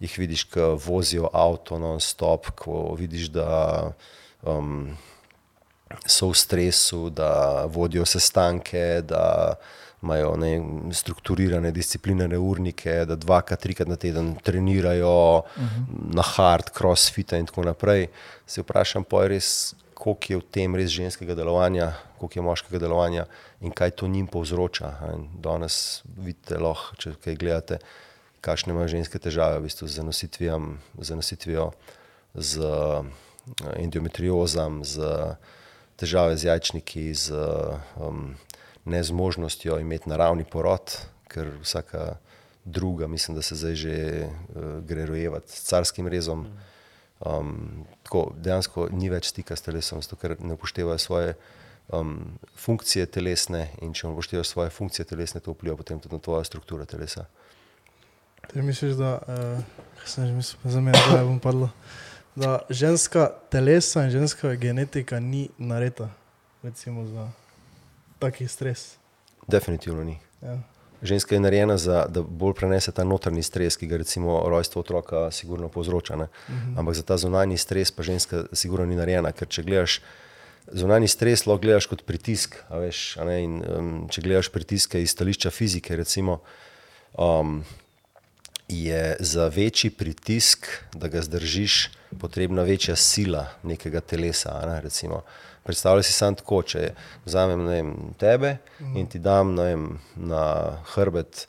[0.00, 3.92] jih vidiš, ki vozijo avto non-stop, ko vidiš, da
[4.42, 4.96] um,
[6.06, 9.54] so v stresu, da vodijo sestanke, da
[10.02, 10.54] imajo ne,
[10.96, 16.14] strukturirane, disciplinirane urnike, da dvakrat, trikrat na teden trenirajo uh -huh.
[16.14, 18.06] na hard, crossfit in tako naprej.
[18.46, 22.78] Se vprašam, pa je res, koliko je v tem res ženskega delovanja, koliko je moškega
[22.80, 23.26] delovanja
[23.60, 24.96] in kaj to njim povzroča.
[25.12, 27.78] in Danes vidite, lahko, če kaj gledate,
[28.40, 31.72] kakšne imajo ženske težave v bistvu z z, zanositvijo,
[32.34, 33.04] z eh,
[33.76, 35.36] endometriozam, z
[36.00, 37.36] težave z jajčniki, z
[38.00, 38.36] um,
[38.88, 40.96] nezmožnostjo imeti naravni porod,
[41.28, 42.16] ker vsaka
[42.64, 46.48] druga, mislim, da se zdaj že uh, gre rojevati s carskim rezom.
[47.20, 51.34] Um, tako, dejansko ni več stika s telesom, zato ker ne upoštevajo svoje
[51.92, 56.24] um, funkcije telesne in če ne upoštevajo svoje funkcije telesne, to vpliva potem tudi na
[56.24, 57.26] tvojo strukturo telesa.
[58.48, 61.68] Ti misliš, da, uh, sem že mislil, za mene, da bom padlo,
[62.40, 66.08] da ženska telesa in ženska genetika ni nareta,
[66.62, 67.28] recimo za
[68.18, 68.94] taki stres.
[69.46, 70.16] Definitivno ni.
[70.40, 70.56] Ja.
[71.02, 75.30] Ženska je narejena, za, da bolj prenese ta notranji stres, ki ga recimo rojstvo otroka
[75.30, 76.16] sigurno povzroča.
[76.16, 76.26] Ne?
[76.76, 80.00] Ampak za ta zunanji stres pa ženska sigurno ni narejena, ker če gledaš
[80.72, 82.60] zunanji stres, lahko gledaš kot pritisk.
[82.68, 86.40] a Veš, a ne, in, um, če gledaš pritiske iz stališča fizike, recimo,
[87.16, 87.62] um,
[88.68, 94.60] je za večji pritisk, da ga zdržiš, potrebna večja sila nekega telesa.
[94.62, 95.22] a Ne, recimo.
[95.64, 96.92] Predstavljaj si samo tako, če
[97.26, 98.56] vzamem vem, tebe
[98.96, 100.44] in ti dam vem, na
[100.94, 101.44] hrbet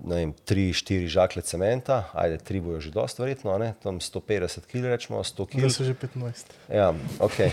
[0.00, 4.88] vem, tri, štiri žakle cementa, ajde, tri bojo že dosta verjetno, ne, tam 150 kg,
[4.94, 5.66] rečemo, 100 kg.
[5.66, 6.56] Zdaj so že 15.
[6.72, 6.88] Ja,
[7.20, 7.52] okay.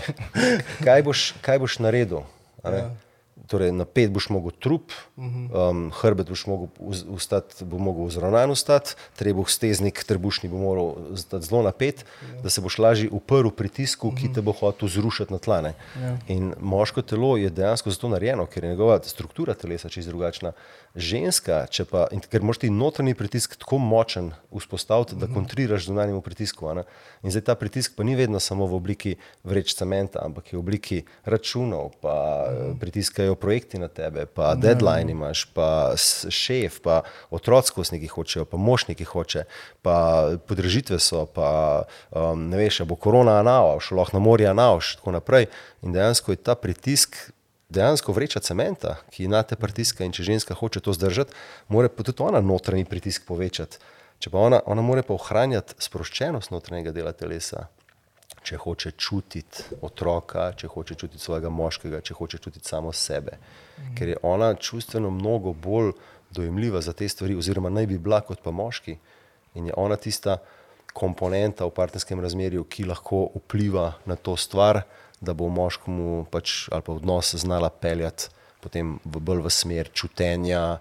[0.86, 2.24] kaj, boš, kaj boš naredil?
[2.64, 2.88] Ja.
[3.46, 6.68] Torej, na pet boš mogel trup, um, hrbet boš mogel
[7.14, 12.04] ustati, bo mogel vzravnan ustati, trebuh steznik, trebušni bo moral ostati zelo napet,
[12.42, 15.74] da se boš lažje uprl pritisku, ki te bo hotel zrušiti na tlane.
[16.28, 20.52] In moško telo je dejansko zato narejeno, ker je njegova struktura telesa čisto drugačna.
[20.98, 26.18] Ženska, če pa, in ker moraš ti notranji pritisk tako močen vzpostaviti, da kontriraš zunanjemu
[26.26, 26.66] pritisku.
[27.22, 29.12] In zdaj ta pritisk pa ni vedno samo v obliki
[29.46, 32.16] vreč cementa, ampak je v obliki računov, pa
[32.50, 38.58] eh, pritiskajo projekti na tebe, pa deadline imaš, pa šef, pa otroci neki hočejo, pa
[38.58, 39.46] mož neki hoče,
[39.86, 39.96] pa
[40.50, 44.98] podražitve so, pa um, ne veš, bo korona anao, šlo lahko na morje anao, in
[44.98, 45.46] tako naprej.
[45.82, 47.30] In dejansko je ta pritisk
[47.68, 51.34] dejansko vreča cementa, ki na te pritiska in če ženska hoče to zdržati,
[51.68, 53.78] mora pa tudi ona notranji pritisk povečati.
[54.18, 57.68] Če pa ona, ona mora pa ohranjati sproščenost notranjega dela telesa,
[58.42, 63.36] če hoče čutiti otroka, če hoče čutiti svojega moškega, če hoče čutiti samo sebe.
[63.98, 65.92] Ker je ona čustveno mnogo bolj
[66.34, 68.96] dojemljiva za te stvari, oziroma naj bi bila kot pa moški.
[69.60, 70.38] In je ona tista
[70.96, 74.82] komponenta v partnerskem razmerju, ki lahko vpliva na to stvar,
[75.20, 78.30] da bo moškemu pač, ali pa odnos znala peljati
[78.60, 80.78] potem v bolj v smer čutenja,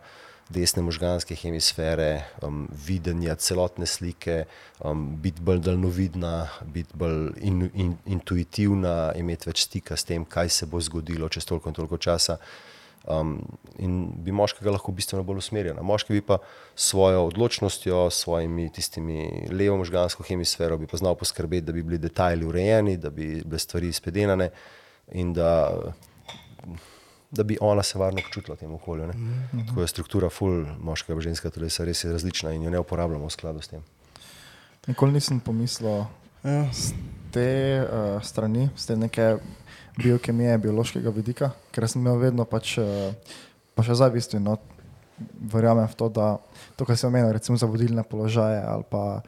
[0.48, 4.46] desne možganske hemisfere, um, videnja celotne slike,
[4.80, 10.50] um, biti bolj daljnovidna, biti bolj in, in, intuitivna, imeti več stika s tem, kaj
[10.50, 12.40] se bo zgodilo čez toliko in toliko časa.
[13.08, 13.38] Um,
[13.80, 15.82] in bi moškega lahko bistveno bolj usmerjena.
[15.82, 16.40] Moški bi pa
[16.76, 21.84] s svojo odločnostjo, s svojimi tistimi levo možgansko hemisfero, bi pa znal poskrbeti, da bi
[21.84, 24.50] bili detajli urejeni, da bi bile stvari izpedenane
[25.16, 25.72] in da,
[27.32, 29.08] da bi ona se varno počutila v tem okolju.
[29.08, 29.40] Ne?
[29.70, 33.30] Tako je struktura ful moškega in ženskega telesa res je različna in jo ne uporabljamo
[33.30, 33.84] v skladu s tem.
[34.88, 36.04] Nikoli nisem pomislil
[36.44, 36.68] Ja.
[36.74, 36.94] z
[37.32, 39.38] te uh, strani, z te neke
[39.98, 43.14] biokemije, biološkega vidika, ker sem imel vedno pač, uh,
[43.76, 44.58] pa še zdaj v bistvu, no,
[45.52, 46.38] verjamem v to, da
[46.78, 49.22] to, kar si omenil, recimo za vodilne položaje ali pa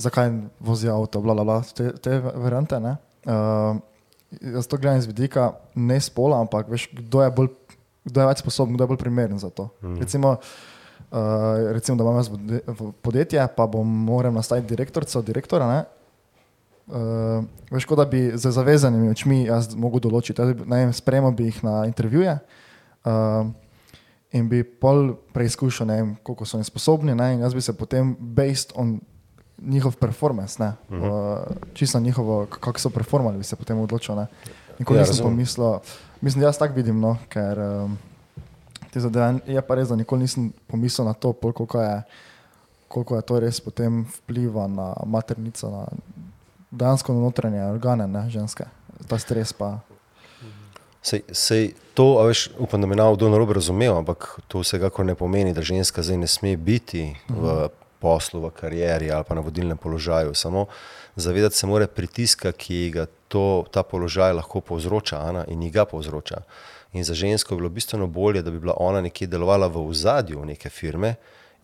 [0.00, 0.30] zakaj
[0.60, 2.78] vozi avto, bla, bla, bla, te, te variante.
[2.80, 2.96] Ne?
[3.26, 3.76] Uh,
[4.54, 7.50] jaz to gledam iz vidika ne spola, ampak veš, kdo je, bolj,
[8.08, 9.68] kdo je več sposoben, kdo je bolj primeren za to.
[9.82, 9.98] Mm.
[10.00, 12.30] Recimo, uh, recimo, da imam jaz
[13.02, 15.68] podjetje, pa bom moral nastaviti direktorico, direktora.
[15.68, 15.80] Ne?
[16.90, 21.60] Uh, veš, kot da bi z zavezanimi očmi jaz mogel določiti, vem, sprejemal bi jih
[21.62, 22.32] na intervjuje
[23.06, 23.46] uh,
[24.34, 27.76] in bi pol preizkušal, ne vem, koliko so oni sposobni, ne, in jaz bi se
[27.78, 28.96] potem based on
[29.60, 31.12] njihov performance, ne, uh -huh.
[31.52, 34.16] uh, čisto njihovo, kako so performali, bi se potem odločil.
[34.16, 34.26] Ne.
[34.78, 35.78] Nikoli Ja, nisem pomislil,
[36.20, 37.98] mislim, da jaz tako vidim, no, ker um,
[38.90, 42.02] te zadeve, je pa res, da nikoli nisem pomislil na to, koliko je
[42.90, 45.86] koliko je to res potem vpliva na maternico, na
[46.70, 48.64] dejansko na notranje organe, ne, ženske.
[49.08, 49.78] Ta stres pa.
[51.02, 55.14] Sej, sej to, veš, upam, da me bo kdo narobe razumel, ampak to vsekakor ne
[55.14, 57.68] pomeni, da ženska zdaj ne sme biti v
[58.00, 60.34] poslu, v karieri ali pa na vodilnem položaju.
[60.34, 60.66] Samo
[61.16, 65.84] zavedati se mora pritiska, ki ga to, ta položaj lahko povzroča Ana, in ji ga
[65.84, 66.42] povzroča.
[66.92, 70.44] In za žensko je bilo bistveno bolje, da bi bila ona nekje delovala v ozadju
[70.44, 71.14] neke firme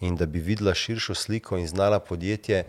[0.00, 2.64] in da bi videla širšo sliko in znala podjetje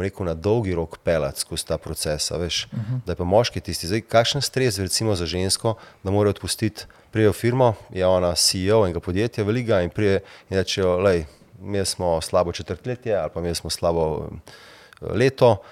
[0.00, 2.30] rekel, na dolgi rok pelati skozi ta proces.
[2.30, 3.00] Veš, uh -huh.
[3.06, 3.86] Da je pa moški tisti.
[3.86, 8.84] Zdaj, kakšen stres recimo za žensko, da mora odpustiti, prije v firmo, je ona CEO
[8.84, 10.20] enega podjetja, velika in prije
[10.50, 11.24] in rečejo, lej,
[11.60, 15.62] mi smo slabo četrtletje ali pa mi smo slabo eh, leto,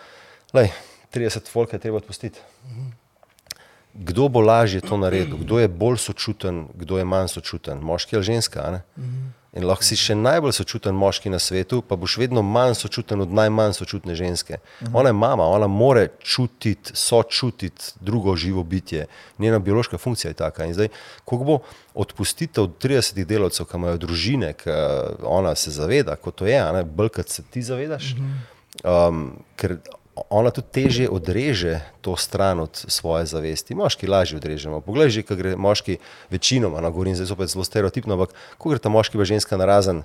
[0.52, 0.68] lej,
[1.14, 2.40] 30 folk je treba odpustiti.
[3.94, 8.24] Kdo bo lažje to naredil, kdo je bolj sočuten, kdo je manj sočuten, moški ali
[8.24, 8.60] ženska?
[8.60, 8.82] a ne?
[9.56, 13.32] In lahko si še najbolj sočuten moški na svetu, pa boš vedno manj sočuten od
[13.32, 14.58] najmanj sočutne ženske.
[14.92, 19.06] Ona je mama, ona more čutiti, sočutiti drugo živo bitje.
[19.38, 20.68] Njena biološka funkcija je taka.
[20.68, 20.90] In zdaj,
[21.24, 21.58] koliko bo
[21.94, 24.76] odpustitev 30 delavcev, ki imajo družine, ki
[25.24, 28.12] ona se zaveda, kot to je, ne bolj kot se ti zavedaš.
[28.84, 29.78] Um, ker
[30.30, 33.74] ona tudi teže odreže to stran od svoje zavesti.
[33.74, 34.80] Moški lažje odrežemo.
[34.80, 35.98] Poglej, že, ko gre moški
[36.32, 40.02] večinoma, no, govorim zdaj zopet zelo stereotipno, ampak ko gre ta moški pa ženska narazen,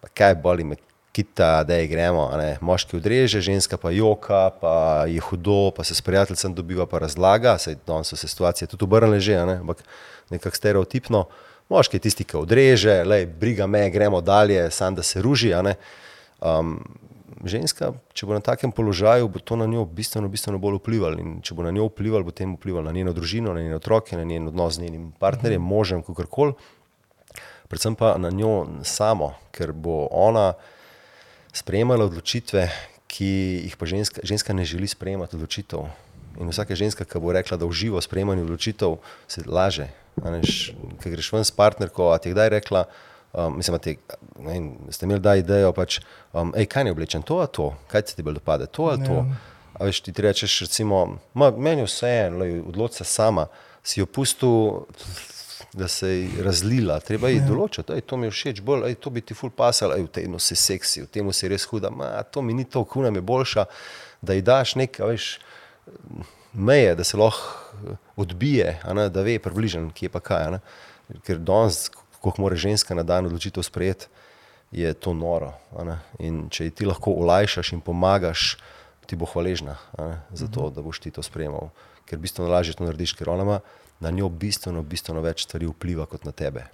[0.00, 0.76] pa kaj boli me,
[1.16, 2.28] kita, da je gremo.
[2.60, 7.56] Moški odreže, ženska pa joka, pa je hudo, pa se s prijateljem dobiva, pa razlaga.
[7.58, 9.58] Sej, danes so se situacije tudi obrnile že, ne?
[9.64, 9.82] ampak
[10.30, 11.24] nekako stereotipno.
[11.68, 15.54] Moški je tisti, ki odreže, lej, briga me, gremo dalje, sam da se ruži.
[16.40, 16.78] Um,
[17.44, 21.20] ženska, če bo na takem položaju, bo to na njo bistveno, bistveno bolj vplivalo.
[21.20, 24.16] In če bo na njo vplivalo, bo tem vplivalo na njeno družino, na njene otroke,
[24.16, 26.56] na njen odnos z njenim partnerjem, možem, kakorkoli.
[27.68, 30.54] Predvsem pa na njo samo, ker bo ona
[31.52, 32.68] sprejemala odločitve,
[33.10, 33.30] ki
[33.64, 35.86] jih pa ženska, ženska ne želi sprejemati odločitev.
[36.40, 38.98] In vsaka ženska, ki bo rekla, da uživa v sprejemanju odločitev,
[39.28, 39.88] se laže.
[40.16, 42.84] Ko greš ven s partnerko, a ti kdaj rekla,
[43.36, 43.96] um, mislim, a ti,
[44.38, 46.00] ne, vem, ste imeli kdaj idejo, pač,
[46.32, 49.22] um, ej, kaj ne oblečem, to ali to, kaj ti bolj dopade, to ali to.
[49.76, 52.38] A veš, ti ti rečeš, recimo, ma, meni je vse en,
[52.70, 53.46] odloči se sama,
[53.84, 54.86] si jo pustil,
[55.76, 59.12] da se je razlila, treba je določiti, ej, to mi je všeč, bolj, ej, to
[59.12, 62.14] bi ti ful pasal, ej, v tem si seksi, v tem si res huda, ma,
[62.24, 63.66] to mi ni to, kuna mi je boljša,
[64.24, 65.28] da ji daš nekaj, veš,
[66.56, 70.50] meje, da se lahko odbije, a ne, da ve približno, kje pa kaj.
[70.56, 70.60] ne.
[71.22, 71.90] Ker danes,
[72.30, 74.06] ko mora ženska na dan odločitev sprejeti,
[74.72, 75.54] je to noro.
[76.18, 78.56] In če ji ti lahko olajšaš in pomagaš,
[79.06, 79.76] ti bo hvaležna
[80.34, 81.70] za to, da boš ti to sprejemal.
[82.06, 83.60] Ker bistveno lažje to narediš, ker ona ima
[84.00, 86.66] na njo bistveno, bistveno več stvari vpliva kot na tebe.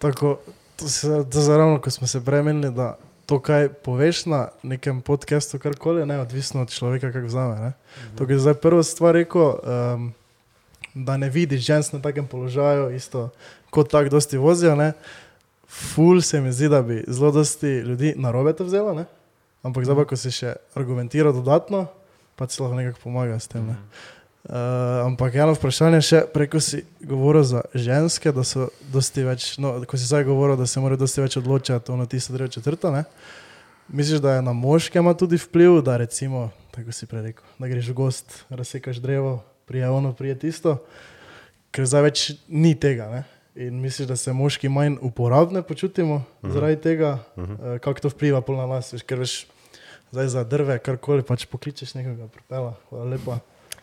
[0.00, 0.38] Tako,
[0.76, 5.58] to se to zaravno, ko smo se premenili, da to, kaj poveš na nekem podkastu,
[5.58, 7.60] karkoli, ne, odvisno od človeka, kako vzame.
[7.60, 7.72] Ne.
[8.18, 10.08] To, kar je zdaj prva stvar rekel, um,
[10.94, 13.28] da ne vidiš žensk na takem položaju, isto
[13.70, 14.74] kot tako dosti vozijo.
[14.76, 14.92] Ne.
[15.70, 19.04] Ful se mi zdi, da bi zelo dosti ljudi na robe to vzelo, ne.
[19.62, 21.84] ampak zdaj, pa, ko si še argumentiral dodatno,
[22.36, 23.66] pa ti lahko nekako pomaga s tem.
[23.68, 23.76] Ne.
[24.40, 29.74] Uh, ampak eno vprašanje še, preko si govoril za ženske, da so dosti več, no,
[29.84, 33.04] ko si zdaj govoril, da se morajo dosti več odločati, ono tisto, drugo, četrto, ne?
[33.92, 37.68] Misliš, da je na moške ima tudi vpliv, da recimo, tako si prej rekel, da
[37.68, 40.78] greš v gost, razsekaš drevo, prije ono, prije tisto,
[41.74, 43.22] ker zdaj več ni tega, ne?
[43.54, 46.52] In misliš, da se moški manj uporabne počutimo uh -huh.
[46.52, 47.74] zaradi tega, uh -huh.
[47.74, 49.46] uh, kako to vpliva na nas, veš, ker veš,
[50.12, 53.38] zdaj za drve, karkoli, pač pokličeš nekoga, pripela, hvala lepa.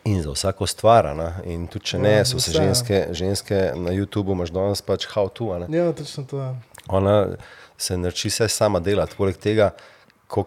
[0.05, 1.33] In za vsako stvar, ne.
[1.45, 2.63] in tudi če ne, Ja, so se vse, ja.
[2.63, 5.67] ženske, ženske na YouTubu, imaš danes pač how to.
[5.69, 6.55] Ja, točno to je.
[6.87, 7.27] Ona
[7.77, 9.15] se nauči vse sama delati.
[9.17, 9.71] Poleg tega,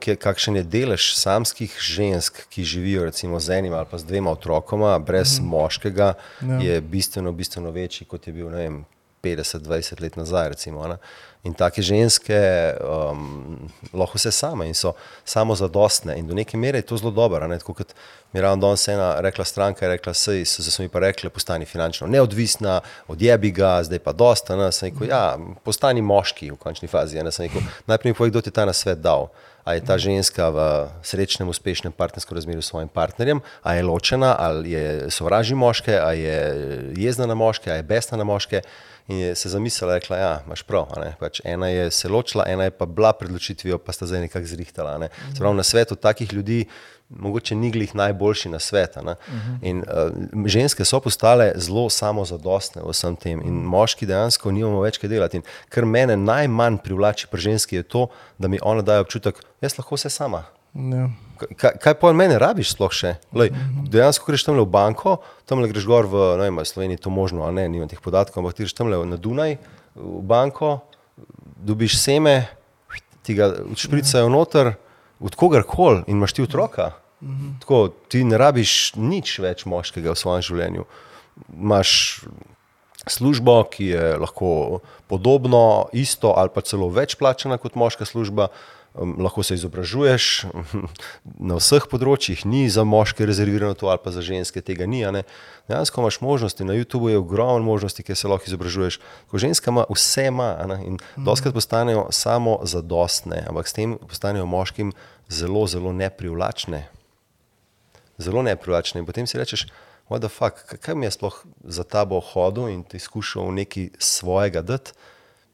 [0.06, 4.30] je, kakšen je delež samskih žensk, ki živijo recimo z enim ali pa z dvema
[4.30, 5.44] otrokoma, brez mm.
[5.44, 6.48] moškega, Ja.
[6.48, 6.60] ja.
[6.60, 8.84] je bistveno, bistveno večji, kot je bil ne vem,
[9.22, 10.48] 50-20 let nazaj.
[10.48, 10.86] Recimo,
[11.44, 12.36] in take ženske
[12.84, 13.56] um,
[13.96, 14.92] lahko vse same in so
[15.24, 16.18] samozadostne.
[16.20, 17.48] In do neke mere je to zelo dobro.
[17.48, 17.94] ne, Tako kot
[18.32, 21.64] mi je ravno danes ena rekla stranka, rekla, sej, so, so mi pa rekli, postani
[21.64, 24.56] finančno neodvisna, odjebi ga, zdaj pa dosta.
[24.56, 27.16] Ne, sem rekel, ja, postani moški v končni fazi.
[27.16, 29.30] rekel, najprej mi povej, kdo ti je ta nasvet dal.
[29.64, 30.60] A je ta ženska v
[31.04, 36.12] srečnem, uspešnem partnerskem razmerju s svojim partnerjem, a je ločena, ali je sovraži moške, a
[36.12, 36.38] je
[36.96, 38.62] jezna na moške, a je besna na moške.
[39.10, 40.86] In je se zamislila, rekla, ja, imaš prav.
[41.18, 44.46] Pač ena je se ločila, ena je pa bila pred ločitvijo, pa sta zdaj nekako
[44.46, 44.98] zrihtala.
[45.02, 45.08] Ne.
[45.34, 46.64] Se pravi, na svetu takih ljudi
[47.10, 49.00] mogoče ni glih najboljši na svetu.
[49.62, 55.00] In uh, ženske so postale zelo samozadostne v vsem tem, in moški dejansko nimamo več
[55.02, 55.42] kaj delati.
[55.42, 58.06] In kar mene najmanj privlači pri ženski je to,
[58.38, 60.46] da mi ona daje občutek, jaz lahko vse sama.
[61.56, 63.14] Kaj, kaj pa mene rabiš sploh še?
[63.34, 63.50] Lej,
[63.90, 65.18] dejansko greš tam v banko,
[65.48, 68.76] tam greš gor v, ne Sloveniji to možno, ne, nimam teh podatkov, ampak ti greš
[68.76, 69.56] tam na Dunaj
[69.96, 70.84] v banko,
[71.58, 72.46] dobiš seme,
[73.26, 74.76] ti ga špricajo noter,
[75.20, 76.92] od kogarkoli in imaš ti otroka.
[77.60, 80.86] Tako, ti ne rabiš nič več moškega v svojem življenju.
[81.52, 81.90] Imaš
[83.04, 88.48] službo, ki je lahko podobno, isto ali pa celo več plačana kot moška služba.
[88.48, 90.44] Um, lahko se izobražuješ
[91.50, 95.02] na vseh področjih, ni za moške rezervirano to, ali pa za ženske tega ni.
[95.70, 99.00] Dejansko imaš možnosti, na YouTubu je ogromno možnosti, kjer se lahko izobražuješ.
[99.30, 104.48] Ko ženska ima vse, ima, ne, in doskrat postanejo samo zadostne, ampak s tem postanejo
[104.50, 104.94] moškim
[105.28, 106.88] zelo, zelo neprivlačne
[108.20, 109.00] zelo neprivlačne.
[109.00, 109.66] In potem si rečeš,
[110.12, 113.90] what the fuck, kaj- kaj mi je sploh za tabo hodil in ti skušal nekaj
[113.98, 114.92] svojega dati,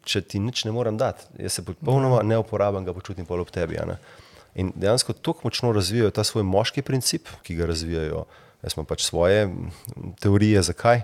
[0.06, 1.26] če ti nič ne morem dati.
[1.42, 3.80] Jaz se popolnoma neuporaben ga počutim pol ob tebi.
[4.56, 8.24] In dejansko tako močno razvijajo ta svoj moški princip, ki ga razvijajo.
[8.64, 9.48] Jaz imam pač svoje
[10.22, 11.02] teorije, zakaj.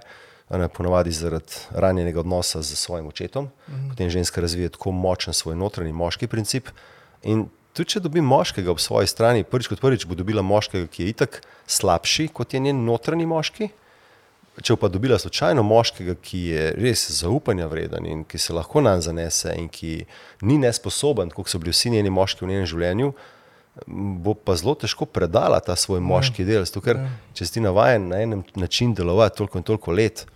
[0.52, 3.88] Ne, ponavadi zaradi ranjenega odnosa z svojim očetom, -hmm.
[3.90, 6.68] potem ženska razvija tako močen svoj notranji moški princip.
[7.22, 11.02] In tudi, če dobi moškega ob svoji strani, prvič kot prvič bo dobila moškega, ki
[11.02, 13.68] je itak slabši kot je njen notranji moški.
[14.60, 19.00] Če pa dobila slučajno moškega, ki je res zaupanja vreden in ki se lahko nam
[19.00, 20.02] zanese in ki
[20.44, 23.14] ni nesposoben, kot so bili vsi njeni moški v njenem življenju,
[23.86, 26.66] bo pa zelo težko predala ta svoj moški del.
[26.68, 27.00] Zato, ker
[27.32, 30.26] če si navaden na enem način delovati toliko in toliko let,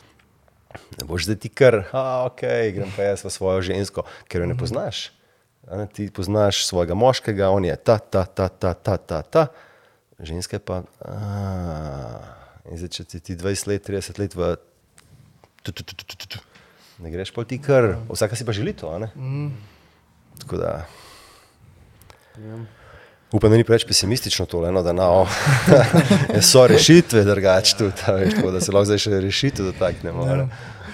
[1.04, 4.56] boš zdaj ti kar, a ok, grem pa jaz v svojo žensko, ker jo ne
[4.56, 5.10] poznaš.
[5.68, 9.46] A Ne, ti poznaš svojega moškega, on je ta, ta, ta, ta, ta, ta, ta.
[10.18, 10.82] ženske pa.
[11.04, 14.52] A, in zdaj, če ti, ti 20 let, 30 let v.
[15.62, 16.44] Tu, tu, tu, tu, tu, tu, tu,
[17.02, 18.90] ne greš pa ti kar, vsaka si pa želi to.
[18.90, 19.10] a ne?
[20.40, 20.86] Tako da.
[23.32, 25.26] Upam, da ni preveč pesimistično tole, no, da no,
[26.52, 30.26] so rešitve drugače tudi, a veš, tako da se lahko zdaj še rešitev dotaknemo.
[30.26, 30.46] Ja.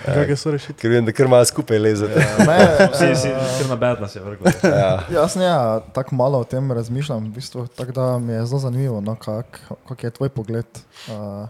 [0.02, 0.78] Kakšne so rešitve?
[0.80, 2.22] Ker vem, da kar malo skupaj lezete.
[2.48, 2.56] Ne,
[2.94, 4.54] Vsi si kar na bed nas je vrglo.
[4.64, 4.94] Ja.
[5.12, 8.62] Jaz ne, ja, tako malo o tem razmišljam, v bistvu, tako da mi je zelo
[8.64, 10.82] zanimivo, no, kak, kak je tvoj pogled.
[11.12, 11.46] Uh,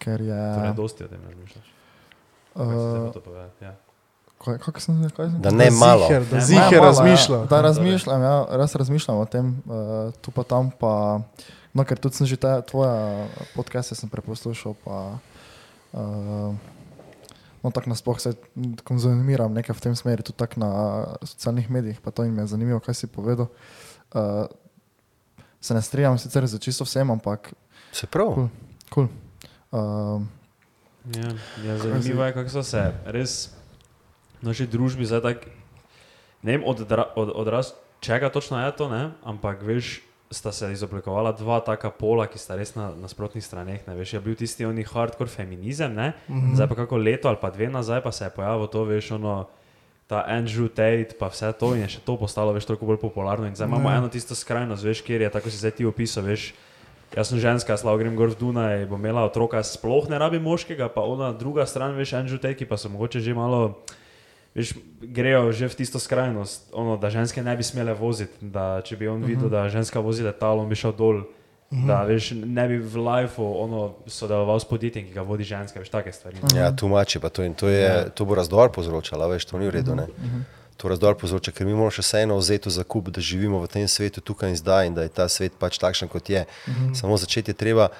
[0.00, 0.40] ker je.
[0.56, 1.70] Torej, dosti o tem razmišljaš.
[2.54, 3.74] Kako se Uh, da to ja.
[4.44, 5.36] kaj, kak sem, sem?
[5.42, 6.08] Da ne malo.
[6.08, 7.36] Ziher, da Ne, ziher malo, razmišlja.
[7.36, 10.72] Ja, da razmišljam, ja, res razmišljam o tem, uh, tu pa tam.
[10.80, 11.20] Pa,
[11.76, 14.74] no, ker tudi sem že te, tvoje podcaste sem preposlušal.
[14.82, 14.98] Pa,
[15.94, 16.58] uh,
[17.62, 18.34] no, tako nasploh se
[18.82, 20.70] konzumiram nekaj v tem smeri, tudi tako na
[21.22, 22.00] socialnih medijih.
[22.02, 23.52] Pa to in me je zanimivo, kaj si povedal.
[24.10, 24.48] Uh,
[25.60, 27.52] se ne strinjam sicer za čisto vsem, ampak
[27.92, 28.34] Se prav.
[28.34, 28.48] Cool.
[28.90, 29.08] kul.
[29.70, 30.22] Uh,
[31.16, 31.32] Ja,
[31.64, 33.48] ja, zanimivo je, kako so se res
[34.42, 35.48] v naši družbi zdaj tako,
[36.44, 37.72] ne vem, odra, od, odraz
[38.04, 39.16] čega točno je to, ne?
[39.24, 43.80] ampak veš, sta se izoblikovala dva taka pola, ki sta res na nasprotnih straneh.
[43.88, 43.96] Ne?
[43.96, 46.12] Veš, je bil tisti oni hardcore feminizem, ne?
[46.28, 46.52] Mm.
[46.54, 49.48] zdaj pa kako leto ali pa dve nazaj pa se je pojavilo to, veš, ono.
[50.06, 53.46] Ta Andrew Tate, pa vse to in je še to postalo več toliko bolj popularno.
[53.46, 53.96] In zdaj imamo Ja.
[54.02, 56.50] eno tisto skrajnost, veš, kjer je, tako si zdaj ti opisal, veš,
[57.16, 60.86] Jaz sem ženska, slabo grem gor v Dunaj, bom imela otroka, sploh ne rabi moškega,
[60.94, 63.82] pa ona druga stran, veš, Andrew Tate, ki pa so mogoče že malo,
[64.54, 68.94] veš, grejo že v tisto skrajnost, ono, da ženske ne bi smele voziti, da če
[68.94, 69.26] bi on uh -huh.
[69.26, 71.86] videl, da ženska vozi letalo, bi šel dol, uh -huh.
[71.86, 75.90] da veš, ne bi v lifeu ono sodeloval s podjetjem, ki ga vodi ženska, veš,
[75.90, 76.36] take stvari.
[76.54, 76.60] ne.
[76.60, 79.70] Ja, tumači pa to in to, je, to bo razdor povzročalo, veš, to ni v
[79.70, 79.94] redu.
[79.94, 80.06] Ne?
[80.80, 83.88] To razdor povzroča, ker mi moramo še vseeno vzeti za kup, da živimo v tem
[83.88, 86.46] svetu tukaj in zdaj in da je ta svet pač takšen, kot je.
[86.96, 87.90] Samo začeti je treba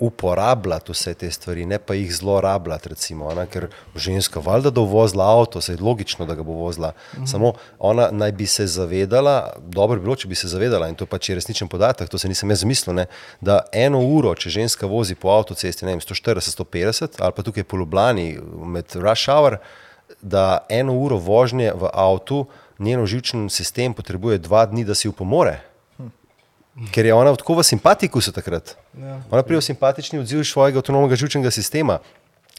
[0.00, 2.88] uporabljati vse te stvari, ne pa jih zlorabljati.
[2.88, 3.44] Recimo, ne?
[3.50, 6.92] ker ženska, valjda, da bo vozila avto, se je logično, da ga bo vozila.
[7.26, 11.06] Samo ona naj bi se zavedala, dobro bi bilo, če bi se zavedala, in to
[11.06, 13.06] pač je resničen podatek, to se nisem jaz zmislil, ne?
[13.40, 17.64] da eno uro, če ženska vozi po avtocesti, ne vem, 140, 150 ali pa tukaj
[17.68, 18.38] po Ljubljani
[18.72, 19.60] med rush hour,
[20.22, 22.46] da eno uro vožnje v avtu,
[22.78, 25.60] njen živčni sistem potrebuje dva dni, da si upomore.
[26.94, 28.76] Ker je ona tako v simpatikusu takrat.
[28.96, 29.20] Ja.
[29.30, 31.98] Ona pride v simpatični odziv svojega avtonomnega živčnega sistema.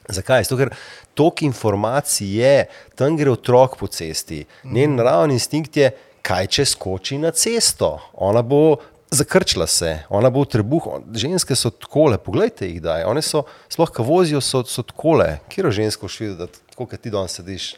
[0.10, 0.44] Zakaj?
[0.46, 0.74] Zato, ker
[1.18, 2.56] toliko informacij je,
[3.00, 4.44] tam gre otrok po cesti.
[4.64, 5.90] Njen naravni instinkt je,
[6.22, 7.98] kaj če skoči na cesto.
[8.14, 8.78] Ona bo
[9.12, 10.88] zakrčila se, ona bo v trebuh.
[11.14, 15.42] Ženske so takole, pogledajte jih, da one so, sploh ko vozijo, so, so takole.
[15.52, 17.76] Kjer žensko švi, da tako, kot ti danes sediš.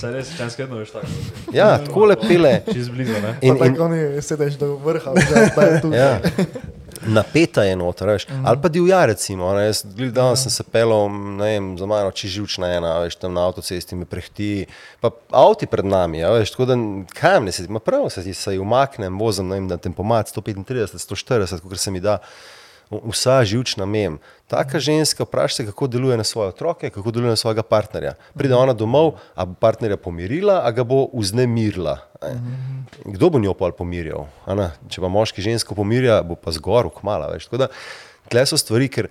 [0.00, 1.12] Saj res, ženske vedno veš tako.
[1.52, 2.62] Ja, takole pele.
[2.72, 3.36] Čez blizu, ne?
[3.42, 5.92] in, In, in, tako oni sedeš do vrha, že pa je tu.
[5.92, 6.16] Ja.
[7.06, 8.26] Napeta je noter, veš.
[8.44, 9.54] ali pa divja, recimo.
[9.54, 13.46] Ne, jaz danes sem se pelal, ne vem, za mano čiživčna ena, veš, tam na
[13.48, 14.66] avtocesti me prehti,
[15.00, 16.78] pa avti pred nami, ja, veš, tako da
[17.16, 21.64] kam ne sedim, prav se ti se umaknem, vozim, ne vem, na tempomat 135, 140,
[21.64, 22.18] kot se mi da.
[22.90, 24.18] Vsa živčna mem.
[24.50, 28.14] Taka ženska, vprašaj se, kako deluje na svoje otroke, kako deluje na svojega partnerja.
[28.34, 31.98] Pride ona domov, a bo partnerja pomirila, a ga bo vznemirila.
[32.22, 33.12] ne.
[33.14, 34.26] Kdo bo njo pol pomirjal?
[34.46, 34.70] a ne?
[34.88, 37.30] Če pa moški žensko pomirja, bo pa zgor, ukmala.
[38.30, 39.08] Tle so stvari, ker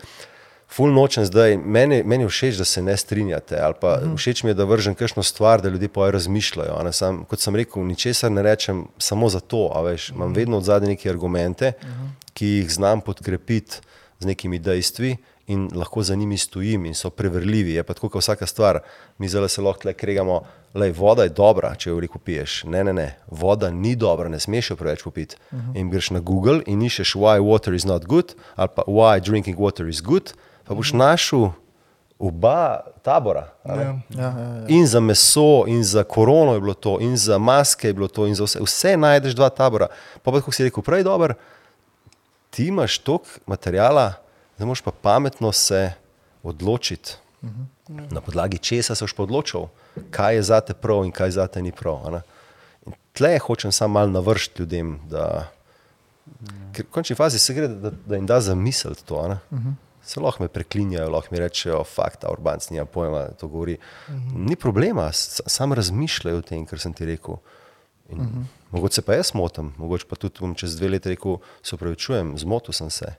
[0.69, 4.51] ful nočem zdaj, meni, meni je všeč, da se ne strinjate, ali pa všeč mi
[4.51, 6.77] je, da vržem kakšno stvar, da ljudje poje razmišljajo.
[6.91, 11.09] Sam, kot sem rekel, ničesar ne rečem samo zato, veš, imam vedno od zadaj neke
[11.09, 11.73] argumente,
[12.33, 13.81] ki jih znam podkrepiti
[14.19, 15.17] z nekimi dejstvi
[15.49, 17.73] in lahko za njimi stojim in so preverljivi.
[17.73, 18.79] Je pa tako, kot vsaka stvar,
[19.17, 20.41] mi zdaj se lahko tle kregamo,
[20.95, 22.63] voda je dobra, če jo rekel piješ.
[22.69, 25.35] Ne, ne, ne, voda ni dobra, ne smeš jo preveč popiti.
[25.51, 25.79] Uh -huh.
[25.79, 29.57] In greš na Google in iščeš, why water is not good, ali pa why drinking
[29.57, 30.33] water is good,
[30.67, 31.49] pa boš našel
[32.19, 33.47] oba tabora.
[33.65, 33.75] Ja.
[33.75, 34.65] Ja, ja, ja.
[34.67, 38.27] In za meso, in za korono je bilo to, in za maske je bilo to,
[38.27, 39.87] in za vse, vse najdeš dva tabora.
[40.23, 41.33] Pa, pa kot si rekel, prej dober,
[42.49, 44.13] ti imaš toliko materijala,
[44.57, 45.91] da moš pa pametno se
[46.43, 47.15] odločiti.
[47.87, 49.67] Na podlagi česa se boš pa odločil,
[50.11, 52.21] kaj je zate prav in kaj zate ni prav.
[53.13, 55.51] tle hočem samo malo navršiti ljudem, da,
[56.73, 59.21] ker v končni fazi se gre, da, da jim da zamisliti to.
[59.21, 59.39] a ne.
[60.03, 63.77] Se lahko me preklinjajo, lahko mi rečejo, fakt, urbanc nima pojma, to govori.
[64.35, 67.37] Ni problema, sam razmišljaj o tem, kar sem ti rekel.
[68.11, 68.43] In, uh -huh.
[68.71, 72.73] Mogoče pa jaz motim, mogoče pa tudi bom čez dve leti rekel, se upravičujem, zmotil
[72.73, 73.13] sem se.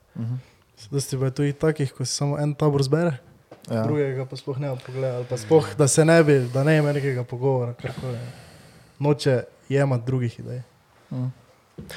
[0.91, 3.17] Da ste pa tudi takih, ko se samo en tabor zbere,
[3.71, 3.83] Ja.
[3.83, 6.93] drugega pa sploh ne pogleda, ali pa sploh, da se ne bi, da ne ima
[6.93, 8.19] nekega pogovora, karkoli.
[8.99, 10.62] Noče jemati drugih idej.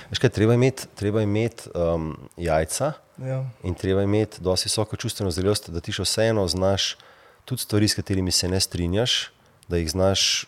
[0.09, 3.45] Veš kaj, treba imeti, treba imeti um, jajca Ja.
[3.63, 6.97] in treba imeti dosti visoko čustveno zrelost, da ti še vseeno znaš
[7.45, 9.31] tudi stvari, s katerimi se ne strinjaš,
[9.67, 10.45] da jih znaš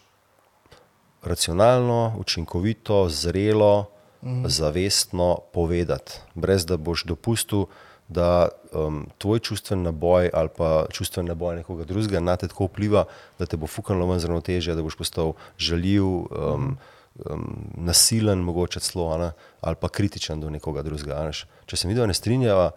[1.26, 3.86] racionalno, učinkovito, zrelo
[4.22, 4.48] mm.
[4.48, 7.66] zavestno povedati, brez da boš dopustil,
[8.08, 13.06] da um, tvoj čustven naboj ali pa čustven naboj nekoga drugega na te tako vpliva,
[13.40, 16.78] da te bo fukalo ven z ravnotežja, da boš postal žaljiv, um,
[17.26, 17.46] um,
[17.78, 19.32] nasilen, mogoče celo ne,
[19.62, 21.24] ali pa kritičen do nekoga drugega.
[21.26, 21.46] veš.
[21.66, 22.72] Če se mi dva ne strinjava,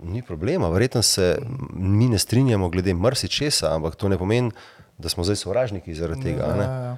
[0.00, 1.36] ni problema, verjetno se
[1.74, 4.50] mi ne strinjamo glede marsičesa, ampak to ne pomeni,
[4.98, 6.44] da smo zdaj sovražniki zaradi tega.
[6.44, 6.64] a ne.
[6.64, 6.96] Ja, ja.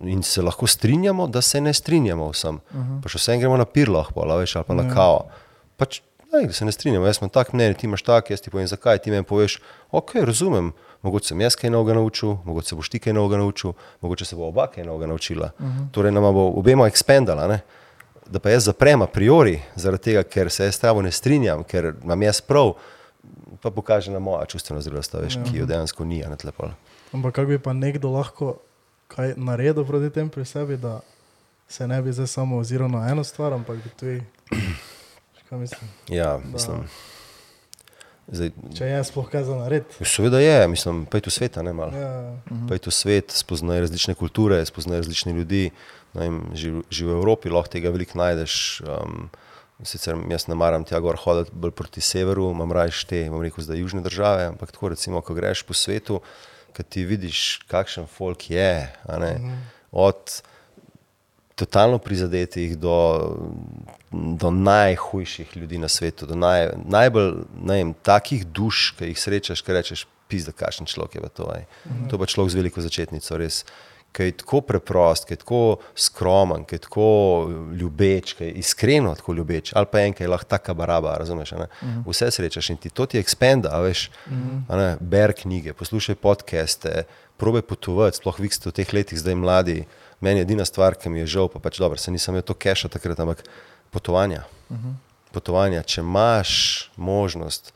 [0.00, 2.54] In se lahko strinjamo, da se ne strinjamo vsem.
[2.54, 3.02] Uh -huh.
[3.02, 5.28] Pa še vsem gremo na pirloh, pa, ali veš, ali pa na kavo.
[5.76, 6.00] Pač,
[6.32, 8.66] ne, da se ne strinjamo, jaz imam tak mnenje, ti imaš tak, jaz ti povem
[8.66, 9.60] zakaj, ti meni poveš,
[9.90, 10.72] ok, razumem,
[11.02, 14.36] mogoče sem jaz kaj novega naučil, mogoče se boš ti kaj novega naučil, mogoče se
[14.36, 15.50] bo oba kaj novega naučila.
[15.58, 15.90] Uh -huh.
[15.90, 17.60] Torej, nama bo obema ekspendala, ne?
[18.26, 21.64] da pa jaz zaprem a priori, zaradi tega, ker se jaz s tabo ne strinjam,
[21.64, 22.72] ker imam jaz prav,
[23.60, 26.72] pa pokaže na moja čustvena zrelost, veš, ki jo dejansko ni, ne tlepol.
[27.12, 28.56] Ampak kako bi pa nekdo lahko
[29.14, 31.00] kaj naredil proti tem pri sebi, da
[31.68, 34.22] se ne bi zdaj samo oziral na eno stvar, ampak bi tudi.
[35.54, 35.90] Mislim?
[36.08, 36.88] Ja, mislim.
[38.26, 39.84] Zdaj, Če je sploh kaj za nared.
[40.02, 41.92] seveda je, mislim, pejtu sveta, ne malo.
[41.92, 42.36] Ja,
[42.68, 45.70] Pejtu svet, spoznaj različne kulture, spoznaj različne ljudi.
[46.14, 48.80] Vem, že, že v Evropi lahko tega veliko najdeš.
[48.88, 49.28] Um,
[49.84, 53.64] sicer jaz ne maram tja gor hoditi bolj proti severu, imam raje te, bom rekel,
[53.66, 56.20] zdaj južne države, ampak tako recimo, ko greš po svetu,
[56.74, 59.34] ki ti vidiš, kakšen folk je, ne,
[59.92, 60.42] od
[61.54, 62.96] totalno prizadetih do,
[64.10, 67.30] do najhujših ljudi na svetu, do naj, najbolj
[67.62, 71.46] ne vem, takih duš, ki jih srečaš, ki rečeš, pizda, kakšen človek je pa to.
[71.52, 71.66] Aj.
[72.10, 73.62] To pa človek z veliko začetnico, res.
[74.14, 75.60] Ki je tako preprost, ki je tako
[75.98, 77.06] skromen, ki je tako
[77.74, 81.52] ljubeč, ki je iskreno tako ljubeč, ali pa en, ki je lahko taka baraba, razumeš?
[81.56, 81.68] a ne.
[82.06, 84.06] Vse srečaš in ti to ti ekspanda, a veš,
[84.68, 87.04] a ne, ber knjige, poslušaj podcaste,
[87.36, 89.78] probe potovati, sploh vi ste v teh letih zdaj mladi.
[90.22, 92.54] Meni je edina stvar, ki mi je žal, pa pač dobro, se nisem imel to
[92.54, 93.42] keša takrat, ampak
[93.90, 94.46] potovanja.
[95.34, 96.54] Potovanja, če imaš
[96.96, 97.74] možnost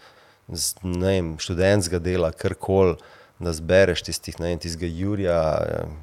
[0.48, 3.17] z ne vem, študentskega dela, karkoli, da
[3.52, 5.42] zbereš tistih, ne vem, tistega Jurija,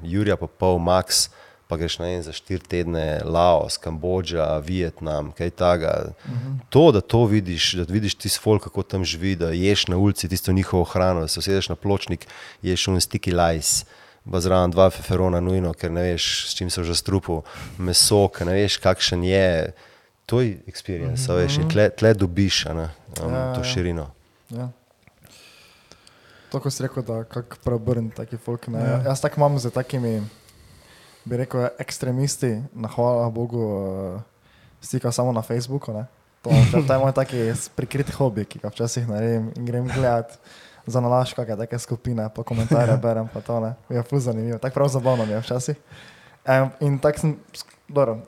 [0.02, 1.28] Jurija pa pol max,
[1.68, 6.14] pa greš na en za štiri tedne, Laos, Kambodža, Vietnam, kaj takega.
[6.70, 10.28] To, da to vidiš, da vidiš tisti folk, kako tam živi, da ješ na ulici
[10.28, 12.26] tisto njihovo hrano, da se usedeš na pločnik,
[12.62, 13.84] ješ un sticky lice.
[14.32, 17.44] Pa zraven dva feferona, nujno, ker ne veš, s čim se že strupil,
[17.78, 19.72] meso, ker ne veš, kakšen je.
[20.26, 21.42] To je experience, mm -hmm.
[21.42, 22.88] veš, in tle, tle dobiš ne,
[23.22, 23.64] um, Ja, to ja.
[23.64, 24.10] širino.
[24.50, 24.68] Ja.
[26.52, 28.68] To, ko si rekel, da kako preobrn taki folk.
[28.68, 28.80] Ne?
[28.80, 28.90] Ja.
[28.90, 29.00] Ja.
[29.10, 30.20] Jaz tako imam z takimi,
[31.24, 34.20] bi rekel, ekstremisti, na hvala Bogu, uh,
[34.80, 35.92] stika samo na Facebooku.
[35.92, 36.06] Ne?
[36.42, 36.50] To,
[36.86, 40.38] to je moj taki prikrit hobi, ki ga včasih naredim in grem gledat
[40.86, 43.74] za nalaš, kakšne take skupine, pa komentarje berem, pa to ne.
[43.90, 45.76] Je fuz zanimivo, tako prav zabavno mi je včasih.
[46.46, 47.36] Um, in tako sem,
[47.88, 48.20] dobro,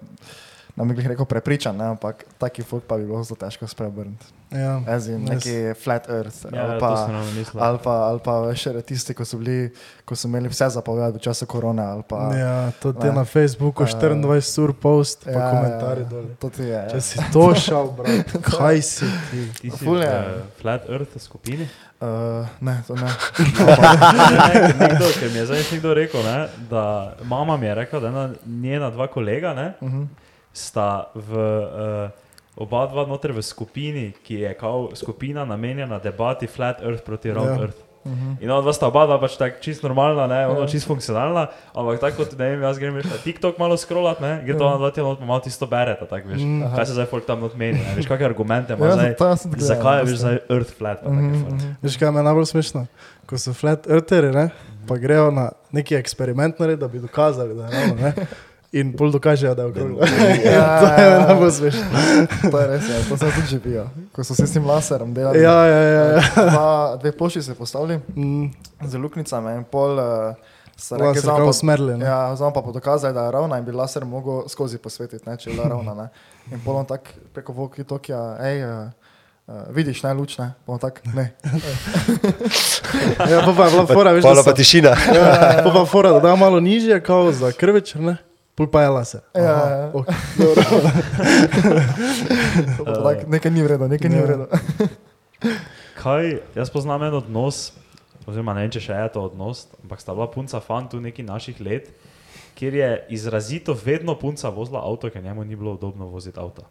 [0.85, 1.85] ne bi rekel prepričan, ne?
[1.87, 4.27] ampak taki folk pa bi bilo zelo težko spreobrniti.
[4.51, 4.81] ja.
[4.89, 6.47] Ezim, neki flat earth.
[6.53, 6.95] Ja, ali to pa,
[7.61, 9.73] ali pa, ali pa še tisti, ko so, bili,
[10.05, 11.83] ko so imeli vse zapovedati v času korone.
[11.83, 13.13] ali Pa, ja, to ti ne.
[13.13, 13.89] na Facebooku Ja.
[13.89, 16.25] 24 ur post, pa Ja, komentarji ja, dol.
[16.39, 16.83] To ti je.
[16.91, 19.41] Če si to šel, brat, kaj si ti?
[19.61, 20.09] Ti si Ful je.
[20.09, 21.69] eh, Flat Earth skupini?
[22.01, 23.11] Uh, ne, to ne.
[23.79, 26.37] Ne, nekdo, ker mi je zdaj nekdo rekel, ne,
[26.71, 26.83] da
[27.25, 30.07] mama mi je rekla, da ena, njena dva kolega ne, Uh -huh.
[30.59, 32.11] Sta v, uh,
[32.59, 37.49] oba dva noter v skupini, ki je kao skupina namenjena debati Flat Earth proti Round
[37.49, 37.55] Ja.
[37.55, 37.61] ja.
[37.63, 37.79] Earth.
[38.41, 40.67] In ona dva sta oba dva pač tako čisto normalna, ne, ono Ja.
[40.67, 41.43] čisto funkcionalna,
[41.75, 44.69] ampak tako kot ne vem, jaz grem na TikTok malo scrollat, ne, gre to Ja.
[44.69, 46.73] ona dva tja malo tisto bereta, tako veš, Mm.
[46.73, 49.15] kaj se zdaj folk tam not meni, ne, veš, kakšne argumente ima Ja, zdaj,
[49.59, 51.55] zakaj je veš zdaj Earth flat, pa take Mhm, fore.
[51.55, 51.75] mhm.
[51.83, 52.87] Veš, kaj me najbolj smešno?
[53.27, 54.47] Ko so flat eartheri, ne,
[54.89, 57.95] pa grejo na neki eksperiment, narediti, da bi dokazali, da je ravno.
[57.97, 58.13] Ne,
[58.73, 60.07] in pol dokažejo, da je okroglo.
[60.45, 61.27] Ja, to je ja, ja.
[61.27, 61.85] najbolj smešno.
[62.51, 63.01] To je res, ja.
[63.09, 63.85] to sem tudi že bil.
[64.13, 65.41] Ko so se s tem laserjem delali.
[65.43, 66.05] Ja, ja, ja.
[66.05, 66.21] ja.
[66.37, 68.51] Dva, dve plošči se postavili Mm,
[68.85, 69.99] z luknjicami in pol.
[69.99, 72.07] Uh, Laser kao usmerili, ne.
[72.07, 75.51] Ja, zdaj pa dokazali, da je ravna in bi laser mogel skozi posvetiti, ne, če
[75.51, 75.95] je bila ravna.
[75.95, 76.09] Ne.
[76.53, 78.87] In polom tak preko Voki Tokija, hej, uh,
[79.47, 81.33] uh, vidiš ne luč, ne, polom tak, ne.
[83.31, 84.95] Ja, pa, pa je bila fora, veš, pa so, tišina.
[85.19, 85.27] ja,
[85.65, 88.17] pa, pa fora, da da malo nižje, kao za krvečer, ne,
[88.59, 89.23] pol pa je laser.
[89.39, 89.87] Ja, Aha, ja.
[89.95, 90.07] ok,
[90.43, 90.63] dobro.
[92.79, 94.25] To pa tak, nekaj ni vredno, nekaj ni Ja.
[94.27, 94.47] vredno.
[96.03, 97.73] Kaj, jaz poznam en odnos,
[98.27, 101.23] oziroma ne vem, če še je to odnos, ampak sta bila punca fant tu neki
[101.27, 101.91] naših let,
[102.59, 106.67] kjer je izrazito vedno punca vozila avto, ker njemu ni bilo udobno voziti avta.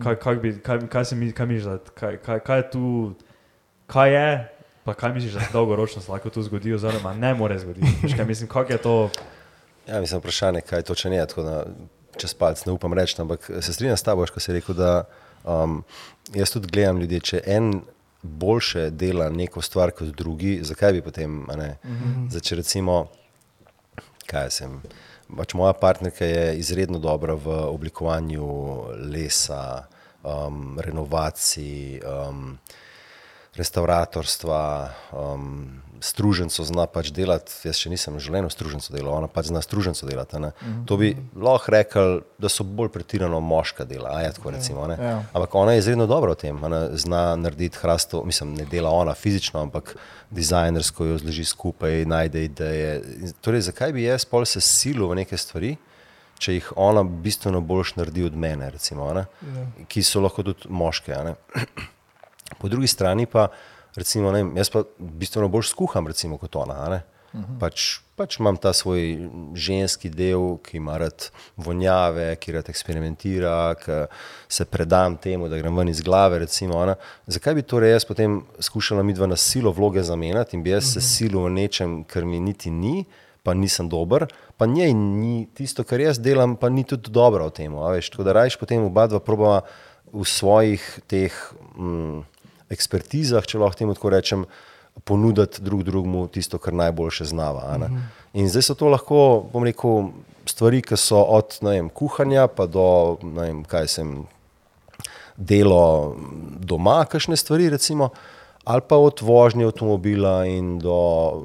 [0.00, 2.84] Kaj, kaj, bi, kaj, kaj, se mi, kaj da, kaj, kaj, kaj je tu,
[3.86, 4.28] kaj je,
[4.84, 7.86] pa kaj misliš, da se dolgoročno lahko tu zgodi, oziroma ne more zgoditi.
[8.16, 8.96] Kaj mislim, kako je to,
[9.88, 11.26] Ja, mislim, vprašanje, kaj točno je.
[11.26, 11.64] tako da
[12.16, 15.04] čez palc, ne upam reči, ampak se strinjam s tabo, ko si rekel, da
[15.44, 15.82] um,
[16.34, 17.80] jaz tudi gledam ljudi, če en
[18.22, 21.74] boljše dela neko stvar kot drugi, zakaj bi potem, ne,
[22.30, 22.94] zdaj, če recimo,
[24.30, 24.78] kaj sem,
[25.36, 28.46] pač moja partnerka je izredno dobra v oblikovanju
[29.12, 29.84] lesa,
[30.22, 32.56] um, renovacij, um,
[33.56, 34.60] restauratorstva,
[35.12, 37.52] um, struženco zna pač delati.
[37.64, 40.36] Jaz še nisem želeno struženco delal, ona pač zna struženco delati.
[40.36, 40.50] a ne.
[40.88, 44.86] To bi lahko rekel, da so bolj pretirano moška dela, a je tako recimo.
[44.90, 44.98] ne.
[45.00, 45.22] Ja.
[45.32, 49.14] Ampak ona je izredno dobra v tem, ona zna narediti hrastov, mislim, ne dela ona
[49.14, 49.96] fizično, ampak
[50.30, 53.02] dizajnersko jo zloži skupaj, najde ideje.
[53.40, 55.76] Torej, zakaj bi jaz pol se silil v neke stvari?
[56.38, 59.24] Če jih ona bistveno boljš naredi od mene, recimo, ne?
[59.88, 61.14] ki so lahko tudi moške.
[62.58, 63.48] Po drugi strani pa,
[63.96, 66.78] recimo, ne, jaz pa bistveno bolj skuham, recimo, kot ona.
[66.84, 67.02] a ne.
[67.58, 69.16] Pač, pač imam ta svoj
[69.58, 73.96] ženski del, ki ima rad vonjave, ki rad eksperimentira, ki
[74.46, 76.38] se predam temu, da grem ven iz glave.
[76.44, 76.78] Recimo.
[77.26, 80.92] Zakaj bi torej jaz potem skušala mi dva na silo vloge zamenjati in bi jaz
[80.94, 83.02] se silil v nečem, kar mi niti ni,
[83.42, 87.56] pa nisem dober, pa njej ni tisto, kar jaz delam, pa ni tudi dobro v
[87.58, 87.74] tem.
[87.74, 89.64] Tako da rajš potem oba dva probava
[90.14, 91.34] v svojih teh
[91.74, 92.22] mm,
[92.74, 94.46] ekspertizah, če lahko temu tako rečem,
[95.08, 97.64] ponuditi drug drugemu tisto, kar najboljše znava.
[97.72, 97.88] a ne.
[98.34, 100.12] In zdaj so to lahko, bom rekel,
[100.46, 104.14] stvari, ki so od vem, kuhanja pa do, vem, kaj sem,
[105.36, 106.14] delo
[106.60, 108.10] doma, kakšne stvari, recimo,
[108.64, 110.94] ali pa od vožnje avtomobila in do,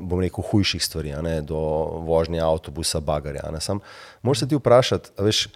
[0.02, 1.60] bom rekel, hujših stvari, ne, do
[2.08, 3.50] vožnje avtobusa, bagarja.
[4.22, 5.48] moraš se ti vprašati, veš,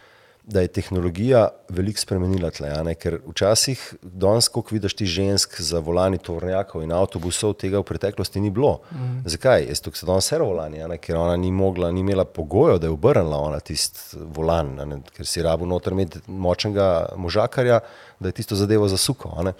[0.45, 5.61] da je tehnologija veliko spremenila tle, a ne, ker včasih, danes, ko vidiš ti žensk
[5.61, 8.81] za volani tovornjakov in avtobusov, tega v preteklosti ni bilo.
[8.91, 9.21] Mm.
[9.31, 9.69] Zakaj?
[9.69, 12.89] Jaz tukaj sem danes vse volani, ne, ker ona ni mogla, ni imela pogojev, da
[12.89, 17.79] je obrnila ona tisti volan, ne, ker si rabu noter imeti močnega možakarja,
[18.19, 19.39] da je tisto zadevo zasukal.
[19.39, 19.55] a ne.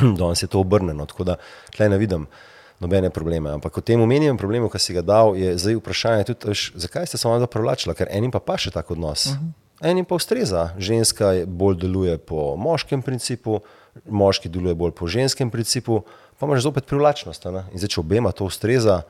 [0.20, 1.36] Danes je to obrnjeno, tako da
[1.76, 2.26] tle ne vidim
[2.80, 3.50] nobene probleme.
[3.50, 7.06] Ampak o tem omenjenem problemu, ki si ga dal, je zdaj vprašanje tudi, veš, zakaj
[7.06, 9.26] ste se dva privlačila, ker enim pa pa še tak odnos.
[9.26, 9.52] Uh -huh.
[9.90, 10.74] Enim pa ustreza.
[10.78, 13.60] Ženska bolj deluje po moškem principu,
[14.08, 16.02] moški deluje bolj po ženskem principu,
[16.38, 17.44] pa imaš zopet privlačnost.
[17.44, 17.64] ne.
[17.72, 19.02] In zdaj, če obema to ustreza,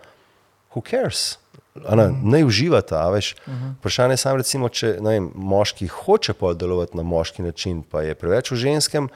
[0.75, 1.39] who cares?
[1.87, 3.35] A Ne, ne uživata, a veš.
[3.79, 8.15] Vprašanje je samo, recimo, če vem, moški hoče pa delovati na moški način, pa je
[8.15, 9.09] preveč v ženskem,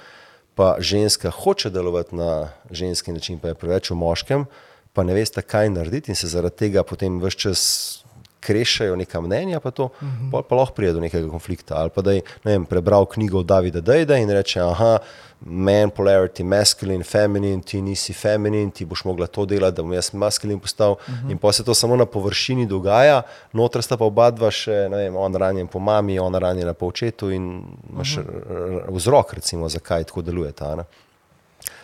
[0.55, 4.47] pa ženska hoče delovati na ženski način, pa je preveč v moškem,
[4.93, 8.04] pa ne veste, kaj narediti in se zaradi tega potem vse čas
[8.45, 10.43] krešajo neka mnenja, pa to uh -huh.
[10.43, 11.75] pa lahko pride do nekega konflikta.
[11.77, 14.99] Ali pa da je vem, prebral knjigo od Davida Dejda in reče, aha,
[15.41, 20.13] man polarity, masculine, feminine, ti nisi feminin, ti boš mogla to delati, da bom jaz
[20.13, 20.93] maskulin postal.
[20.93, 21.31] Uh -huh.
[21.31, 23.23] In pa se to samo na površini dogaja,
[23.53, 26.87] noter sta pa oba dva še, ne vem, on ranjen po mami, ona ranjena po
[26.87, 28.95] očetu in imaš uh -huh.
[28.95, 30.77] vzrok, recimo, zakaj tako deluje ta.
[30.77, 30.85] Ne?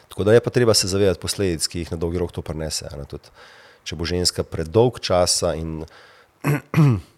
[0.08, 2.88] Tako da je pa treba se zavedati posledic, ki jih na dolgi rok to prenese.
[2.98, 3.28] ne, tudi.
[3.84, 5.84] Če bo ženska predolg časa in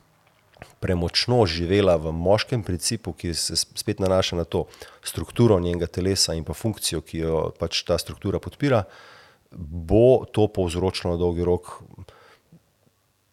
[0.83, 4.65] premočno živela v moškem principu, ki se spet nanaša na to
[5.05, 8.83] strukturo njenega telesa in pa funkcijo, ki jo pač ta struktura podpira,
[9.53, 11.79] bo to povzročilo na dolgi rok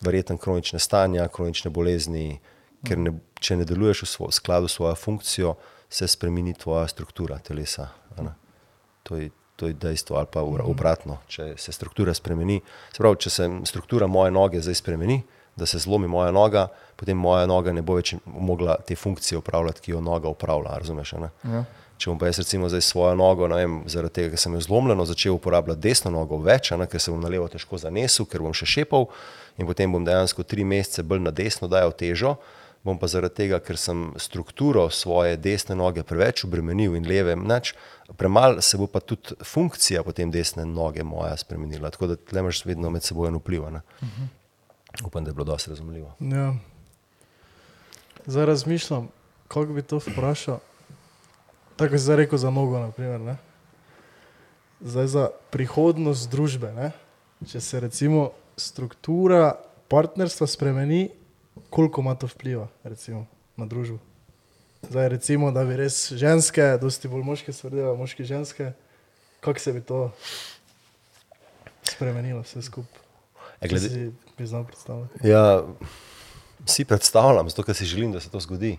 [0.06, 2.40] verjetno kronične stanja, kronične bolezni,
[2.88, 5.56] ker ne, če ne deluješ v svo, skladu s svojo funkcijo,
[5.90, 7.90] se spremeni tvoja struktura telesa.
[9.04, 12.60] To je, to je dejstvo, ali pa obra- obratno, če se struktura spremeni.
[12.94, 15.24] Se pravi, če se struktura moje noge zdaj spremeni,
[15.60, 16.68] da se zlomi moja noga,
[17.00, 20.80] potem moja noga ne bo več mogla te funkcije upravljati, ki jo noga upravlja.
[20.82, 21.14] Razumeš?
[21.44, 21.64] Ja.
[22.00, 25.04] Če bom pa jaz recimo zdaj svojo nogo, vem, zaradi tega, ker sem jo zlomljeno,
[25.08, 28.56] začel uporabljati desno nogo več, ne, ker se bom na levo težko zanesel, ker bom
[28.56, 29.10] še šepal
[29.60, 32.38] in potem bom dejansko tri mesece bolj na desno dajal težo,
[32.88, 37.74] bom pa zaradi tega, ker sem strukturo svoje desne noge preveč obremenil in leve mnač,
[38.16, 41.92] premalo se bo pa tudi funkcija potem desne noge moja spremenila.
[41.92, 43.68] Tako da tle imaš vedno med seboj vpliv.
[43.68, 43.82] a ne.
[45.06, 46.14] Upam, da je bilo dosti razumljivo.
[46.20, 46.54] Ja.
[48.26, 49.10] Zdaj razmišljam,
[49.48, 50.60] kako bi to vprašal.
[51.76, 53.38] Tako si zdaj rekel za nogo, naprimer, ne?
[54.82, 56.72] Zdaj za prihodnost družbe.
[56.72, 56.92] Ne?
[57.48, 59.56] Če se recimo struktura
[59.88, 61.10] partnerstva spremeni,
[61.70, 63.26] koliko ima to vpliva recimo,
[63.58, 63.98] na družbo?
[64.82, 68.72] Zdaj recimo, da bi res ženske, dosti bolj moške delale, moški ženske,
[69.40, 70.12] kako se bi to
[71.84, 73.02] spremenilo vse skupaj?
[73.62, 75.28] E, glede- bi znal predstavljati.
[75.28, 75.64] Ja,
[76.66, 78.78] si predstavljam, zato ker si želim, da se to zgodi.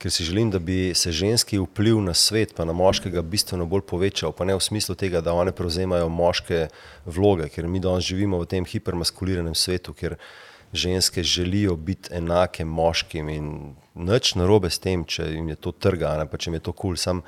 [0.00, 3.82] Ker si želim, da bi se ženski vpliv na svet, pa na moškega, bistveno bolj
[3.90, 4.32] povečal.
[4.32, 6.68] Pa ne v smislu tega, da one prevzemajo moške
[7.04, 10.16] vloge, ker mi danes živimo v tem hipermaskuliranem svetu, kjer
[10.72, 16.14] ženske želijo biti enake moškim in nič narobe s tem, če jim je to trga,
[16.16, 17.22] ne, pa če jim je to kul, cool,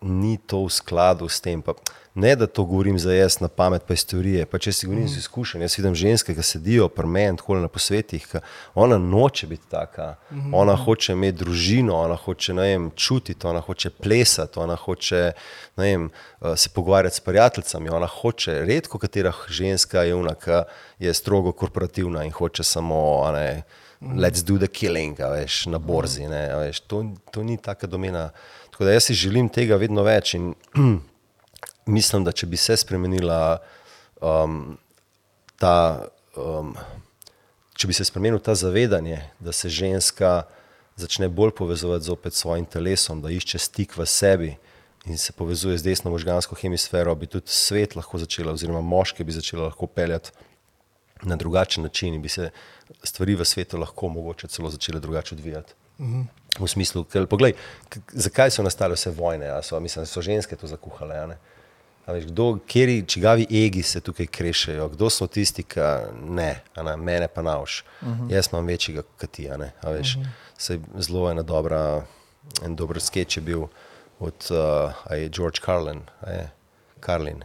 [0.00, 1.62] ni to v skladu s tem.
[1.62, 1.74] Pa,
[2.14, 5.04] ne, da to govorim za jaz na pamet, pa iz teorije, pa če si govorim
[5.04, 5.64] iz izkušenj.
[5.66, 8.26] Jaz vidim ženske, ki sedijo pri meni, tako na posvetih,
[8.74, 10.14] ona noče biti taka,
[10.52, 15.22] ona hoče imeti družino, ona hoče vem, čutiti, ona hoče plesati, ona hoče
[15.76, 20.62] vem, eh, se pogovarjati s prijateljicami, ona hoče, redko katera ženska je una, ki
[21.04, 23.30] je strogo korporativna in hoče samo.
[23.32, 23.62] Ne,
[24.00, 26.26] Let's do the killing, veš, na borzi.
[26.28, 27.00] Ne, veš, to,
[27.32, 28.28] to ni taka domena.
[28.76, 30.50] Tako da jaz si želim tega vedno več in
[31.96, 33.56] mislim, da če bi se spremenila
[34.20, 34.74] um,
[35.56, 36.04] ta,
[36.36, 36.74] um,
[37.72, 40.42] če bi se spremenil ta zavedanje, da se ženska
[41.00, 44.52] začne bolj povezovati z svojim telesom, da išče stik v sebi
[45.08, 49.32] in se povezuje z desno možgansko hemisfero, bi tudi svet lahko začela, oziroma moški bi
[49.32, 50.36] začela lahko peljati
[51.24, 52.50] na drugačen način in bi se
[53.00, 55.72] stvari v svetu lahko mogoče celo začele drugače odvijati.
[55.98, 56.24] -huh.
[56.58, 57.52] V smislu, ker, poglej,
[58.12, 59.50] zakaj so nastale vse vojne?
[59.62, 61.36] So, mislim, so ženske to zakuhale.
[62.06, 65.80] Veš, kdo, kjeri, čigavi egi se tukaj krešejo, kdo so tisti, ki
[66.22, 67.82] ne, ne, mene pa nauš.
[68.00, 68.32] Uh -huh.
[68.34, 69.48] Jaz imam večjega kot ti.
[69.50, 70.26] Uh -huh.
[70.98, 72.02] Zelo ena dobra,
[72.64, 73.66] en dober sketch je bil
[74.18, 74.92] od uh,
[75.30, 76.00] George Carlin.
[77.00, 77.42] Carlin.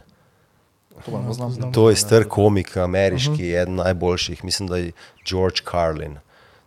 [1.04, 3.62] To, znam, to je star komik, ameriški, uh -huh.
[3.62, 4.92] eden najboljših, mislim, da je
[5.30, 6.18] George Carlin.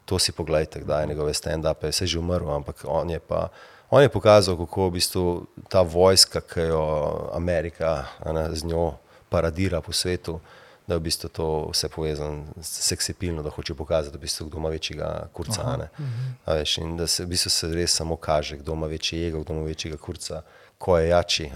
[0.05, 3.49] To si pogledajte, kdaj je njegove stand-upe, se je že umrl, ampak on je pa.
[3.89, 6.85] On je pokazal, kako v bistvu ta vojska, ki jo
[7.33, 8.93] Amerika ne, z njo
[9.29, 10.39] paradira po svetu,
[10.87, 14.47] da je v bistvu to vse povezano s seksipilno, da hoče pokazati, da v bistvu
[14.47, 15.61] kdo ima večjega kurca.
[15.61, 16.57] Uh -huh.
[16.57, 19.53] veš, in da se v bistvu se res samo kaže, kdo ima večji ego, kdo
[19.53, 20.41] ima večjega kurca,
[20.77, 21.51] ko je jači.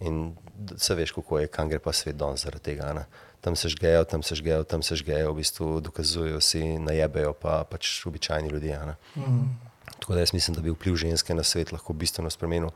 [0.00, 0.36] In
[0.76, 2.92] se veš, kako je, kam gre pa svet danes zaradi tega.
[2.92, 3.04] Ne?
[3.42, 7.64] Tam se žgejo, tam se žgejo, tam se žgejo, v bistvu dokazujejo si, najebejo pa
[7.66, 8.78] pač običajni ljudje.
[9.18, 9.58] Mm.
[9.98, 12.70] Tako da jaz mislim, da bi vpliv ženske na svet lahko bistveno spremenil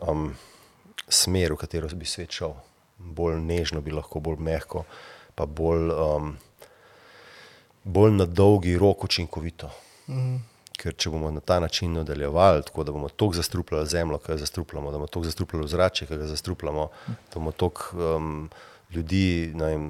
[0.00, 0.30] um,
[1.08, 2.54] smer, v katero bi svet šel.
[2.98, 4.84] Bolj nežno bi lahko, bolj mehko,
[5.34, 6.32] pa bolj, um,
[7.84, 9.70] bolj na dolgi rok učinkovito.
[10.08, 10.40] Mm.
[10.80, 14.38] Ker če bomo na ta način nadaljevali, tako da bomo tako zastrupljali zemljo, ki jo
[14.40, 18.48] zastrupljamo, da bomo tako zastrupljali zrače, ki ga zastrupljamo, da bomo tako um,
[18.94, 19.86] ljudi vem,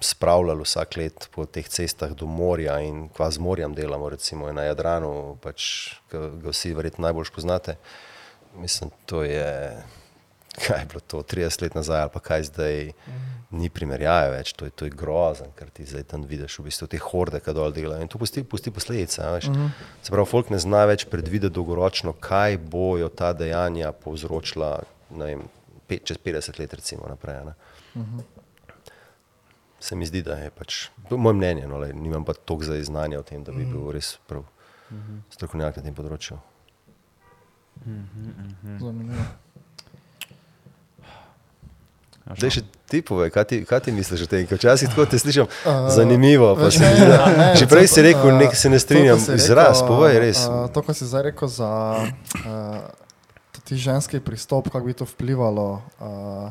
[0.00, 4.64] spravljali vsak let po teh cestah do morja in kva z morjem delamo, recimo na
[4.70, 7.76] Jadranu, pač, ki ga vsi verjetno najbolj poznate.
[8.56, 9.50] Mislim, to je
[10.66, 13.28] kaj je bilo to 30 let nazaj, ali pa kaj zdaj, mm.
[13.50, 16.88] ni primerjave več, to je, to je grozen, ker ti zdaj tam vidiš v bistvu
[16.90, 19.22] te horde, ki dol delajo in to pusti, pusti posledice.
[19.22, 19.70] Mm.
[20.02, 24.78] Se pravi, folk ne zna več predvideti dolgoročno, kaj bojo ta dejanja povzročila
[25.10, 25.46] vem,
[25.86, 27.54] pe, čez 50 let, recimo naprej.
[27.94, 28.22] Mm -hmm.
[29.80, 32.82] Se mi zdi, da je pač, to je moje mnenje, no, le, nimam pa toliko
[32.82, 33.72] znanja o tem, da bi -hmm.
[33.72, 34.42] bil res prav
[34.90, 35.20] mm -hmm.
[35.30, 36.38] strokovnjak na tem področju.
[37.86, 38.08] Mm
[38.64, 38.78] -hmm.
[38.80, 39.24] Zanimivo.
[42.36, 44.46] Zdaj še ti povej, kaj ti, kaj ti misliš o tem?
[44.46, 46.54] Včasih tako te slišim uh, zanimivo.
[46.54, 50.44] Ne, ne, ne, ne, že prej si rekel, nek se ne strinjam, izraz, povej res.
[50.46, 51.70] Uh, to, kar si zdaj rekel za
[52.06, 52.78] uh,
[53.66, 56.50] ti ženski pristop, kako bi to vplivalo, uh,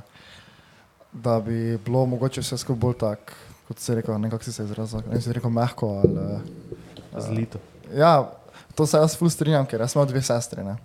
[1.23, 3.33] da bi bilo mogoče vse skupaj bolj tak,
[3.67, 7.59] kot si rekel, nekako si se izrazil, ne si rekel mehko ali uh, zlito.
[7.95, 8.31] Ja,
[8.75, 10.63] to se jaz ful strinjam, ker jaz imam dve sestre.
[10.63, 10.77] Ne?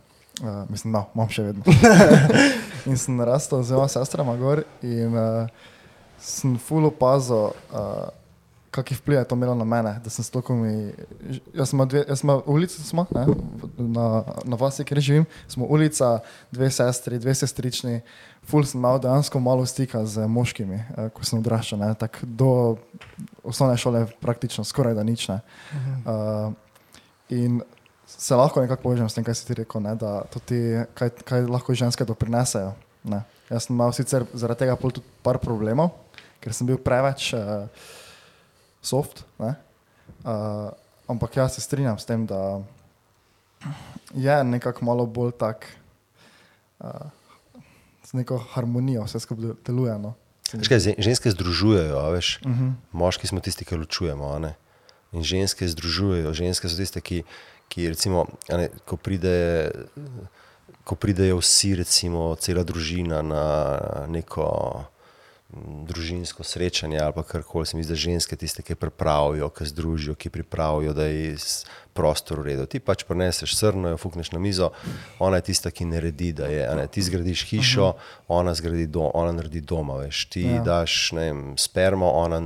[0.42, 1.64] Uh, mislim, da no, imam še vedno.
[2.90, 5.46] in sem rastel z dvema sestrama gor in uh,
[6.20, 8.08] sem full opazil, uh,
[8.74, 9.92] kakšen vpliv je to imelo na mene.
[10.48, 10.92] Mi,
[11.54, 13.26] jaz smo dve, jaz smo ulica, smo, ne,
[13.78, 14.06] na,
[14.44, 16.18] na vasi, kjer živim, smo ulica,
[16.52, 18.00] dve sestri, dve sestrični.
[18.44, 21.84] Ful sem imel dejansko malo stika z moškimi, uh, ko sem odraščal.
[22.22, 22.76] Do
[23.44, 25.28] osnovne šole praktično skoraj da nič.
[25.30, 26.52] Uh,
[27.32, 27.62] in
[28.06, 30.60] se lahko nekako povežem s tem, kaj si ti rekel, ne, da ti,
[30.98, 32.74] kaj, kaj lahko ženske doprinesejo.
[33.08, 33.24] Ne.
[33.50, 35.92] Jaz sem imel sicer zaradi tega tudi par problemov,
[36.40, 37.68] ker sem bil preveč uh,
[38.86, 39.24] soft.
[39.38, 39.54] Ne,
[40.24, 40.70] uh,
[41.10, 42.60] ampak jaz se strinjam s tem, da
[44.14, 45.66] je nekako malo bolj tak,
[46.80, 47.08] uh,
[48.04, 49.96] z neko harmonijo vse skupaj deluje.
[49.98, 50.14] No.
[50.68, 52.68] Kaj, ženske združujejo, veš, uh mhm.
[52.68, 52.72] -huh.
[52.92, 54.52] moški smo tisti, ki ločujemo.
[55.12, 57.24] In ženske združujejo, ženske so tiste, ki
[57.68, 59.70] ki recimo, ne, ko, pride,
[60.84, 63.44] ko pridejo vsi, recimo cela družina na
[64.06, 64.46] neko
[65.86, 70.14] družinsko srečanje ali kar koli, se mi zdi, da ženske tiste, ki pripravijo, ki združijo,
[70.14, 71.36] ki pripravijo, da je
[71.94, 72.66] prostor urejen.
[72.66, 74.70] Ti pač preneseš srno, jo fukneš na mizo,
[75.22, 76.66] ona je tista, ki naredi, da je.
[76.76, 77.92] Ne, ti zgradiš hišo,
[78.34, 80.24] ona, zgradi dom, ona naredi doma, veš.
[80.34, 80.62] Ti ja.
[80.66, 82.42] daš vem, spermo, ona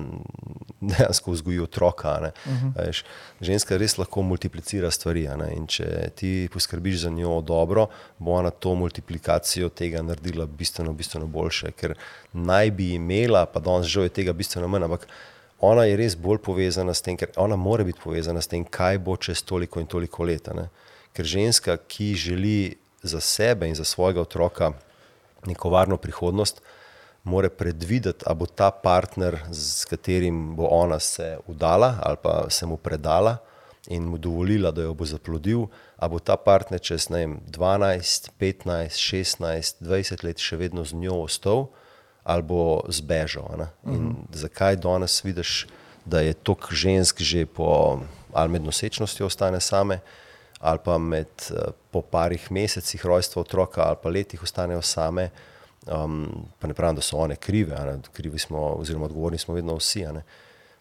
[0.81, 2.19] dejansko vzgoji otroka.
[2.23, 2.33] ne.
[2.77, 3.03] A Veš,
[3.41, 5.27] ženska res lahko multiplicira stvari.
[5.57, 7.89] In če ti poskrbiš za njo dobro,
[8.19, 11.97] bo ona to multiplikacijo tega naredila bistveno, bistveno boljše, ker
[12.33, 15.09] naj bi imela, pa danes žal je tega bistveno manj, ampak
[15.61, 18.99] ona je res bolj povezana s tem, ker ona mora biti povezana s tem, kaj
[18.99, 20.49] bo čez toliko in toliko let.
[21.13, 24.73] Ker ženska, ki želi za sebe in za svojega otroka
[25.47, 26.63] neko varno prihodnost,
[27.25, 32.67] mora predvideti, ali bo ta partner, s katerim bo ona se udala ali pa se
[32.67, 33.37] mu predala
[33.89, 35.67] in mu dovolila, da jo bo zaplodil,
[35.97, 41.23] ali bo ta partner čez vem, 12, 15, 16, 20 let še vedno z njo
[41.25, 41.67] ostal
[42.29, 43.49] ali bo zbežal.
[43.53, 43.69] a ne.
[43.89, 45.67] In zakaj danes vidiš,
[46.05, 48.01] da je toliko žensk že po,
[48.33, 50.01] ali med nosečnostjo ostane same,
[50.61, 55.31] ali pa med, eh, po parih mesecih rojstva otroka ali pa letih ostanejo same.
[55.87, 57.77] Um, pa ne pravim, da so one krive,
[58.13, 60.23] krivi smo, oziroma odgovorni smo vedno vsi, a ne.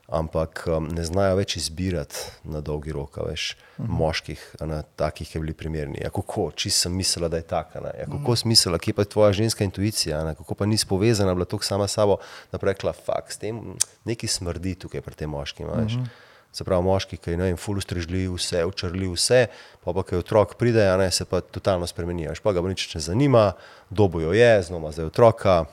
[0.07, 2.15] Ampak um, ne znajo več izbirati
[2.47, 3.89] na dolgi rok, veš, uh -huh.
[3.99, 5.99] moških, ne, takih, ki bi bili primerni.
[6.03, 7.79] Ja, kako, čisto sem mislila, da je taka.
[7.79, 7.91] ne.
[7.99, 11.33] Ja, kako si mislila, kje pa je tvoja ženska intuicija, ne, kako pa nisi povezana,
[11.33, 12.17] bila tako sama s sabo,
[12.51, 13.75] da bi rekla, fakt, s tem
[14.05, 15.67] neki smrdi tukaj pri tem moškim.
[15.67, 16.07] Uh -huh.
[16.51, 19.47] Se pravi, moški, ki je vem, ful ustrežljiv, vse, učrljiv, vse,
[19.83, 22.27] pa pa, je otrok pride, ne, se pa totalno spremeni.
[22.27, 23.51] Veš, pa ga nič ne zanima,
[23.89, 25.65] dobo jo je, znova zdaj otroka,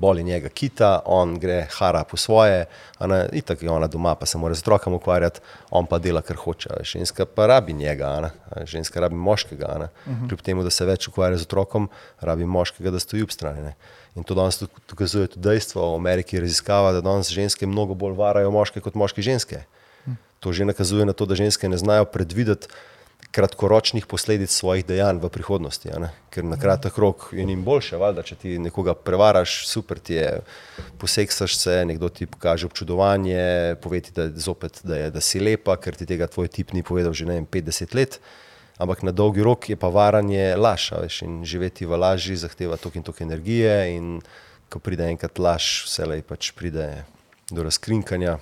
[0.00, 2.64] boli njega kita, on gre hara po svoje,
[3.00, 5.40] ne, itak je ona doma, pa se mora z otrokom ukvarjati,
[5.70, 6.70] on pa dela, kar hoče.
[6.82, 8.30] Ženska pa rabi njega, ne,
[8.66, 9.88] ženska rabi moškega, ne.
[10.28, 11.90] Kljub temu, da se več ukvarja z otrokom,
[12.20, 13.62] rabi moškega, da stoji ob strani.
[13.62, 13.74] Ne.
[14.16, 17.94] In to danes tudi dokazuje tudi dejstvo, v Ameriki je raziskava, da danes ženske mnogo
[17.94, 19.64] bolj varajo moške kot moški ženske.
[20.40, 22.72] To že nakazuje na to, da ženske ne znajo predvideti
[23.30, 25.90] kratkoročnih posledic svojih dejanj v prihodnosti.
[26.34, 30.40] Ker na kratek rok je njim boljše, valjda, če ti nekoga prevaraš, super ti je,
[30.98, 35.78] poseksaš se, nekdo ti pokaže občudovanje, pove ti, da, zopet, da, je, da si lepa,
[35.78, 38.20] ker ti tega tvoj tip ni povedal že vem, 50 let.
[38.80, 42.98] Ampak na dolgi rok je pa varanje laž, veš, in živeti v laži zahteva toliko
[42.98, 44.06] in toliko energije, in
[44.72, 47.04] ko pride enkrat laž, vselej pač pride
[47.50, 48.38] do razkrinkanja,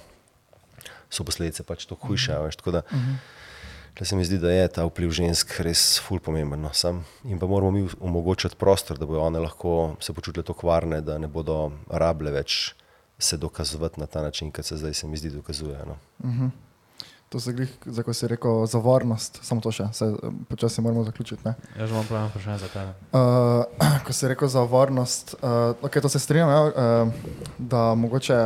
[1.11, 2.39] so posledice pač to hujše.
[2.45, 2.83] Veš, tako da,
[3.99, 6.61] Tle se mi zdi, da je ta vpliv žensk res ful pomemben.
[6.63, 7.01] No, sam.
[7.27, 11.17] In pa moramo mi omogočiti prostor, da bodo one lahko se počutile tako varne, da
[11.19, 12.77] ne bodo rable več
[13.19, 15.83] se dokazovati na ta način, kot se zdaj se mi zdi dokazuje.
[15.87, 15.97] No.
[17.29, 20.81] To se glih, za ko si rekel, za varnost, samo to še, se eh, počasi
[20.81, 21.43] moramo zaključiti.
[21.45, 21.57] Ne?
[21.75, 22.95] Jaz že imam pravno vprašanje za tebe.
[23.13, 27.13] Uh, ko si rekel za varnost, uh, okay, to se strinjam, ja, uh,
[27.59, 28.41] da mogoče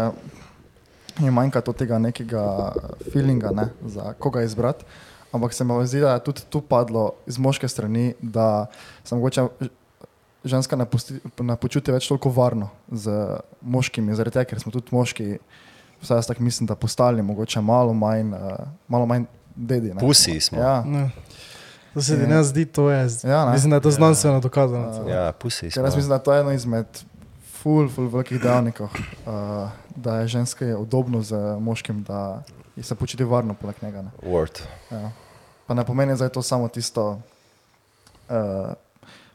[1.21, 2.73] mi manjka to tega nekega
[3.13, 4.85] feelinga, ne, za koga izbrati.
[5.33, 8.67] Ampak se mi zdi, da je tudi tu padlo iz moške strani, da
[9.05, 9.47] se mogoče
[10.45, 13.15] ženska ne, pusti, ne počuti več toliko varno z
[13.61, 15.37] moškimi, zaradi tega, ker smo tudi moški,
[16.03, 19.25] vsaj jaz tako mislim, da postali mogoče malo manj, uh, malo manj
[19.57, 19.95] dedi.
[19.95, 20.01] ne.
[20.01, 20.59] Pusi smo.
[20.59, 21.11] Ja, Ne.
[21.93, 23.09] To se ti ne zdi, to je.
[23.25, 23.53] Ja, ne.
[23.53, 24.93] mislim, da je to znanstveno dokazano.
[24.95, 25.09] celo.
[25.09, 25.97] Ja, pusi Ker jaz smo.
[25.97, 26.87] mislim, da to je eno izmed
[27.63, 32.43] ful, ful velikih dejavnikov, uh, da je ženske udobno z moškim, da
[32.81, 34.03] se počuti varno poleg njega.
[34.03, 34.11] Ne.
[34.25, 34.63] Word.
[34.91, 35.11] Ja.
[35.67, 37.21] Pa ne pomeni, da je to samo tisto.
[38.29, 38.73] Uh,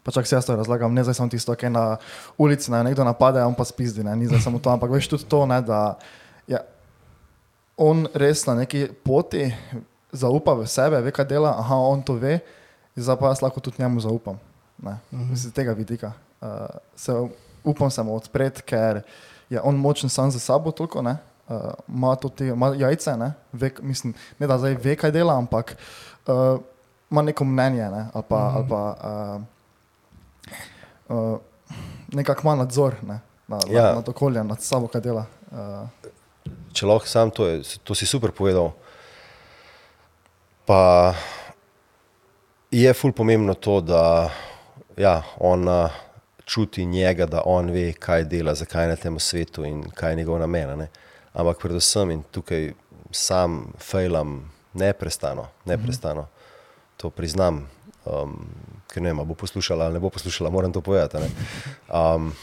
[0.07, 1.97] pa čak se jaz to razlagam, ne zdaj samo tisto, ki na
[2.37, 5.09] ulici naj nekdo napade, a on pa spizdi, ne, ni zdaj samo to, ampak veš
[5.11, 5.99] tudi to, ne, da
[6.47, 6.61] je
[7.77, 9.51] on res na neki poti,
[10.15, 12.39] zaupa v sebe, ve, kaj dela, aha, on to ve,
[12.95, 14.39] zdaj pa jaz lahko tudi njemu zaupam.
[14.79, 14.95] Ne,
[15.35, 16.13] z tega vidika.
[16.39, 17.11] Uh, se
[17.67, 19.03] upam se mu odpreti, ker
[19.49, 21.17] je on močen sam za sabo toliko, ne,
[21.49, 21.55] uh,
[21.87, 25.77] ima tudi ima jajce, ne, ve, mislim, ne da zdaj ve, kaj dela, ampak
[26.27, 26.59] uh,
[27.11, 28.55] ima neko mnenje, ne, ali pa, mm -hmm.
[28.55, 28.95] ali pa
[31.09, 31.39] uh, uh,
[32.07, 33.83] nekako ima nadzor ne, na, ja.
[33.83, 35.25] Na, nad okoljem, nad sabo, kaj dela.
[35.51, 36.11] Uh,
[36.73, 38.71] Če lahko sam to, je, to si super povedal.
[40.65, 41.13] Pa
[42.71, 44.29] je ful pomembno to, da
[44.97, 45.89] ja, ona
[46.45, 50.15] čuti njega, da on ve, kaj dela, zakaj je na tem svetu in kaj je
[50.15, 50.77] njegov namen.
[50.79, 50.87] Ne?
[51.33, 52.73] Ampak predvsem in tukaj
[53.11, 56.27] sam fejlam neprestano, neprestano.
[56.97, 57.67] To priznam,
[58.05, 58.49] um,
[58.89, 61.29] ker ne vem, bo poslušala ali ne bo poslušala, moram to povedati.
[61.89, 62.33] Um,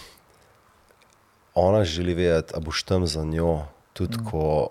[1.54, 4.30] ona želi vedeti, a boš tam za njo, tudi mm.
[4.30, 4.68] ko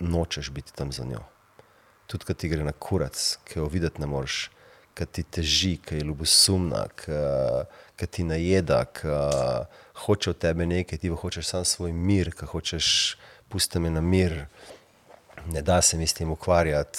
[0.00, 1.22] nočeš biti tam za njo.
[2.06, 4.50] Tudi, ko ti gre na kurac, ki jo videti ne moreš,
[4.94, 6.86] ki ti teži, ki je ljubosumna,
[7.96, 9.14] ki ti najeda, ki
[10.06, 12.88] hoče od tebe nekaj, ti pa hočeš samo svoj mir, ki hočeš
[13.50, 14.46] pusti me na mir,
[15.46, 16.98] ne da se mi s tem ukvarjati.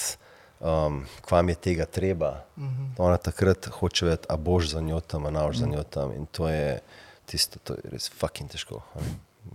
[0.62, 2.44] Um, kvam je tega treba.
[2.56, 2.88] Uh -huh.
[2.98, 6.12] Ona takrat hoče vedeti, a boš za njo tam, a ne boš za njo tam.
[6.12, 6.80] In to je
[7.26, 8.82] tisto, to je res fucking težko.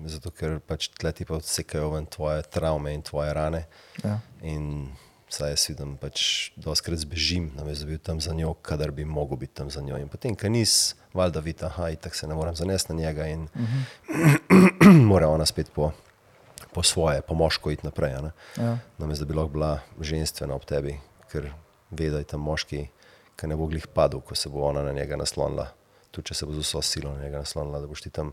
[0.06, 3.66] zato ker pač tle ti pa odsekajo ven tvoje travme in tvoje rane.
[4.04, 4.20] Ja.
[4.42, 4.90] In
[5.30, 9.06] saj jaz vidim, pač doskrat zbežim, namesto da bi bil tam za njo, kadar bi
[9.06, 9.98] mogel biti tam za njo.
[10.00, 13.48] In potem, ker nis, valjda vidi, aha, tako se ne morem zanesti na njega in
[13.48, 15.02] uh -huh.
[15.12, 15.92] mora ona spet po,
[16.78, 18.14] po svoje, po moško iti naprej.
[18.14, 18.32] a ne.
[18.58, 18.78] Ja.
[18.98, 21.00] Namesto da bi lahko bila ženstvena ob tebi,
[21.32, 21.50] ker
[21.90, 22.84] ve, da je tam moški,
[23.34, 25.72] ki ne bo glih padel, ko se bo ona na njega naslonila.
[26.14, 28.30] Tudi če se bo z vso silo na njega naslonila, da boš ti tam.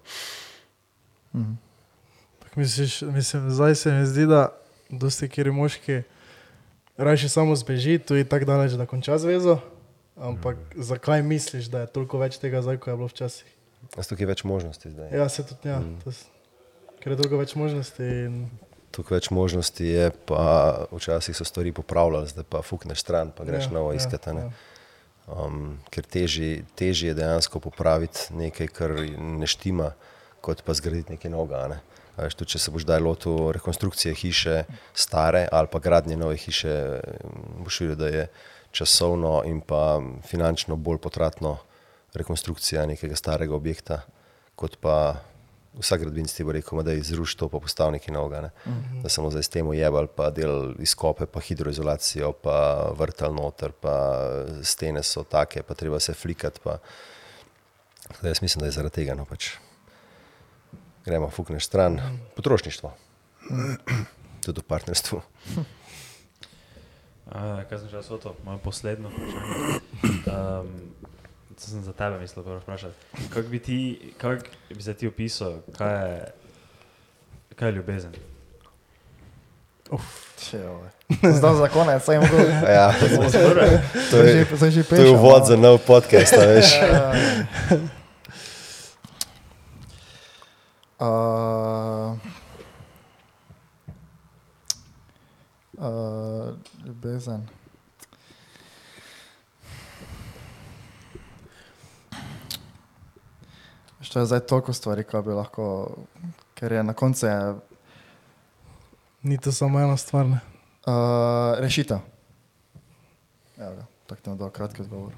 [1.32, 4.50] Ampak Misliš, mislim, zdaj se mi zdi, da
[4.90, 6.02] dosti kjer moški
[7.00, 9.56] raje samo zbeži, tu je tako daleč, da konča zvezo.
[10.20, 10.84] Ampak mm.
[10.84, 13.56] zakaj misliš, da je toliko več tega zdaj, kot je bilo včasih?
[13.96, 15.16] Jaz tukaj je več možnosti zdaj.
[15.16, 15.80] Ja, se tudi ja.
[15.80, 16.33] Mm.
[17.04, 18.04] Ker je toliko več možnosti.
[18.24, 18.46] In,
[18.94, 23.66] Tukaj več možnosti je, pa včasih so stvari popravljali, zdaj pa fukneš stran, pa greš
[23.68, 24.30] Ja, novo ja, iskati.
[24.30, 24.44] a ne.
[24.46, 24.52] ja.
[25.24, 29.90] Um, ker težje težje je dejansko popraviti nekaj, kar ne štima,
[30.44, 31.62] kot pa zgraditi nekaj novega.
[31.74, 31.78] Ne.
[32.16, 34.56] Veš, tudi, če se boš daj lotil rekonstrukcije hiše,
[34.94, 36.74] stare ali pa gradnje nove hiše,
[37.64, 38.26] boš videl, da je
[38.72, 41.58] časovno in pa finančno bolj potratno
[42.14, 44.04] rekonstrukcija nekega starega objekta,
[44.54, 45.20] kot pa
[45.78, 48.40] vsak gradbinec ti bo rekel, "Ma da izruši to, pa postavi nekaj novega.
[48.40, 48.50] Ne.
[48.66, 49.02] Uh -huh.
[49.02, 54.20] Da samo zdaj s tem ujebal, pa del izkope, pa hidroizolacijo, pa vrtal noter, pa
[54.62, 56.60] stene so take, pa treba se flikati.
[56.64, 56.78] Pa...
[58.08, 59.14] Tako da Jaz mislim, da je zaradi tega.
[59.14, 59.50] No, pač.
[61.04, 62.92] Gremo, fukneš stran, potrošništvo.
[64.44, 65.20] Tudi v partnerstvu.
[67.24, 69.80] Uh, kaj sem že jaz to, moje poslednjo vprašanje?
[70.34, 70.68] Um,
[71.54, 72.94] to sem za tebe mislil prvo vprašati.
[73.28, 74.44] Kako bi ti, kako
[74.74, 76.32] bi se ti opisal, kaj je,
[77.56, 78.12] kaj je ljubezen?
[81.22, 82.36] Zdaj za konec, saj mogo.
[82.68, 82.94] Ja,
[84.10, 85.46] to je, Zdaj že to je uvod no.
[85.46, 86.34] za nov podcast.
[86.36, 86.66] Veš.
[90.98, 92.16] Uh,
[95.78, 96.54] uh,
[96.86, 97.46] ljubezen.
[104.04, 105.96] Što je zdaj toliko stvari, ko bi lahko,
[106.54, 107.54] ker je na koncu je,
[109.22, 110.26] Ni to samo ena stvar.
[110.26, 110.38] Ne?
[110.86, 110.92] uh,
[111.58, 111.98] rešitev.
[113.58, 115.12] Evo ga, tako ti bom dal kratki odgovor,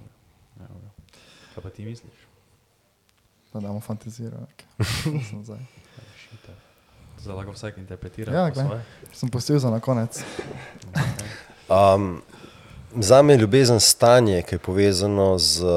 [1.55, 2.13] Kaj pa ti misliš?
[3.53, 4.31] da damo fantazijo.
[5.03, 5.59] Sem, zdaj.
[7.27, 8.85] Lahko vsak interpretira Ja, svoje.
[9.13, 10.23] sem pustil za na konec.
[11.69, 12.23] Um,
[12.95, 15.71] za me je ljubezen stanje, ki je povezano z uh,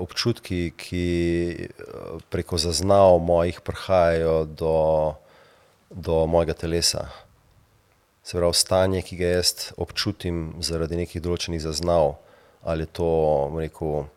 [0.00, 5.14] občutki, ki uh, preko zaznav mojih prihajajo do,
[5.90, 7.08] do mojega telesa.
[8.22, 12.16] Se pravi, stanje, ki ga jaz občutim zaradi nekih določenih zaznav,
[12.66, 13.10] ali je to,
[13.54, 14.08] rekel,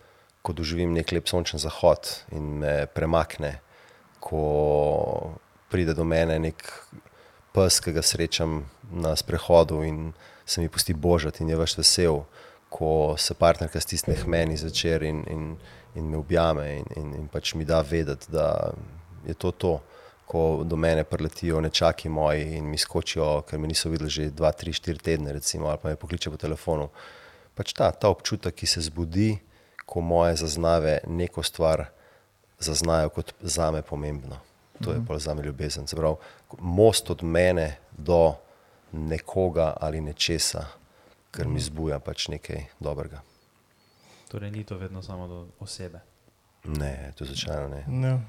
[0.41, 3.59] ko doživim nek lep sončen zahod in me premakne,
[4.19, 5.35] ko
[5.69, 6.63] pride do mene nek
[7.53, 10.13] pes, ki ga srečam na sprehodu in
[10.49, 12.23] se mi pusti božati in je več vesel,
[12.69, 15.45] ko se partnerka stisne k meni zvečer in, in,
[15.95, 18.71] in me objame in, in, in pač mi da vedeti, da
[19.27, 19.79] je to to.
[20.29, 24.51] Ko do mene preletijo nečaki moji in mi skočijo, ker me niso videli že 2,
[24.63, 26.89] 3, 4 tedne, recimo, ali pa me pokliče po telefonu.
[27.57, 29.31] Pač ta, ta občutek, ki se zbudi,
[29.89, 31.87] ko moje zaznave neko stvar
[32.61, 34.37] zaznajo kot za me pomembno.
[34.85, 35.87] To je pa za me ljubezen.
[35.87, 36.21] Se pravi,
[36.61, 38.37] most od mene do
[38.91, 40.65] nekoga ali nečesa,
[41.31, 43.21] kar mi zbuja pač nekaj dobrega.
[44.29, 45.99] Torej ni to vedno samo do osebe.
[46.63, 48.07] Ne, to je začajno ne.
[48.07, 48.19] Ja.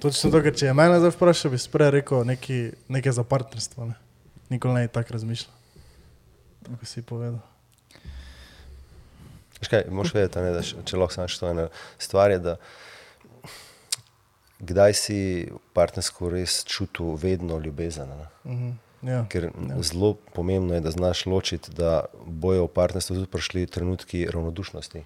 [0.00, 3.90] Točno to, ker če je mene zdaj vprašal, bi sprej rekel nekaj, nekaj za partnerstvo.
[3.90, 3.96] Ne?
[4.48, 5.52] Nikoli ne bi tako razmišljal.
[6.64, 7.40] Tako si povedal.
[9.60, 11.66] Veš Kaj, moš vedeti, ne, da če lahko samo še to ena
[12.00, 12.56] stvar je, da
[14.60, 15.18] kdaj si
[15.52, 18.08] v partnerstvu res čutil vedno ljubezen.
[18.08, 18.28] ne?
[18.44, 18.70] Mhm.
[19.02, 19.22] Ja.
[19.32, 19.48] Ker
[19.80, 25.04] zelo pomembno je, da znaš ločiti, da bojo v partnerstvu tudi prišli trenutki ravnodušnosti.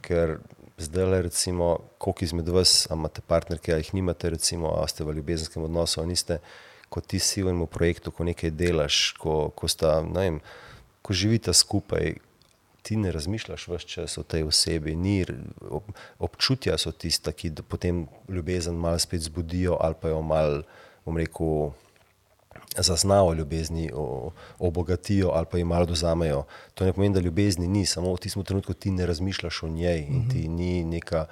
[0.00, 0.38] Ker
[0.78, 5.18] zdaj, le, recimo, koliko izmed vas, imate partnerke, ali jih nimate, recimo, a ste v
[5.18, 6.38] ljubezenskem odnosu, ali niste,
[6.88, 10.40] ko ti si v enem projektu, ko nekaj delaš, ko, ko, sta, vem,
[11.02, 12.16] ko živite skupaj.
[12.82, 15.20] Ti ne razmišljaš več čas o tej osebi, ni,
[15.68, 15.90] ob-
[16.24, 20.62] občutja so tista, ki potem ljubezen malo spet zbudijo ali pa jo malo,
[21.04, 21.74] bom rekel,
[22.76, 26.44] zaznajo ljubezni, o- obogatijo ali pa jim malo dozamejo.
[26.74, 29.98] To ne pomeni, da ljubezni ni, samo v tistem trenutku ti ne razmišljaš o njej
[30.00, 31.26] in ti ni neka.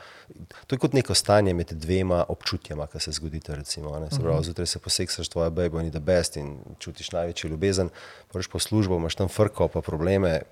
[0.67, 3.55] To je kot neko stanje med dvema občutjama, ki se zgodita.
[3.55, 4.11] Recimo, ne.
[4.11, 7.89] Se pravi, zjutraj se poseksaš, tvoja bejba ni da best in čutiš največjo ljubezen,
[8.33, 10.43] greš po službo, imaš tam frko, pa probleme.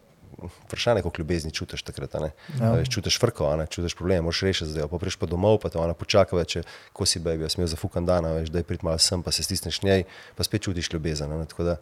[0.66, 2.15] Vprašanje, koliko ljubezni čutiš takrat.
[2.15, 2.31] a ne.
[2.61, 2.73] Ja.
[2.73, 3.20] Veš, čutiš
[3.59, 4.89] ne, čutiš probleme, moraš rešiti zdaj.
[4.89, 6.56] Pa priš pa domov, pa te ona počaka, več,
[6.93, 9.32] ko si baby, jaz sem imel zafukan dan, veš, da je prid malo sem, pa
[9.32, 10.05] se stisneš njej,
[10.36, 11.32] pa spet čutiš ljubezen.
[11.32, 11.77] a Ne, tako da,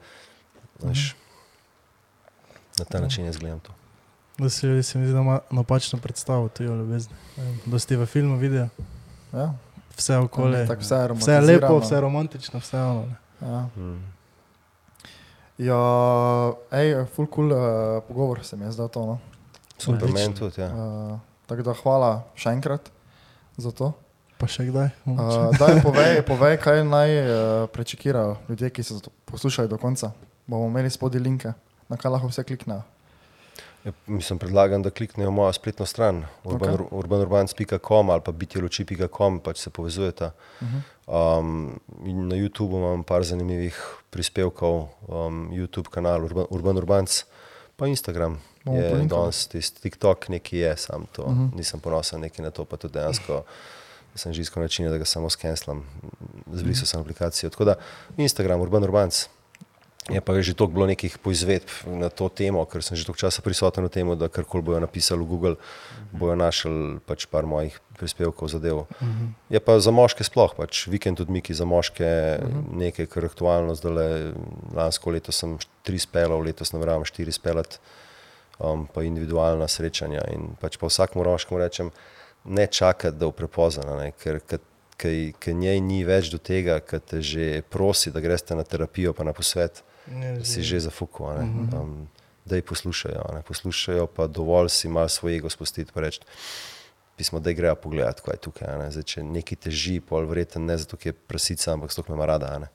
[0.83, 1.15] veš,
[2.79, 3.73] na ta način jaz gledam to.
[4.39, 7.15] Da si ljudi se mi zdi, da ima napačno predstavo o ljubezni.
[7.37, 8.69] Ne vem, Dosti v filmu vidijo,
[9.33, 9.55] Ja.
[9.97, 10.66] vse okolje.
[10.66, 13.15] Tako vse je Vse je lepo, vse je romantično, vse je ono.
[13.43, 13.69] Ja.
[13.77, 14.12] Mm.
[15.61, 15.81] Ja,
[16.73, 19.07] ej, full cool uh, pogovor se mi je zdel to.
[19.07, 19.19] No.
[19.79, 20.61] Super, meni tudi.
[20.61, 20.70] Ja.
[20.73, 22.89] Uh, tako da hvala še enkrat
[23.57, 23.93] za to.
[24.41, 24.89] Pa še kdaj?
[25.07, 27.27] Uh, daj, povej, povej, kaj naj uh,
[27.70, 30.12] prečekirajo ljudje, ki so to poslušali do konca.
[30.47, 31.53] Bomo imeli spodaj linke,
[31.89, 32.83] na kaj lahko vse kliknejo.
[33.85, 36.93] Ja, mislim, predlagam, da kliknejo mojo spletno stran urban, Ok.
[36.93, 40.31] urbanurbans.com ali pa bitjeloči.com, pač se povezujeta.
[40.61, 40.81] Uh -huh.
[41.07, 41.81] Um,
[42.29, 43.74] na YouTubu imam par zanimivih
[44.11, 47.24] prispevkov, um, YouTube kanal Urban, Urban Urbans,
[47.77, 48.39] pa Instagram.
[48.65, 49.09] Bomo Je polinkali.
[49.20, 51.23] danes tisti TikTok, neki je, sam to.
[51.23, 51.41] Uh Mhm.
[51.43, 51.57] -huh.
[51.57, 53.43] Nisem ponosen neki na to, pa tudi dejansko
[54.15, 55.83] sem že iskal načine, da ga samo skenslam,
[56.53, 57.51] zbrisal sem aplikacijo.
[57.51, 57.74] Tako da
[58.16, 59.29] Instagram, Urban Urbans.
[60.11, 63.43] Je pa že toliko bilo nekih poizvedb na to temo, ker sem že toliko časa
[63.43, 65.55] prisoten v tem, da karkoli bojo napisali v Google,
[66.12, 68.83] bojo našli pač par mojih prispevkov zadev.
[69.53, 72.09] Je pa za moške sploh, pač vikend odmiki za moške,
[72.83, 73.77] nekaj, kar je aktualno.
[73.79, 74.33] Zdaj,
[74.74, 75.55] lansko leto sem
[75.87, 77.79] tri spelal, letos nameravam štiri spelat,
[78.59, 80.27] um, pa individualna srečanja.
[80.35, 81.95] In pač pa vsakmu moškemu rečem,
[82.45, 84.43] ne čakati, da bo prepozno, ne, ker
[85.03, 89.27] ker njej ni več do tega, ker te že prosi, da greš na terapijo, pa
[89.27, 91.27] na posvet Ne, si že zafukal.
[91.27, 91.81] Uh -huh.
[91.81, 92.09] um,
[92.45, 95.93] da jih poslušajo, ne poslušajo, pa dovolj si malo svoj ego spustiti.
[95.95, 96.20] pa reči,
[97.16, 98.68] Pismo, da grejo pogledat, kaj je tukaj.
[98.68, 98.90] a ne.
[98.90, 102.20] Zdaj, če neki teži, pol vreten ne zato, ker je prasica, ampak zato, ker me
[102.22, 102.55] ima rada.
[102.56, 102.70] a ne.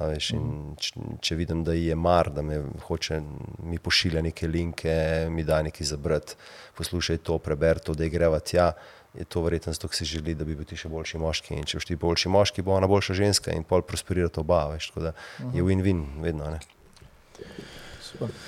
[0.00, 0.44] A Veš, in
[0.80, 3.20] če, če vidim, da ji je mar, da me hoče,
[3.64, 6.36] mi pošilja neke linke, mi da nekaj zabrati,
[6.76, 8.72] poslušaj to, preber to, da greva tja.
[9.14, 11.56] Je to verjetno zato, ker si želi, da bi bil ti še boljši moški.
[11.58, 14.68] In če boš ti boljši moški, bo ona boljša ženska in pol prosperirata oba.
[14.70, 15.12] Veš, tako da
[15.56, 16.44] je win-win, vedno.
[16.46, 16.60] a Ne.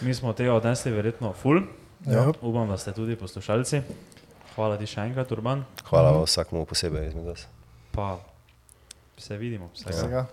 [0.00, 1.62] Mi smo tega odnesli verjetno full.
[2.06, 2.28] Ja.
[2.40, 3.82] Upam, da ste tudi poslušalci.
[4.56, 5.64] Hvala ti še enkrat, Urban.
[5.88, 6.24] Hvala -huh.
[6.26, 7.46] vsakmu posebej izmed vas.
[7.92, 8.18] Pa
[9.18, 9.70] se vidimo.
[9.74, 9.96] Vsega.
[9.96, 10.26] Vsega.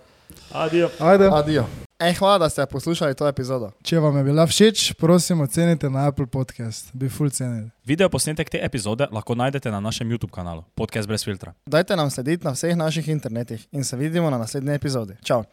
[0.52, 0.90] Adijo.
[0.98, 1.28] Ajde.
[1.32, 1.64] Adijo.
[2.00, 3.70] Ej, hvala, da ste poslušali to epizodo.
[3.82, 6.88] Če vam je bila všeč, prosim, ocenite na Apple Podcast.
[6.92, 7.70] Bi full cenili.
[7.84, 11.52] Video posnetek te epizode lahko najdete na našem YouTube kanalu Podcast brez filtra.
[11.66, 15.16] Dajte nam slediti na vseh naših internetih in se vidimo na naslednji epizodi.
[15.22, 15.44] Čau!